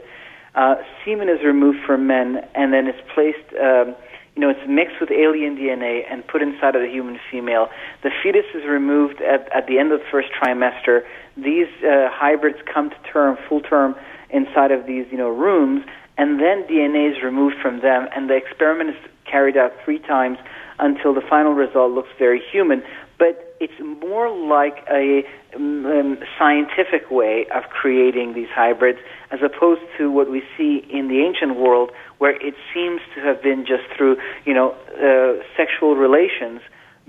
uh, 0.54 0.76
semen 1.04 1.28
is 1.28 1.42
removed 1.44 1.78
from 1.86 2.06
men 2.06 2.46
and 2.54 2.72
then 2.72 2.86
it's 2.86 3.00
placed. 3.14 3.54
Um, 3.54 3.94
you 4.36 4.42
know, 4.42 4.50
it's 4.50 4.68
mixed 4.68 5.00
with 5.00 5.10
alien 5.10 5.56
DNA 5.56 6.02
and 6.08 6.26
put 6.26 6.40
inside 6.40 6.76
of 6.76 6.82
the 6.82 6.88
human 6.88 7.18
female. 7.30 7.68
The 8.02 8.10
fetus 8.22 8.46
is 8.54 8.64
removed 8.64 9.20
at, 9.20 9.50
at 9.52 9.66
the 9.66 9.78
end 9.78 9.92
of 9.92 10.00
the 10.00 10.06
first 10.10 10.28
trimester. 10.32 11.02
These 11.36 11.66
uh, 11.82 12.08
hybrids 12.08 12.58
come 12.72 12.90
to 12.90 12.96
term, 13.12 13.36
full 13.48 13.60
term, 13.60 13.96
inside 14.30 14.70
of 14.70 14.86
these, 14.86 15.06
you 15.10 15.18
know, 15.18 15.28
rooms, 15.28 15.84
and 16.20 16.38
then 16.38 16.64
DNA 16.64 17.10
is 17.16 17.22
removed 17.22 17.56
from 17.62 17.80
them, 17.80 18.06
and 18.14 18.28
the 18.28 18.36
experiment 18.36 18.90
is 18.90 18.96
carried 19.24 19.56
out 19.56 19.72
three 19.82 19.98
times 19.98 20.36
until 20.78 21.14
the 21.14 21.22
final 21.22 21.54
result 21.54 21.92
looks 21.92 22.10
very 22.18 22.42
human. 22.52 22.82
But 23.18 23.56
it's 23.58 23.72
more 23.80 24.28
like 24.28 24.84
a 24.90 25.22
um, 25.56 25.86
um, 25.86 26.18
scientific 26.38 27.10
way 27.10 27.46
of 27.54 27.62
creating 27.70 28.34
these 28.34 28.50
hybrids 28.54 28.98
as 29.30 29.40
opposed 29.42 29.80
to 29.96 30.10
what 30.10 30.30
we 30.30 30.42
see 30.58 30.84
in 30.92 31.08
the 31.08 31.20
ancient 31.24 31.56
world 31.56 31.90
where 32.18 32.36
it 32.36 32.54
seems 32.74 33.00
to 33.14 33.22
have 33.22 33.42
been 33.42 33.64
just 33.64 33.84
through, 33.96 34.18
you 34.44 34.52
know, 34.52 34.72
uh, 35.00 35.42
sexual 35.56 35.96
relations 35.96 36.60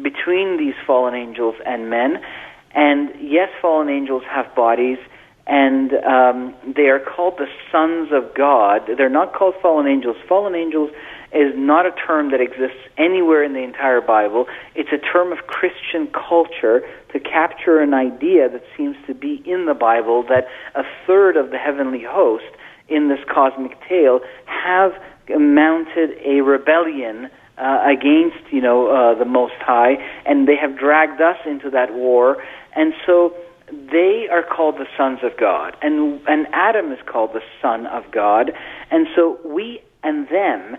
between 0.02 0.56
these 0.58 0.76
fallen 0.88 1.16
angels 1.16 1.56
and 1.66 1.90
men. 1.90 2.24
And 2.74 3.10
yes, 3.20 3.50
fallen 3.62 3.90
angels 3.90 4.24
have 4.32 4.56
bodies, 4.56 5.00
and 5.48 5.94
um, 5.94 6.56
they 6.76 6.88
are 6.88 7.00
called 7.00 7.36
the 7.38 7.48
sons 7.72 8.10
of 8.12 8.34
God. 8.36 8.90
They're 8.98 9.10
not 9.10 9.34
called 9.34 9.56
fallen 9.62 9.88
angels. 9.88 10.16
Fallen 10.28 10.56
angels 10.56 10.92
is 11.34 11.54
not 11.56 11.86
a 11.86 11.92
term 11.92 12.32
that 12.32 12.42
exists 12.42 12.82
anywhere 12.98 13.44
in 13.44 13.54
the 13.54 13.64
entire 13.64 14.02
Bible. 14.02 14.46
It's 14.76 14.92
a 14.92 14.98
term 14.98 15.32
of 15.32 15.40
Christian 15.48 16.08
culture 16.08 16.82
to 17.14 17.20
capture 17.20 17.80
an 17.80 17.94
idea 17.94 18.50
that 18.50 18.64
seems 18.78 18.98
to 19.08 19.14
be 19.14 19.42
in 19.46 19.66
the 19.66 19.74
Bible 19.74 20.24
that 20.30 20.48
a 20.76 20.84
third 21.08 21.38
of 21.38 21.52
the 21.52 21.58
heavenly 21.58 22.04
host 22.04 22.46
in 22.90 23.08
this 23.08 23.20
cosmic 23.34 23.78
tale 23.88 24.20
have 24.46 24.92
mounted 25.30 26.12
a 26.26 26.42
rebellion 26.42 27.30
uh, 27.58 27.84
against, 27.86 28.52
you 28.52 28.62
know, 28.62 28.88
uh, 28.88 29.18
the 29.18 29.26
Most 29.26 29.54
High, 29.60 29.96
and 30.26 30.48
they 30.48 30.56
have 30.56 30.78
dragged 30.78 31.22
us 31.22 31.38
into 31.46 31.70
that 31.70 31.94
war. 31.94 32.44
And 32.76 32.94
so 33.06 33.36
they 33.72 34.28
are 34.32 34.44
called 34.44 34.76
the 34.76 34.88
sons 34.98 35.20
of 35.24 35.38
God, 35.38 35.76
and 35.82 36.22
and 36.28 36.48
Adam 36.54 36.92
is 36.92 37.00
called 37.06 37.32
the 37.34 37.44
son 37.62 37.86
of 37.88 38.04
God, 38.12 38.52
and 38.90 39.08
so 39.16 39.40
we 39.46 39.82
and 40.04 40.28
them 40.30 40.78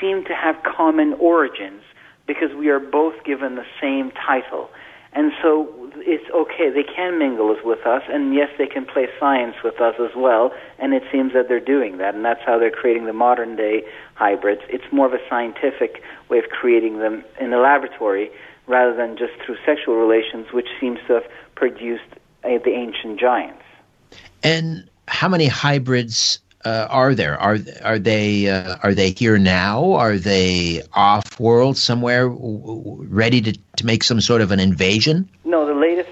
seem 0.00 0.24
to 0.24 0.34
have 0.34 0.56
common 0.62 1.14
origins 1.14 1.82
because 2.26 2.54
we 2.56 2.68
are 2.68 2.80
both 2.80 3.14
given 3.24 3.56
the 3.56 3.66
same 3.80 4.10
title. 4.12 4.68
And 5.14 5.32
so 5.42 5.66
it's 5.96 6.28
okay. 6.30 6.70
They 6.70 6.84
can 6.84 7.18
mingle 7.18 7.56
with 7.64 7.86
us, 7.86 8.02
and 8.08 8.34
yes, 8.34 8.48
they 8.58 8.66
can 8.66 8.84
play 8.84 9.08
science 9.18 9.56
with 9.64 9.80
us 9.80 9.94
as 9.98 10.14
well. 10.14 10.52
And 10.78 10.92
it 10.92 11.02
seems 11.10 11.32
that 11.32 11.48
they're 11.48 11.64
doing 11.64 11.98
that, 11.98 12.14
and 12.14 12.24
that's 12.24 12.42
how 12.44 12.58
they're 12.58 12.70
creating 12.70 13.06
the 13.06 13.14
modern 13.14 13.56
day 13.56 13.82
hybrids. 14.14 14.60
It's 14.68 14.84
more 14.92 15.06
of 15.06 15.14
a 15.14 15.28
scientific 15.28 16.02
way 16.28 16.38
of 16.38 16.44
creating 16.50 16.98
them 16.98 17.24
in 17.40 17.50
the 17.50 17.56
laboratory 17.56 18.30
rather 18.66 18.94
than 18.94 19.16
just 19.16 19.32
through 19.44 19.56
sexual 19.64 19.96
relations, 19.96 20.52
which 20.52 20.68
seems 20.78 20.98
to 21.08 21.14
have 21.14 21.24
produced 21.56 22.17
uh, 22.44 22.48
the 22.64 22.70
ancient 22.70 23.18
giants. 23.20 23.62
And 24.42 24.88
how 25.06 25.28
many 25.28 25.46
hybrids 25.46 26.40
uh, 26.64 26.86
are 26.90 27.14
there? 27.14 27.38
Are 27.38 27.58
are 27.82 27.98
they 27.98 28.48
uh, 28.48 28.76
are 28.82 28.94
they 28.94 29.10
here 29.10 29.38
now? 29.38 29.92
Are 29.92 30.18
they 30.18 30.82
off 30.92 31.38
world 31.40 31.76
somewhere, 31.76 32.28
ready 32.28 33.40
to, 33.40 33.52
to 33.76 33.86
make 33.86 34.02
some 34.02 34.20
sort 34.20 34.40
of 34.40 34.50
an 34.50 34.60
invasion? 34.60 35.28
No, 35.44 35.66
the 35.66 35.74
latest 35.74 36.10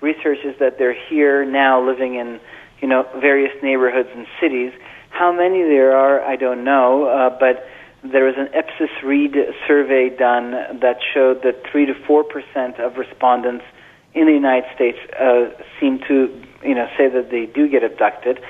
research 0.00 0.38
is 0.44 0.58
that 0.60 0.78
they're 0.78 0.96
here 1.08 1.44
now, 1.44 1.84
living 1.84 2.14
in 2.14 2.40
you 2.80 2.88
know 2.88 3.06
various 3.20 3.52
neighborhoods 3.62 4.08
and 4.14 4.26
cities. 4.40 4.72
How 5.10 5.32
many 5.32 5.62
there 5.62 5.96
are, 5.96 6.20
I 6.20 6.36
don't 6.36 6.64
know, 6.64 7.06
uh, 7.06 7.30
but 7.30 7.66
there 8.04 8.24
was 8.24 8.36
an 8.36 8.48
Ipsos 8.54 9.02
Reid 9.02 9.34
survey 9.66 10.10
done 10.10 10.52
that 10.80 10.98
showed 11.12 11.42
that 11.42 11.62
three 11.70 11.86
to 11.86 11.94
four 12.06 12.22
percent 12.24 12.78
of 12.78 12.96
respondents 12.96 13.64
in 14.18 14.26
the 14.26 14.32
United 14.32 14.68
States 14.74 14.98
uh, 15.18 15.50
seem 15.78 16.00
to 16.08 16.28
you 16.62 16.74
know 16.74 16.88
say 16.96 17.08
that 17.08 17.30
they 17.30 17.46
do 17.46 17.68
get 17.68 17.84
abducted 17.84 18.40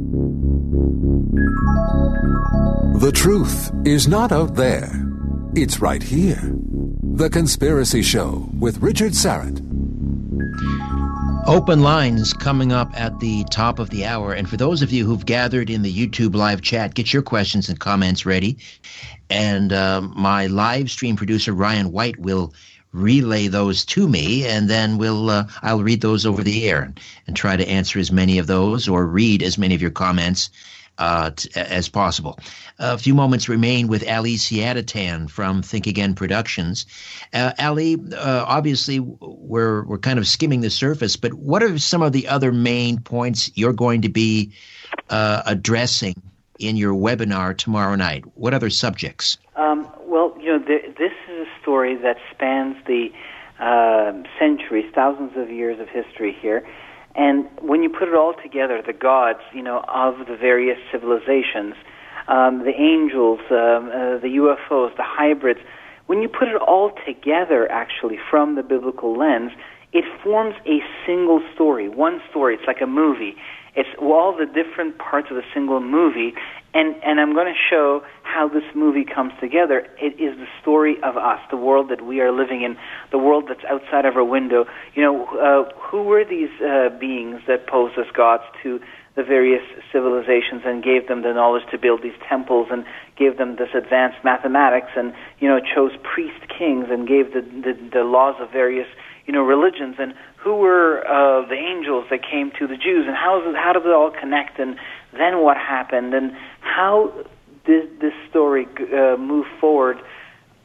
The 3.02 3.12
truth 3.12 3.72
is 3.84 4.08
not 4.08 4.32
out 4.32 4.56
there. 4.56 4.92
It's 5.56 5.80
right 5.80 6.04
here. 6.04 6.40
The 7.02 7.30
Conspiracy 7.30 8.04
Show 8.04 8.48
with 8.60 8.78
Richard 8.78 9.14
Syrett. 9.14 9.60
Open 11.48 11.82
lines 11.82 12.34
coming 12.34 12.72
up 12.72 12.92
at 12.94 13.20
the 13.20 13.44
top 13.46 13.80
of 13.80 13.90
the 13.90 14.06
hour. 14.06 14.34
And 14.34 14.48
for 14.48 14.56
those 14.56 14.82
of 14.82 14.92
you 14.92 15.06
who've 15.06 15.26
gathered 15.26 15.70
in 15.70 15.82
the 15.82 15.92
YouTube 15.92 16.36
live 16.36 16.62
chat, 16.62 16.94
get 16.94 17.12
your 17.12 17.24
questions 17.24 17.68
and 17.68 17.80
comments 17.80 18.26
ready. 18.26 18.58
And 19.30 19.74
uh, 19.74 20.02
my 20.02 20.46
live 20.48 20.92
stream 20.92 21.16
producer, 21.16 21.54
Ryan 21.54 21.92
White, 21.92 22.20
will 22.20 22.54
relay 22.94 23.48
those 23.48 23.86
to 23.86 24.08
me 24.08 24.46
and 24.46 24.70
then 24.70 24.98
we'll 24.98 25.30
uh, 25.30 25.48
I'll 25.62 25.82
read 25.82 26.02
those 26.02 26.26
over 26.26 26.44
the 26.44 26.70
air 26.70 26.94
and 27.26 27.36
try 27.38 27.56
to 27.56 27.68
answer 27.68 28.00
as 28.00 28.12
many 28.12 28.38
of 28.38 28.48
those 28.48 28.90
or 28.90 29.06
read 29.06 29.42
as 29.42 29.58
many 29.58 29.74
of 29.74 29.82
your 29.82 29.92
comments 29.92 30.50
uh, 31.02 31.32
t- 31.32 31.50
as 31.56 31.90
possible. 31.90 32.38
A 32.78 32.98
few 32.98 33.16
moments 33.16 33.50
remain 33.50 33.88
with 33.88 34.08
Ali 34.08 34.36
Siadatan 34.36 35.30
from 35.30 35.64
Think 35.64 35.88
Again 35.88 36.14
Productions. 36.14 36.86
Uh, 37.34 37.54
Ali, 37.58 37.98
uh, 38.16 38.46
obviously, 38.48 39.00
we're 39.00 39.84
we're 39.84 39.98
kind 39.98 40.20
of 40.20 40.28
skimming 40.28 40.62
the 40.62 40.70
surface, 40.70 41.16
but 41.16 41.34
what 41.34 41.64
are 41.64 41.80
some 41.80 42.04
of 42.04 42.12
the 42.12 42.28
other 42.28 42.52
main 42.52 43.00
points 43.00 43.50
you're 43.56 43.74
going 43.74 44.04
to 44.04 44.10
be 44.10 44.54
uh, 45.10 45.42
addressing 45.48 46.22
in 46.60 46.78
your 46.78 46.94
webinar 46.94 47.58
tomorrow 47.58 47.96
night? 47.96 48.24
What 48.36 48.54
other 48.54 48.70
subjects? 48.70 49.40
Um, 49.56 49.92
well, 50.02 50.38
you 50.40 50.52
know, 50.52 50.60
the, 50.60 50.94
this 51.00 51.14
is 51.32 51.48
a 51.48 51.62
story 51.62 51.96
that 51.96 52.18
spans 52.32 52.78
the 52.86 53.08
uh, 53.60 54.22
centuries, 54.38 54.92
thousands 54.94 55.32
of 55.36 55.50
years 55.50 55.80
of 55.80 55.90
history 55.90 56.38
here. 56.40 56.64
And 57.16 57.48
when 57.62 57.84
you 57.84 57.90
put 57.90 58.08
it 58.08 58.16
all 58.16 58.34
together, 58.42 58.82
the 58.86 58.94
gods, 58.94 59.40
you 59.54 59.62
know, 59.62 59.84
of 59.88 60.28
the 60.28 60.38
various 60.38 60.78
civilizations, 60.92 61.76
um, 62.28 62.64
the 62.64 62.74
angels, 62.78 63.40
um, 63.52 63.90
uh, 63.90 64.18
the 64.20 64.40
UFOs, 64.40 64.96
the 64.96 65.04
hybrids, 65.04 65.60
when 66.08 66.22
you 66.22 66.30
put 66.30 66.48
it 66.48 66.62
all 66.62 66.92
together, 67.06 67.70
actually, 67.72 68.18
from 68.30 68.56
the 68.56 68.64
biblical 68.64 69.18
lens, 69.18 69.52
it 69.94 70.06
forms 70.24 70.56
a 70.66 70.80
single 71.06 71.42
story, 71.54 71.90
one 71.90 72.22
story. 72.30 72.56
It's 72.56 72.68
like 72.68 72.82
a 72.82 72.88
movie. 72.88 73.36
It's 73.76 73.90
all 74.02 74.36
the 74.36 74.46
different 74.46 74.98
parts 74.98 75.28
of 75.32 75.38
a 75.38 75.44
single 75.54 75.80
movie, 75.80 76.34
and 76.74 76.96
and 77.04 77.20
I'm 77.20 77.34
going 77.34 77.48
to 77.48 77.60
show 77.70 78.02
how 78.24 78.48
this 78.48 78.64
movie 78.74 79.04
comes 79.04 79.34
together. 79.42 79.88
It 80.00 80.20
is 80.22 80.38
the 80.38 80.48
story 80.62 80.96
of 81.04 81.18
us, 81.18 81.40
the 81.50 81.58
world 81.58 81.90
that 81.90 82.06
we 82.06 82.22
are 82.22 82.32
living 82.32 82.64
in, 82.64 82.78
the 83.12 83.18
world 83.18 83.46
that's 83.50 83.64
outside 83.70 84.06
of 84.06 84.16
our 84.16 84.24
window. 84.24 84.66
You 84.96 85.04
know, 85.04 85.26
uh, 85.26 85.80
who 85.80 86.04
were 86.04 86.24
these 86.24 86.50
uh, 86.62 86.90
beings 87.00 87.42
that 87.48 87.68
posed 87.68 87.98
as 87.98 88.06
gods 88.16 88.44
to 88.64 88.80
the 89.16 89.24
various 89.24 89.64
civilizations 89.92 90.62
and 90.64 90.82
gave 90.84 91.08
them 91.08 91.22
the 91.22 91.34
knowledge 91.34 91.64
to 91.72 91.78
build 91.78 92.02
these 92.02 92.16
temples 92.30 92.68
and 92.72 92.86
gave 93.18 93.38
them 93.38 93.58
this 93.58 93.68
advanced 93.76 94.24
mathematics 94.24 94.88
and 94.96 95.14
you 95.40 95.50
know 95.50 95.60
chose 95.60 95.92
priest 96.02 96.40
kings 96.48 96.88
and 96.90 97.08
gave 97.08 97.34
the 97.34 97.42
the, 97.42 97.74
the 97.92 98.04
laws 98.04 98.36
of 98.40 98.50
various 98.52 98.88
you 99.26 99.34
know 99.34 99.44
religions 99.44 99.96
and 100.00 100.14
who 100.38 100.56
were 100.56 101.06
uh, 101.06 101.46
the 101.48 101.56
angels 101.56 102.06
that 102.10 102.22
came 102.24 102.52
to 102.58 102.68
the 102.68 102.78
Jews 102.78 103.06
and 103.06 103.16
how 103.16 103.42
is 103.42 103.48
it, 103.48 103.56
how 103.56 103.74
did 103.74 103.86
it 103.86 103.92
all 103.92 104.12
connect 104.12 104.60
and 104.60 104.78
then 105.12 105.42
what 105.42 105.58
happened 105.58 106.14
and 106.14 106.32
how 106.76 107.14
did 107.66 108.00
this 108.00 108.14
story 108.30 108.68
uh, 108.94 109.18
move 109.18 109.46
forward 109.60 109.98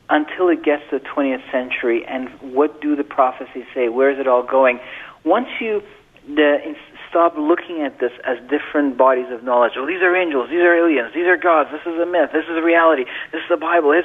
until 0.09 0.49
it 0.49 0.63
gets 0.63 0.83
to 0.91 0.99
the 0.99 1.05
20th 1.05 1.51
century 1.51 2.05
and 2.07 2.29
what 2.55 2.81
do 2.81 2.95
the 2.95 3.05
prophecies 3.05 3.65
say 3.75 3.89
where 3.89 4.11
is 4.11 4.19
it 4.19 4.29
all 4.29 4.43
going 4.43 4.79
once 5.25 5.49
you 5.61 5.83
the, 6.29 6.75
stop 7.09 7.35
looking 7.39 7.83
at 7.83 7.99
this 8.01 8.13
as 8.25 8.37
different 8.51 8.99
bodies 8.99 9.31
of 9.31 9.45
knowledge. 9.45 9.73
Oh, 9.79 9.87
these 9.87 10.03
are 10.03 10.15
angels, 10.15 10.51
these 10.51 10.61
are 10.61 10.75
aliens, 10.75 11.15
these 11.15 11.27
are 11.27 11.37
gods, 11.37 11.71
this 11.71 11.81
is 11.87 11.99
a 12.01 12.07
myth, 12.07 12.31
this 12.33 12.45
is 12.45 12.57
a 12.59 12.63
reality, 12.63 13.05
this 13.33 13.41
is 13.41 13.49
the 13.49 13.57
Bible, 13.57 13.93
is 13.93 14.05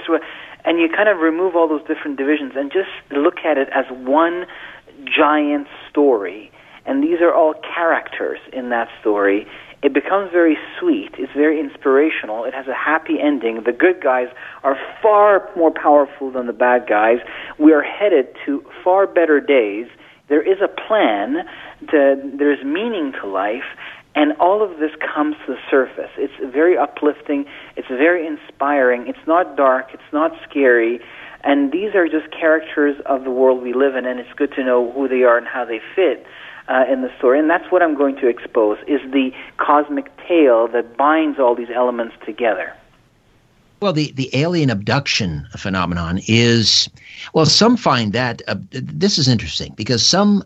and 0.63 0.79
you 0.79 0.87
kind 0.89 1.09
of 1.09 1.17
remove 1.17 1.55
all 1.55 1.67
those 1.67 1.81
different 1.87 2.17
divisions 2.17 2.53
and 2.55 2.71
just 2.71 2.89
look 3.11 3.39
at 3.43 3.57
it 3.57 3.67
as 3.73 3.85
one 3.89 4.45
giant 5.05 5.67
story. 5.89 6.51
And 6.85 7.03
these 7.03 7.21
are 7.21 7.33
all 7.33 7.53
characters 7.53 8.39
in 8.53 8.69
that 8.69 8.87
story. 9.01 9.47
It 9.83 9.93
becomes 9.93 10.31
very 10.31 10.57
sweet. 10.79 11.11
It's 11.17 11.33
very 11.33 11.59
inspirational. 11.59 12.45
It 12.45 12.53
has 12.53 12.67
a 12.67 12.73
happy 12.73 13.19
ending. 13.19 13.63
The 13.65 13.71
good 13.71 14.01
guys 14.01 14.27
are 14.63 14.77
far 15.01 15.49
more 15.55 15.71
powerful 15.71 16.31
than 16.31 16.45
the 16.45 16.53
bad 16.53 16.87
guys. 16.87 17.17
We 17.57 17.73
are 17.73 17.81
headed 17.81 18.27
to 18.45 18.63
far 18.83 19.07
better 19.07 19.39
days. 19.39 19.87
There 20.29 20.41
is 20.41 20.59
a 20.61 20.67
plan. 20.67 21.45
To, 21.89 22.31
there's 22.37 22.63
meaning 22.63 23.13
to 23.21 23.27
life. 23.27 23.65
And 24.13 24.33
all 24.39 24.61
of 24.61 24.77
this 24.77 24.91
comes 24.99 25.35
to 25.47 25.53
the 25.53 25.59
surface. 25.69 26.11
It's 26.17 26.53
very 26.53 26.77
uplifting. 26.77 27.45
It's 27.75 27.87
very 27.87 28.27
inspiring. 28.27 29.07
It's 29.07 29.25
not 29.25 29.55
dark. 29.55 29.87
It's 29.93 30.13
not 30.13 30.31
scary. 30.47 30.99
And 31.43 31.71
these 31.71 31.95
are 31.95 32.05
just 32.05 32.31
characters 32.37 32.97
of 33.07 33.23
the 33.23 33.31
world 33.31 33.63
we 33.63 33.73
live 33.73 33.95
in, 33.95 34.05
and 34.05 34.19
it's 34.19 34.29
good 34.35 34.51
to 34.57 34.63
know 34.63 34.91
who 34.91 35.07
they 35.07 35.23
are 35.23 35.37
and 35.37 35.47
how 35.47 35.65
they 35.65 35.79
fit 35.95 36.23
uh, 36.71 36.85
in 36.91 37.01
the 37.01 37.11
story. 37.17 37.37
And 37.39 37.49
that's 37.49 37.69
what 37.71 37.81
I'm 37.83 37.95
going 37.95 38.15
to 38.17 38.27
expose, 38.27 38.77
is 38.87 39.01
the 39.11 39.31
cosmic 39.57 40.07
tale 40.27 40.67
that 40.69 40.97
binds 40.97 41.37
all 41.39 41.53
these 41.53 41.69
elements 41.73 42.15
together. 42.25 42.73
Well, 43.81 43.93
the, 43.93 44.11
the 44.11 44.29
alien 44.33 44.69
abduction 44.69 45.47
phenomenon 45.57 46.21
is, 46.27 46.89
well, 47.33 47.45
some 47.45 47.77
find 47.77 48.13
that, 48.13 48.41
uh, 48.47 48.55
this 48.71 49.17
is 49.17 49.27
interesting 49.27 49.73
because 49.75 50.05
some 50.05 50.43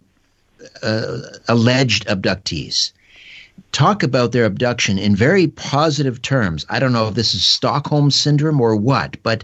uh, 0.82 1.20
alleged 1.48 2.08
abductees 2.08 2.92
talk 3.76 4.04
about 4.04 4.32
their 4.32 4.46
abduction 4.46 4.98
in 4.98 5.18
very 5.18 5.48
positive 5.48 6.22
terms. 6.22 6.66
I 6.70 6.80
don't 6.80 6.94
know 6.94 7.10
if 7.10 7.16
this 7.16 7.36
is 7.36 7.46
Stockholm 7.46 8.10
syndrome 8.10 8.62
or 8.62 8.74
what, 8.74 9.22
but 9.22 9.44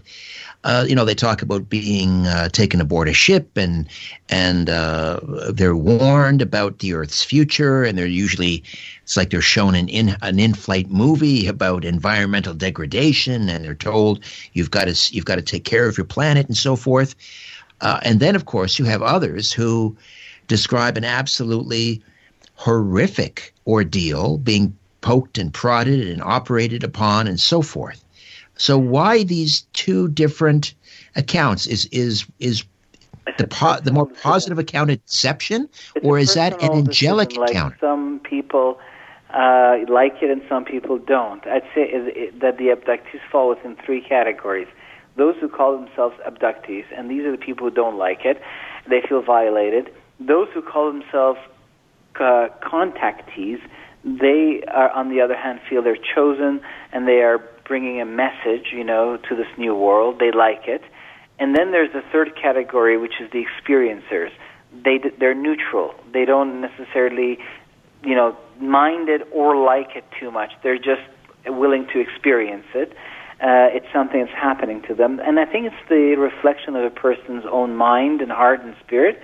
uh, 0.64 0.86
you 0.88 0.94
know, 0.94 1.04
they 1.04 1.14
talk 1.14 1.42
about 1.42 1.68
being 1.68 2.26
uh, 2.26 2.48
taken 2.48 2.80
aboard 2.80 3.08
a 3.08 3.12
ship 3.12 3.58
and 3.58 3.86
and 4.30 4.70
uh, 4.70 5.20
they're 5.52 5.76
warned 5.76 6.40
about 6.40 6.78
the 6.78 6.94
Earth's 6.94 7.22
future, 7.22 7.84
and 7.84 7.98
they're 7.98 8.06
usually 8.06 8.62
it's 9.02 9.18
like 9.18 9.28
they're 9.28 9.42
shown 9.42 9.74
an 9.74 9.88
in 9.88 10.16
an 10.22 10.38
in-flight 10.38 10.90
movie 10.90 11.46
about 11.46 11.84
environmental 11.84 12.54
degradation, 12.54 13.50
and 13.50 13.64
they're 13.64 13.74
told 13.74 14.24
you've 14.54 14.70
got 14.70 14.86
to 14.88 15.14
you've 15.14 15.26
got 15.26 15.36
to 15.36 15.42
take 15.42 15.64
care 15.64 15.86
of 15.88 15.98
your 15.98 16.06
planet 16.06 16.46
and 16.46 16.56
so 16.56 16.74
forth. 16.74 17.14
Uh, 17.82 18.00
and 18.02 18.18
then, 18.18 18.34
of 18.34 18.46
course, 18.46 18.78
you 18.78 18.86
have 18.86 19.02
others 19.02 19.52
who 19.52 19.94
describe 20.46 20.96
an 20.96 21.04
absolutely 21.04 22.02
horrific 22.54 23.54
ordeal, 23.66 24.38
being 24.38 24.76
poked 25.00 25.38
and 25.38 25.52
prodded 25.52 26.08
and 26.08 26.22
operated 26.22 26.84
upon, 26.84 27.26
and 27.26 27.38
so 27.40 27.62
forth. 27.62 28.04
So 28.56 28.78
why 28.78 29.24
these 29.24 29.62
two 29.72 30.08
different 30.08 30.74
accounts? 31.16 31.66
Is 31.66 31.86
is 31.86 32.26
is 32.38 32.64
the 33.38 33.46
po- 33.46 33.80
the 33.80 33.92
more 33.92 34.06
positive 34.06 34.58
account 34.58 34.90
a 34.90 34.96
deception, 34.96 35.68
It's 35.94 36.04
or 36.04 36.18
is 36.18 36.34
that 36.34 36.62
an 36.62 36.72
angelic 36.72 37.30
decision, 37.30 37.40
like 37.40 37.50
account? 37.50 37.74
Some 37.80 38.20
people 38.20 38.78
uh, 39.32 39.78
like 39.88 40.22
it 40.22 40.30
and 40.30 40.42
some 40.48 40.64
people 40.64 40.98
don't. 40.98 41.44
I'd 41.46 41.62
say 41.74 41.82
is- 41.82 42.12
it, 42.14 42.40
that 42.40 42.58
the 42.58 42.66
abductees 42.68 43.20
fall 43.30 43.48
within 43.48 43.76
three 43.84 44.00
categories. 44.00 44.68
Those 45.16 45.36
who 45.40 45.48
call 45.48 45.76
themselves 45.78 46.16
abductees, 46.26 46.84
and 46.96 47.10
these 47.10 47.24
are 47.24 47.32
the 47.32 47.38
people 47.38 47.68
who 47.68 47.74
don't 47.74 47.98
like 47.98 48.24
it, 48.24 48.40
they 48.88 49.02
feel 49.06 49.22
violated. 49.22 49.92
Those 50.20 50.48
who 50.54 50.62
call 50.62 50.90
themselves 50.90 51.38
uh, 52.20 52.48
contactees, 52.62 53.60
they 54.04 54.62
are, 54.68 54.90
on 54.90 55.10
the 55.10 55.20
other 55.20 55.36
hand, 55.36 55.60
feel 55.68 55.82
they're 55.82 55.96
chosen 55.96 56.60
and 56.92 57.06
they 57.06 57.22
are 57.22 57.38
bringing 57.66 58.00
a 58.00 58.04
message, 58.04 58.72
you 58.72 58.84
know, 58.84 59.16
to 59.28 59.36
this 59.36 59.46
new 59.56 59.74
world. 59.74 60.18
They 60.18 60.32
like 60.32 60.66
it. 60.66 60.82
And 61.38 61.56
then 61.56 61.70
there's 61.72 61.92
the 61.92 62.02
third 62.12 62.36
category, 62.40 62.98
which 62.98 63.14
is 63.20 63.30
the 63.32 63.44
experiencers. 63.44 64.30
They 64.84 64.98
they're 65.18 65.34
neutral. 65.34 65.94
They 66.12 66.24
don't 66.24 66.60
necessarily, 66.60 67.38
you 68.04 68.14
know, 68.14 68.36
mind 68.60 69.08
it 69.08 69.22
or 69.32 69.56
like 69.56 69.96
it 69.96 70.04
too 70.18 70.30
much. 70.30 70.52
They're 70.62 70.78
just 70.78 71.02
willing 71.46 71.86
to 71.92 72.00
experience 72.00 72.66
it. 72.74 72.92
Uh, 73.40 73.74
it's 73.74 73.86
something 73.92 74.20
that's 74.20 74.38
happening 74.38 74.82
to 74.86 74.94
them, 74.94 75.18
and 75.18 75.40
I 75.40 75.46
think 75.46 75.66
it's 75.66 75.88
the 75.88 76.14
reflection 76.14 76.76
of 76.76 76.84
a 76.84 76.90
person's 76.90 77.44
own 77.50 77.74
mind 77.74 78.20
and 78.20 78.30
heart 78.30 78.60
and 78.62 78.76
spirit. 78.86 79.20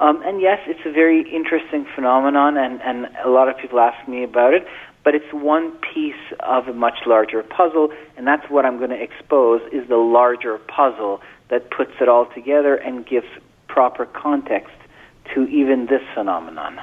Um, 0.00 0.22
and 0.22 0.40
yes, 0.40 0.60
it's 0.66 0.84
a 0.84 0.90
very 0.90 1.22
interesting 1.30 1.86
phenomenon, 1.94 2.56
and, 2.56 2.82
and 2.82 3.08
a 3.24 3.28
lot 3.28 3.48
of 3.48 3.56
people 3.56 3.78
ask 3.78 4.08
me 4.08 4.24
about 4.24 4.54
it. 4.54 4.66
But 5.04 5.14
it's 5.14 5.32
one 5.32 5.72
piece 5.94 6.14
of 6.40 6.66
a 6.66 6.72
much 6.72 7.00
larger 7.06 7.42
puzzle, 7.42 7.92
and 8.16 8.26
that's 8.26 8.48
what 8.50 8.64
I'm 8.64 8.78
going 8.78 8.90
to 8.90 9.00
expose: 9.00 9.60
is 9.70 9.86
the 9.88 9.96
larger 9.96 10.58
puzzle 10.58 11.20
that 11.48 11.70
puts 11.70 11.92
it 12.00 12.08
all 12.08 12.26
together 12.26 12.76
and 12.76 13.06
gives 13.06 13.26
proper 13.68 14.06
context 14.06 14.74
to 15.34 15.46
even 15.46 15.86
this 15.86 16.02
phenomenon. 16.14 16.80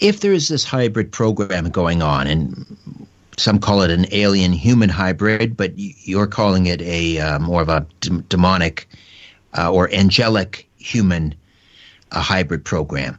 If 0.00 0.20
there 0.20 0.32
is 0.32 0.48
this 0.48 0.64
hybrid 0.64 1.12
program 1.12 1.68
going 1.68 2.02
on, 2.02 2.26
and 2.26 2.76
some 3.36 3.58
call 3.58 3.82
it 3.82 3.90
an 3.90 4.06
alien 4.10 4.52
human 4.52 4.88
hybrid, 4.88 5.56
but 5.56 5.72
you're 5.76 6.26
calling 6.26 6.66
it 6.66 6.80
a 6.82 7.18
uh, 7.18 7.38
more 7.38 7.62
of 7.62 7.68
a 7.68 7.86
d- 8.00 8.22
demonic 8.28 8.88
uh, 9.56 9.70
or 9.70 9.92
angelic 9.92 10.68
human 10.78 11.34
uh, 12.12 12.20
hybrid 12.20 12.64
program. 12.64 13.18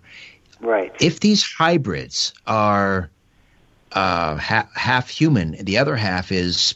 Right. 0.62 0.94
If 1.02 1.20
these 1.20 1.44
hybrids 1.44 2.34
are 2.48 3.10
uh, 3.92 4.38
ha- 4.38 4.70
half 4.76 5.10
human, 5.10 5.52
the 5.64 5.78
other 5.78 5.96
half 5.96 6.32
is, 6.32 6.76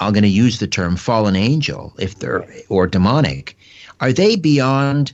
I'm 0.00 0.12
going 0.12 0.22
to 0.22 0.28
use 0.28 0.58
the 0.58 0.66
term 0.66 0.96
fallen 0.96 1.36
angel, 1.36 1.94
if 1.98 2.18
they're 2.18 2.46
or 2.68 2.86
demonic, 2.86 3.56
are 4.00 4.12
they 4.12 4.36
beyond 4.36 5.12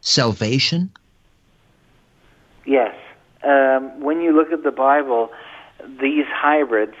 salvation? 0.00 0.90
Yes. 2.66 2.94
Um, 3.42 4.00
when 4.00 4.20
you 4.20 4.32
look 4.32 4.52
at 4.52 4.64
the 4.64 4.70
Bible, 4.70 5.30
these 6.00 6.26
hybrids 6.28 6.94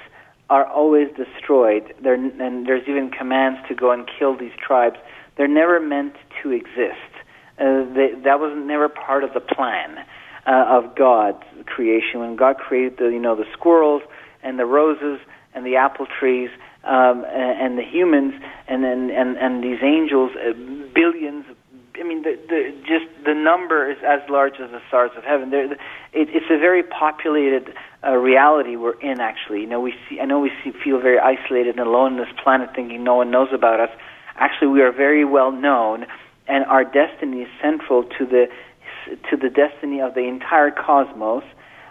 are 0.48 0.66
always 0.66 1.08
destroyed. 1.16 1.94
They're, 2.02 2.14
and 2.14 2.66
there's 2.66 2.88
even 2.88 3.10
commands 3.10 3.60
to 3.68 3.74
go 3.74 3.90
and 3.90 4.08
kill 4.18 4.36
these 4.36 4.52
tribes. 4.58 4.96
They're 5.36 5.48
never 5.48 5.80
meant 5.80 6.14
to 6.42 6.50
exist. 6.50 7.09
Uh, 7.60 7.84
they, 7.94 8.14
that 8.24 8.40
was 8.40 8.52
never 8.56 8.88
part 8.88 9.22
of 9.22 9.34
the 9.34 9.40
plan 9.40 9.98
uh, 10.46 10.64
of 10.76 10.96
God's 10.96 11.44
creation. 11.66 12.20
When 12.20 12.36
God 12.36 12.56
created 12.56 12.96
the, 12.98 13.08
you 13.08 13.20
know, 13.20 13.36
the 13.36 13.44
squirrels 13.52 14.02
and 14.42 14.58
the 14.58 14.64
roses 14.64 15.20
and 15.54 15.66
the 15.66 15.76
apple 15.76 16.06
trees 16.18 16.48
um, 16.84 17.24
and, 17.24 17.60
and 17.62 17.78
the 17.78 17.82
humans 17.82 18.34
and 18.66 18.84
and 18.84 19.10
and, 19.10 19.36
and 19.36 19.62
these 19.62 19.82
angels, 19.82 20.30
uh, 20.36 20.52
billions. 20.94 21.44
I 22.00 22.02
mean, 22.02 22.22
the, 22.22 22.38
the 22.48 22.72
just 22.88 23.04
the 23.26 23.34
number 23.34 23.90
is 23.90 23.98
as 24.06 24.20
large 24.30 24.54
as 24.54 24.70
the 24.70 24.80
stars 24.88 25.10
of 25.18 25.24
heaven. 25.24 25.50
There, 25.50 25.70
it, 25.70 25.78
it's 26.12 26.50
a 26.50 26.58
very 26.58 26.82
populated 26.82 27.74
uh, 28.02 28.16
reality 28.16 28.76
we're 28.76 28.98
in. 29.00 29.20
Actually, 29.20 29.60
you 29.60 29.66
know, 29.66 29.80
we 29.80 29.92
see. 30.08 30.18
I 30.18 30.24
know 30.24 30.40
we 30.40 30.52
see, 30.64 30.72
feel 30.82 30.98
very 30.98 31.18
isolated 31.18 31.78
and 31.78 31.86
alone 31.86 32.12
on 32.12 32.18
this 32.18 32.34
planet, 32.42 32.70
thinking 32.74 33.04
no 33.04 33.16
one 33.16 33.30
knows 33.30 33.48
about 33.52 33.80
us. 33.80 33.90
Actually, 34.36 34.68
we 34.68 34.80
are 34.80 34.92
very 34.92 35.26
well 35.26 35.52
known, 35.52 36.06
and 36.50 36.64
our 36.66 36.84
destiny 36.84 37.42
is 37.42 37.48
central 37.62 38.04
to 38.18 38.26
the 38.26 38.46
to 39.30 39.36
the 39.36 39.48
destiny 39.48 40.00
of 40.00 40.14
the 40.14 40.26
entire 40.26 40.70
cosmos. 40.70 41.44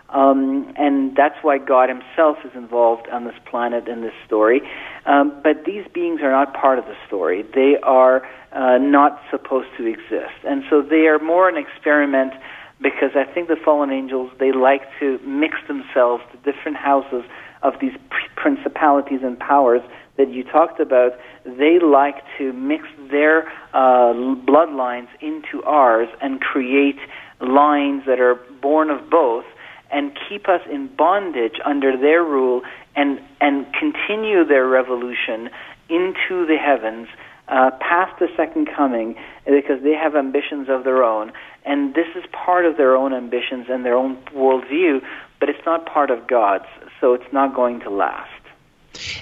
Um, 0.09 0.73
and 0.75 1.15
that's 1.15 1.35
why 1.43 1.59
God 1.59 1.89
Himself 1.89 2.37
is 2.43 2.51
involved 2.55 3.07
on 3.11 3.25
this 3.25 3.35
planet 3.45 3.87
in 3.87 4.01
this 4.01 4.13
story. 4.25 4.61
Um, 5.05 5.39
but 5.43 5.65
these 5.65 5.85
beings 5.93 6.21
are 6.23 6.31
not 6.31 6.53
part 6.55 6.79
of 6.79 6.85
the 6.85 6.95
story. 7.05 7.43
They 7.43 7.77
are 7.83 8.27
uh, 8.51 8.79
not 8.79 9.21
supposed 9.29 9.69
to 9.77 9.85
exist, 9.85 10.37
and 10.43 10.63
so 10.69 10.81
they 10.81 11.07
are 11.07 11.19
more 11.19 11.47
an 11.47 11.57
experiment. 11.57 12.33
Because 12.81 13.11
I 13.13 13.25
think 13.25 13.49
the 13.49 13.57
fallen 13.57 13.91
angels 13.91 14.31
they 14.39 14.53
like 14.53 14.83
to 15.01 15.19
mix 15.19 15.57
themselves 15.67 16.23
to 16.31 16.37
different 16.49 16.77
houses 16.77 17.25
of 17.61 17.73
these 17.81 17.91
principalities 18.37 19.19
and 19.21 19.37
powers 19.37 19.81
that 20.19 20.29
you 20.29 20.43
talked 20.43 20.79
about. 20.79 21.13
They 21.45 21.79
like 21.79 22.17
to 22.37 22.53
mix 22.53 22.83
their 23.09 23.47
uh, 23.73 24.13
bloodlines 24.45 25.07
into 25.21 25.63
ours 25.65 26.09
and 26.21 26.39
create 26.39 26.99
lines 27.41 28.03
that 28.05 28.19
are 28.19 28.35
born 28.61 28.91
of 28.91 29.09
both 29.09 29.45
and 29.91 30.11
keep 30.27 30.47
us 30.47 30.61
in 30.71 30.87
bondage 30.95 31.55
under 31.65 31.97
their 31.97 32.23
rule 32.23 32.61
and 32.95 33.19
and 33.41 33.65
continue 33.73 34.45
their 34.45 34.67
revolution 34.67 35.49
into 35.89 36.45
the 36.45 36.57
heavens 36.57 37.07
uh, 37.47 37.71
past 37.79 38.19
the 38.19 38.27
second 38.37 38.67
coming 38.75 39.15
because 39.45 39.81
they 39.81 39.93
have 39.93 40.15
ambitions 40.15 40.67
of 40.69 40.83
their 40.83 41.03
own 41.03 41.31
and 41.65 41.95
this 41.95 42.07
is 42.15 42.23
part 42.31 42.65
of 42.65 42.77
their 42.77 42.95
own 42.95 43.13
ambitions 43.13 43.65
and 43.69 43.85
their 43.85 43.95
own 43.95 44.17
worldview 44.35 44.99
but 45.39 45.49
it's 45.49 45.65
not 45.65 45.85
part 45.85 46.11
of 46.11 46.27
God's 46.27 46.65
so 46.99 47.13
it's 47.13 47.31
not 47.33 47.55
going 47.55 47.79
to 47.79 47.89
last 47.89 48.38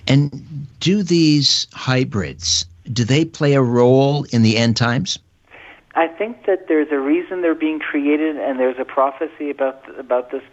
And 0.07 0.67
do 0.79 1.03
these 1.03 1.67
hybrids 1.73 2.65
do 2.91 3.03
they 3.03 3.25
play 3.25 3.53
a 3.53 3.61
role 3.61 4.25
in 4.31 4.43
the 4.43 4.57
end 4.57 4.77
times? 4.77 5.19
I 5.95 6.07
think 6.07 6.45
that 6.45 6.67
there's 6.67 6.91
a 6.91 6.99
reason 6.99 7.41
they're 7.41 7.55
being 7.55 7.79
created, 7.79 8.37
and 8.37 8.59
there's 8.59 8.77
a 8.79 8.85
prophecy 8.85 9.49
about 9.49 9.83
about 9.99 10.31
this 10.31 10.43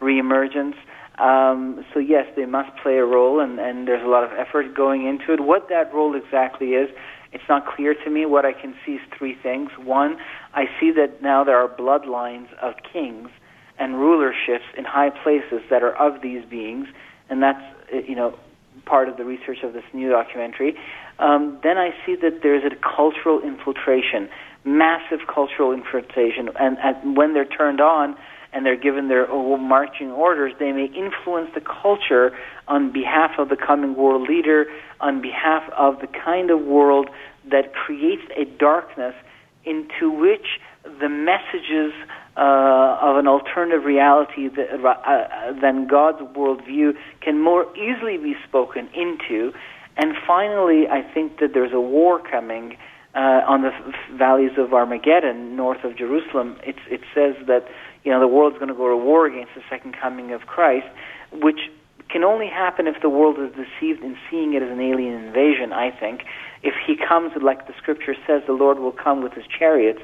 reemergence. 0.00 0.76
Um, 1.18 1.84
so 1.92 2.00
yes, 2.00 2.26
they 2.34 2.46
must 2.46 2.76
play 2.82 2.96
a 2.96 3.04
role, 3.04 3.38
and, 3.38 3.60
and 3.60 3.86
there's 3.86 4.02
a 4.02 4.08
lot 4.08 4.24
of 4.24 4.32
effort 4.32 4.74
going 4.74 5.06
into 5.06 5.32
it. 5.32 5.40
What 5.40 5.68
that 5.68 5.92
role 5.94 6.16
exactly 6.16 6.70
is, 6.70 6.90
it's 7.32 7.44
not 7.48 7.66
clear 7.66 7.94
to 7.94 8.10
me. 8.10 8.26
What 8.26 8.44
I 8.44 8.52
can 8.52 8.74
see 8.84 8.92
is 8.92 9.00
three 9.16 9.34
things. 9.34 9.70
One, 9.78 10.16
I 10.54 10.64
see 10.80 10.90
that 10.92 11.22
now 11.22 11.44
there 11.44 11.58
are 11.58 11.68
bloodlines 11.68 12.52
of 12.54 12.74
kings 12.92 13.28
and 13.78 13.94
rulerships 13.94 14.66
in 14.76 14.84
high 14.84 15.10
places 15.10 15.60
that 15.70 15.82
are 15.82 15.94
of 15.94 16.22
these 16.22 16.44
beings, 16.46 16.88
and 17.28 17.42
that's 17.42 17.62
you 18.08 18.16
know 18.16 18.36
part 18.84 19.08
of 19.08 19.16
the 19.16 19.24
research 19.24 19.58
of 19.62 19.72
this 19.72 19.84
new 19.92 20.10
documentary. 20.10 20.76
Um, 21.18 21.58
then 21.62 21.78
I 21.78 21.90
see 22.04 22.16
that 22.16 22.40
there's 22.42 22.64
a 22.64 22.74
cultural 22.76 23.40
infiltration, 23.40 24.28
massive 24.64 25.20
cultural 25.32 25.72
infiltration, 25.72 26.48
and, 26.58 26.78
and 26.78 27.16
when 27.16 27.34
they're 27.34 27.44
turned 27.44 27.80
on 27.80 28.16
and 28.52 28.64
they're 28.64 28.76
given 28.76 29.08
their 29.08 29.26
marching 29.58 30.12
orders, 30.12 30.52
they 30.60 30.70
may 30.70 30.86
influence 30.86 31.50
the 31.54 31.60
culture 31.60 32.30
on 32.68 32.92
behalf 32.92 33.32
of 33.38 33.48
the 33.48 33.56
coming 33.56 33.96
world 33.96 34.28
leader, 34.28 34.66
on 35.00 35.20
behalf 35.20 35.64
of 35.76 36.00
the 36.00 36.06
kind 36.06 36.50
of 36.50 36.60
world 36.60 37.10
that 37.50 37.74
creates 37.74 38.22
a 38.36 38.44
darkness 38.44 39.14
into 39.64 40.10
which 40.10 40.46
the 40.84 41.08
messages 41.08 41.92
uh, 42.36 42.98
of 43.00 43.16
an 43.16 43.26
alternative 43.26 43.84
reality 43.84 44.48
that, 44.48 44.84
uh, 44.84 44.88
uh, 44.88 45.60
than 45.60 45.86
God's 45.86 46.20
worldview 46.36 46.92
can 47.20 47.40
more 47.40 47.64
easily 47.76 48.18
be 48.18 48.34
spoken 48.46 48.88
into. 48.94 49.52
And 49.96 50.14
finally, 50.26 50.88
I 50.88 51.02
think 51.02 51.38
that 51.38 51.50
there's 51.54 51.72
a 51.72 51.80
war 51.80 52.20
coming 52.20 52.76
uh, 53.14 53.42
on 53.46 53.62
the 53.62 53.68
f- 53.68 53.94
valleys 54.18 54.58
of 54.58 54.74
Armageddon, 54.74 55.56
north 55.56 55.84
of 55.84 55.96
Jerusalem. 55.96 56.56
It's, 56.64 56.80
it 56.90 57.00
says 57.14 57.34
that 57.46 57.66
you 58.02 58.10
know 58.10 58.18
the 58.18 58.28
world's 58.28 58.56
going 58.56 58.68
to 58.68 58.74
go 58.74 58.88
to 58.88 58.96
war 58.96 59.26
against 59.26 59.54
the 59.54 59.62
second 59.70 59.94
coming 60.00 60.32
of 60.32 60.42
Christ, 60.42 60.88
which 61.32 61.70
can 62.10 62.24
only 62.24 62.48
happen 62.48 62.86
if 62.86 63.00
the 63.00 63.08
world 63.08 63.38
is 63.38 63.50
deceived 63.54 64.02
in 64.02 64.16
seeing 64.30 64.54
it 64.54 64.62
as 64.62 64.70
an 64.70 64.80
alien 64.80 65.14
invasion. 65.14 65.72
I 65.72 65.90
think 65.90 66.24
if 66.62 66.74
he 66.84 66.96
comes, 66.96 67.32
like 67.40 67.66
the 67.66 67.74
scripture 67.78 68.14
says, 68.26 68.42
the 68.46 68.52
Lord 68.52 68.78
will 68.78 68.92
come 68.92 69.22
with 69.22 69.32
his 69.32 69.44
chariots 69.46 70.00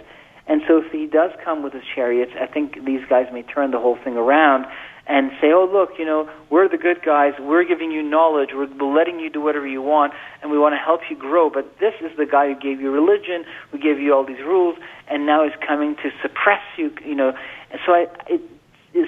and 0.51 0.63
so 0.67 0.79
if 0.79 0.91
he 0.91 1.07
does 1.07 1.31
come 1.45 1.63
with 1.63 1.73
his 1.73 1.85
chariots, 1.95 2.33
I 2.35 2.45
think 2.45 2.85
these 2.85 3.03
guys 3.09 3.27
may 3.33 3.43
turn 3.43 3.71
the 3.71 3.79
whole 3.79 3.97
thing 4.03 4.17
around 4.17 4.67
and 5.07 5.31
say, 5.41 5.53
oh, 5.55 5.71
look, 5.71 5.91
you 5.97 6.05
know, 6.05 6.29
we're 6.51 6.69
the 6.69 6.77
good 6.77 7.03
guys. 7.07 7.35
We're 7.39 7.63
giving 7.63 7.93
you 7.93 8.03
knowledge. 8.03 8.51
We're 8.53 8.67
letting 8.67 9.21
you 9.21 9.31
do 9.31 9.41
whatever 9.41 9.69
you 9.69 9.81
want, 9.81 10.13
and 10.43 10.51
we 10.51 10.59
want 10.59 10.73
to 10.73 10.77
help 10.77 11.03
you 11.09 11.15
grow. 11.15 11.51
But 11.51 11.79
this 11.79 11.95
is 12.01 12.11
the 12.19 12.27
guy 12.27 12.49
who 12.53 12.59
gave 12.59 12.81
you 12.81 12.91
religion, 12.91 13.45
who 13.71 13.79
gave 13.79 14.01
you 14.01 14.13
all 14.13 14.27
these 14.27 14.43
rules, 14.43 14.77
and 15.09 15.25
now 15.25 15.47
is 15.47 15.53
coming 15.65 15.95
to 16.03 16.11
suppress 16.21 16.63
you, 16.77 16.91
you 17.07 17.15
know. 17.15 17.33
And 17.71 17.81
so 17.87 17.93
I, 17.93 18.07
it, 18.27 18.41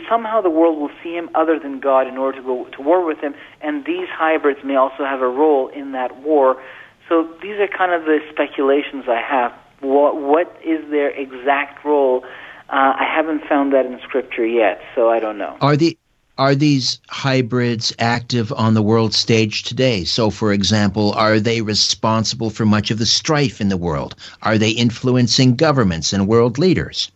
somehow 0.08 0.42
the 0.42 0.50
world 0.50 0.78
will 0.78 0.94
see 1.02 1.14
him 1.14 1.28
other 1.34 1.58
than 1.58 1.80
God 1.80 2.06
in 2.06 2.18
order 2.18 2.38
to 2.38 2.44
go 2.44 2.68
to 2.70 2.82
war 2.82 3.04
with 3.04 3.18
him, 3.18 3.34
and 3.60 3.84
these 3.84 4.06
hybrids 4.14 4.60
may 4.64 4.76
also 4.76 5.02
have 5.02 5.20
a 5.20 5.28
role 5.28 5.66
in 5.74 5.90
that 5.90 6.22
war. 6.22 6.62
So 7.08 7.28
these 7.42 7.58
are 7.58 7.66
kind 7.66 7.90
of 7.90 8.06
the 8.06 8.20
speculations 8.30 9.06
I 9.08 9.20
have 9.20 9.52
what, 9.82 10.20
what 10.20 10.56
is 10.64 10.90
their 10.90 11.10
exact 11.10 11.84
role? 11.84 12.24
Uh, 12.68 12.94
I 12.98 13.04
haven't 13.04 13.42
found 13.48 13.72
that 13.74 13.84
in 13.84 14.00
Scripture 14.00 14.46
yet, 14.46 14.80
so 14.94 15.10
I 15.10 15.20
don't 15.20 15.38
know. 15.38 15.56
Are 15.60 15.76
the 15.76 15.98
are 16.38 16.54
these 16.54 16.98
hybrids 17.08 17.94
active 17.98 18.52
on 18.54 18.72
the 18.72 18.82
world 18.82 19.12
stage 19.12 19.64
today? 19.64 20.04
So, 20.04 20.30
for 20.30 20.52
example, 20.52 21.12
are 21.12 21.38
they 21.38 21.60
responsible 21.60 22.48
for 22.48 22.64
much 22.64 22.90
of 22.90 22.98
the 22.98 23.06
strife 23.06 23.60
in 23.60 23.68
the 23.68 23.76
world? 23.76 24.16
Are 24.40 24.56
they 24.56 24.70
influencing 24.70 25.56
governments 25.56 26.14
and 26.14 26.26
world 26.26 26.58
leaders? 26.58 27.12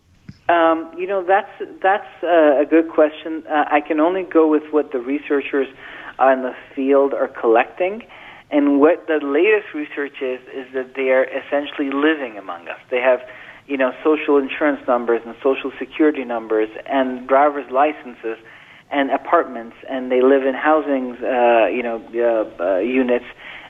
Um, 0.51 0.93
you 0.99 1.07
know, 1.07 1.25
that's 1.25 1.51
that's 1.83 2.23
uh, 2.23 2.61
a 2.61 2.67
good 2.69 2.91
question. 2.91 3.43
Uh, 3.51 3.65
I 3.71 3.81
can 3.81 4.01
only 4.01 4.23
go 4.23 4.47
with 4.47 4.65
what 4.71 4.93
the 4.93 5.01
researchers 5.01 5.67
in 6.21 6.43
the 6.43 6.55
field 6.75 7.15
are 7.15 7.29
collecting. 7.29 8.03
And 8.51 8.81
what 8.81 9.07
the 9.07 9.19
latest 9.23 9.75
research 9.75 10.23
is 10.23 10.41
is 10.55 10.73
that 10.75 10.95
they 10.95 11.11
are 11.11 11.25
essentially 11.25 11.91
living 11.91 12.39
among 12.39 12.69
us. 12.69 12.79
They 12.91 13.01
have, 13.01 13.21
you 13.67 13.77
know, 13.77 13.93
social 14.05 14.37
insurance 14.39 14.87
numbers 14.87 15.23
and 15.27 15.35
social 15.43 15.73
security 15.79 16.25
numbers 16.25 16.69
and 16.87 17.27
driver's 17.27 17.69
licenses 17.71 18.39
and 18.91 19.11
apartments, 19.11 19.77
and 19.91 20.13
they 20.13 20.23
live 20.23 20.45
in 20.47 20.55
housing, 20.55 21.17
uh, 21.25 21.67
you 21.67 21.83
know, 21.83 22.01
uh, 22.15 22.63
uh, 22.63 22.79
units. 22.79 23.25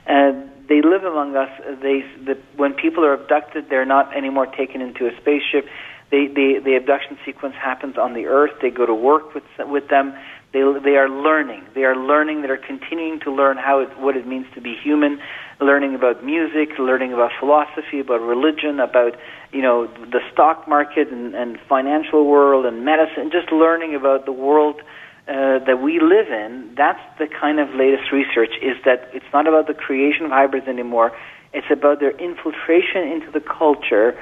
And 0.05 0.51
they 0.69 0.81
live 0.81 1.03
among 1.03 1.35
us. 1.35 1.49
They, 1.81 2.03
the, 2.23 2.37
when 2.55 2.73
people 2.73 3.03
are 3.03 3.13
abducted, 3.13 3.65
they're 3.69 3.85
not 3.85 4.15
anymore 4.15 4.45
taken 4.45 4.81
into 4.81 5.07
a 5.07 5.11
spaceship. 5.19 5.65
They, 6.11 6.27
they, 6.27 6.59
the 6.63 6.75
abduction 6.77 7.17
sequence 7.25 7.55
happens 7.55 7.97
on 7.97 8.13
the 8.13 8.27
Earth. 8.27 8.51
They 8.61 8.69
go 8.69 8.85
to 8.85 8.93
work 8.93 9.33
with 9.33 9.43
with 9.59 9.89
them. 9.89 10.13
They, 10.57 10.91
they 10.91 10.95
are 10.97 11.07
learning. 11.09 11.63
They 11.75 11.83
are 11.83 11.95
learning. 11.95 12.41
They 12.41 12.49
are 12.49 12.57
continuing 12.57 13.19
to 13.21 13.31
learn 13.31 13.57
how 13.57 13.79
it, 13.81 13.89
what 13.99 14.17
it 14.17 14.25
means 14.25 14.47
to 14.55 14.61
be 14.61 14.75
human, 14.83 15.19
learning 15.61 15.93
about 15.93 16.23
music, 16.25 16.79
learning 16.79 17.13
about 17.13 17.29
philosophy, 17.39 17.99
about 17.99 18.21
religion, 18.21 18.79
about 18.79 19.13
you 19.51 19.61
know 19.61 19.85
the 19.85 20.19
stock 20.33 20.67
market 20.67 21.09
and, 21.11 21.35
and 21.35 21.59
financial 21.69 22.25
world 22.25 22.65
and 22.65 22.83
medicine. 22.83 23.29
Just 23.31 23.51
learning 23.51 23.93
about 23.93 24.25
the 24.25 24.31
world 24.31 24.81
uh, 25.27 25.59
that 25.67 25.79
we 25.79 25.99
live 25.99 26.29
in. 26.29 26.73
That's 26.75 27.03
the 27.19 27.27
kind 27.27 27.59
of 27.59 27.69
latest 27.75 28.11
research. 28.11 28.53
Is 28.59 28.77
that 28.85 29.11
it's 29.13 29.31
not 29.31 29.45
about 29.47 29.67
the 29.67 29.75
creation 29.75 30.25
of 30.25 30.31
hybrids 30.31 30.67
anymore. 30.67 31.11
It's 31.53 31.69
about 31.69 31.99
their 31.99 32.17
infiltration 32.17 33.03
into 33.13 33.29
the 33.31 33.41
culture 33.41 34.17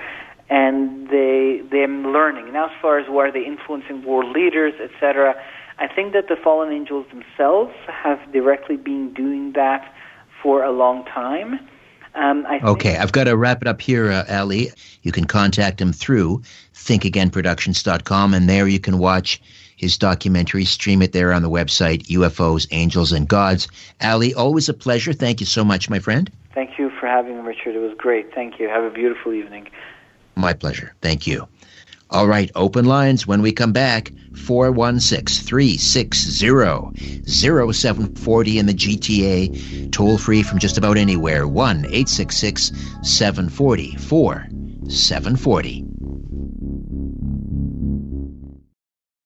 and 0.49 1.09
they 1.09 1.61
them 1.71 2.11
learning. 2.11 2.51
Now, 2.53 2.65
as 2.65 2.71
far 2.81 2.99
as 2.99 3.09
where 3.09 3.31
they 3.31 3.45
influencing 3.45 4.03
world 4.05 4.35
leaders, 4.35 4.73
etc., 4.79 5.33
I 5.77 5.87
think 5.87 6.13
that 6.13 6.27
the 6.27 6.35
fallen 6.35 6.71
angels 6.71 7.05
themselves 7.09 7.73
have 7.87 8.19
directly 8.31 8.77
been 8.77 9.13
doing 9.13 9.53
that 9.53 9.93
for 10.41 10.63
a 10.63 10.71
long 10.71 11.05
time. 11.05 11.59
Um, 12.13 12.45
okay, 12.63 12.95
I've 12.95 13.11
got 13.11 13.25
to 13.25 13.35
wrap 13.35 13.61
it 13.61 13.67
up 13.67 13.81
here, 13.81 14.09
uh, 14.09 14.23
Ali. 14.29 14.71
You 15.01 15.11
can 15.11 15.25
contact 15.25 15.81
him 15.81 15.91
through 15.91 16.43
thinkagainproductions.com, 16.73 18.33
and 18.33 18.49
there 18.49 18.67
you 18.67 18.79
can 18.79 18.99
watch 18.99 19.41
his 19.75 19.97
documentary, 19.97 20.63
stream 20.63 21.01
it 21.01 21.11
there 21.11 21.33
on 21.33 21.41
the 21.41 21.49
website, 21.49 22.07
UFOs, 22.07 22.67
Angels, 22.71 23.11
and 23.11 23.27
Gods. 23.27 23.67
Ali, 24.01 24.33
always 24.33 24.69
a 24.69 24.73
pleasure. 24.73 25.11
Thank 25.11 25.41
you 25.41 25.45
so 25.45 25.65
much, 25.65 25.89
my 25.89 25.99
friend. 25.99 26.31
Thank 26.53 26.79
you 26.79 26.89
for 26.89 27.07
having 27.07 27.37
me, 27.37 27.43
Richard. 27.43 27.75
It 27.75 27.79
was 27.79 27.93
great. 27.97 28.33
Thank 28.33 28.59
you. 28.59 28.69
Have 28.69 28.85
a 28.85 28.89
beautiful 28.89 29.33
evening. 29.33 29.67
My 30.35 30.53
pleasure. 30.53 30.93
Thank 31.01 31.27
you. 31.27 31.49
All 32.09 32.27
right, 32.27 32.49
open 32.55 32.85
lines 32.85 33.27
when 33.27 33.41
we 33.41 33.51
come 33.51 33.73
back 33.73 34.11
416 34.35 35.45
360 35.45 37.25
0740 37.27 38.59
in 38.59 38.65
the 38.65 38.73
GTA, 38.73 39.91
toll 39.91 40.17
free 40.17 40.43
from 40.43 40.59
just 40.59 40.77
about 40.77 40.97
anywhere 40.97 41.47
1 41.47 41.85
866 41.85 42.71
740 43.01 43.95
4740. 43.95 45.94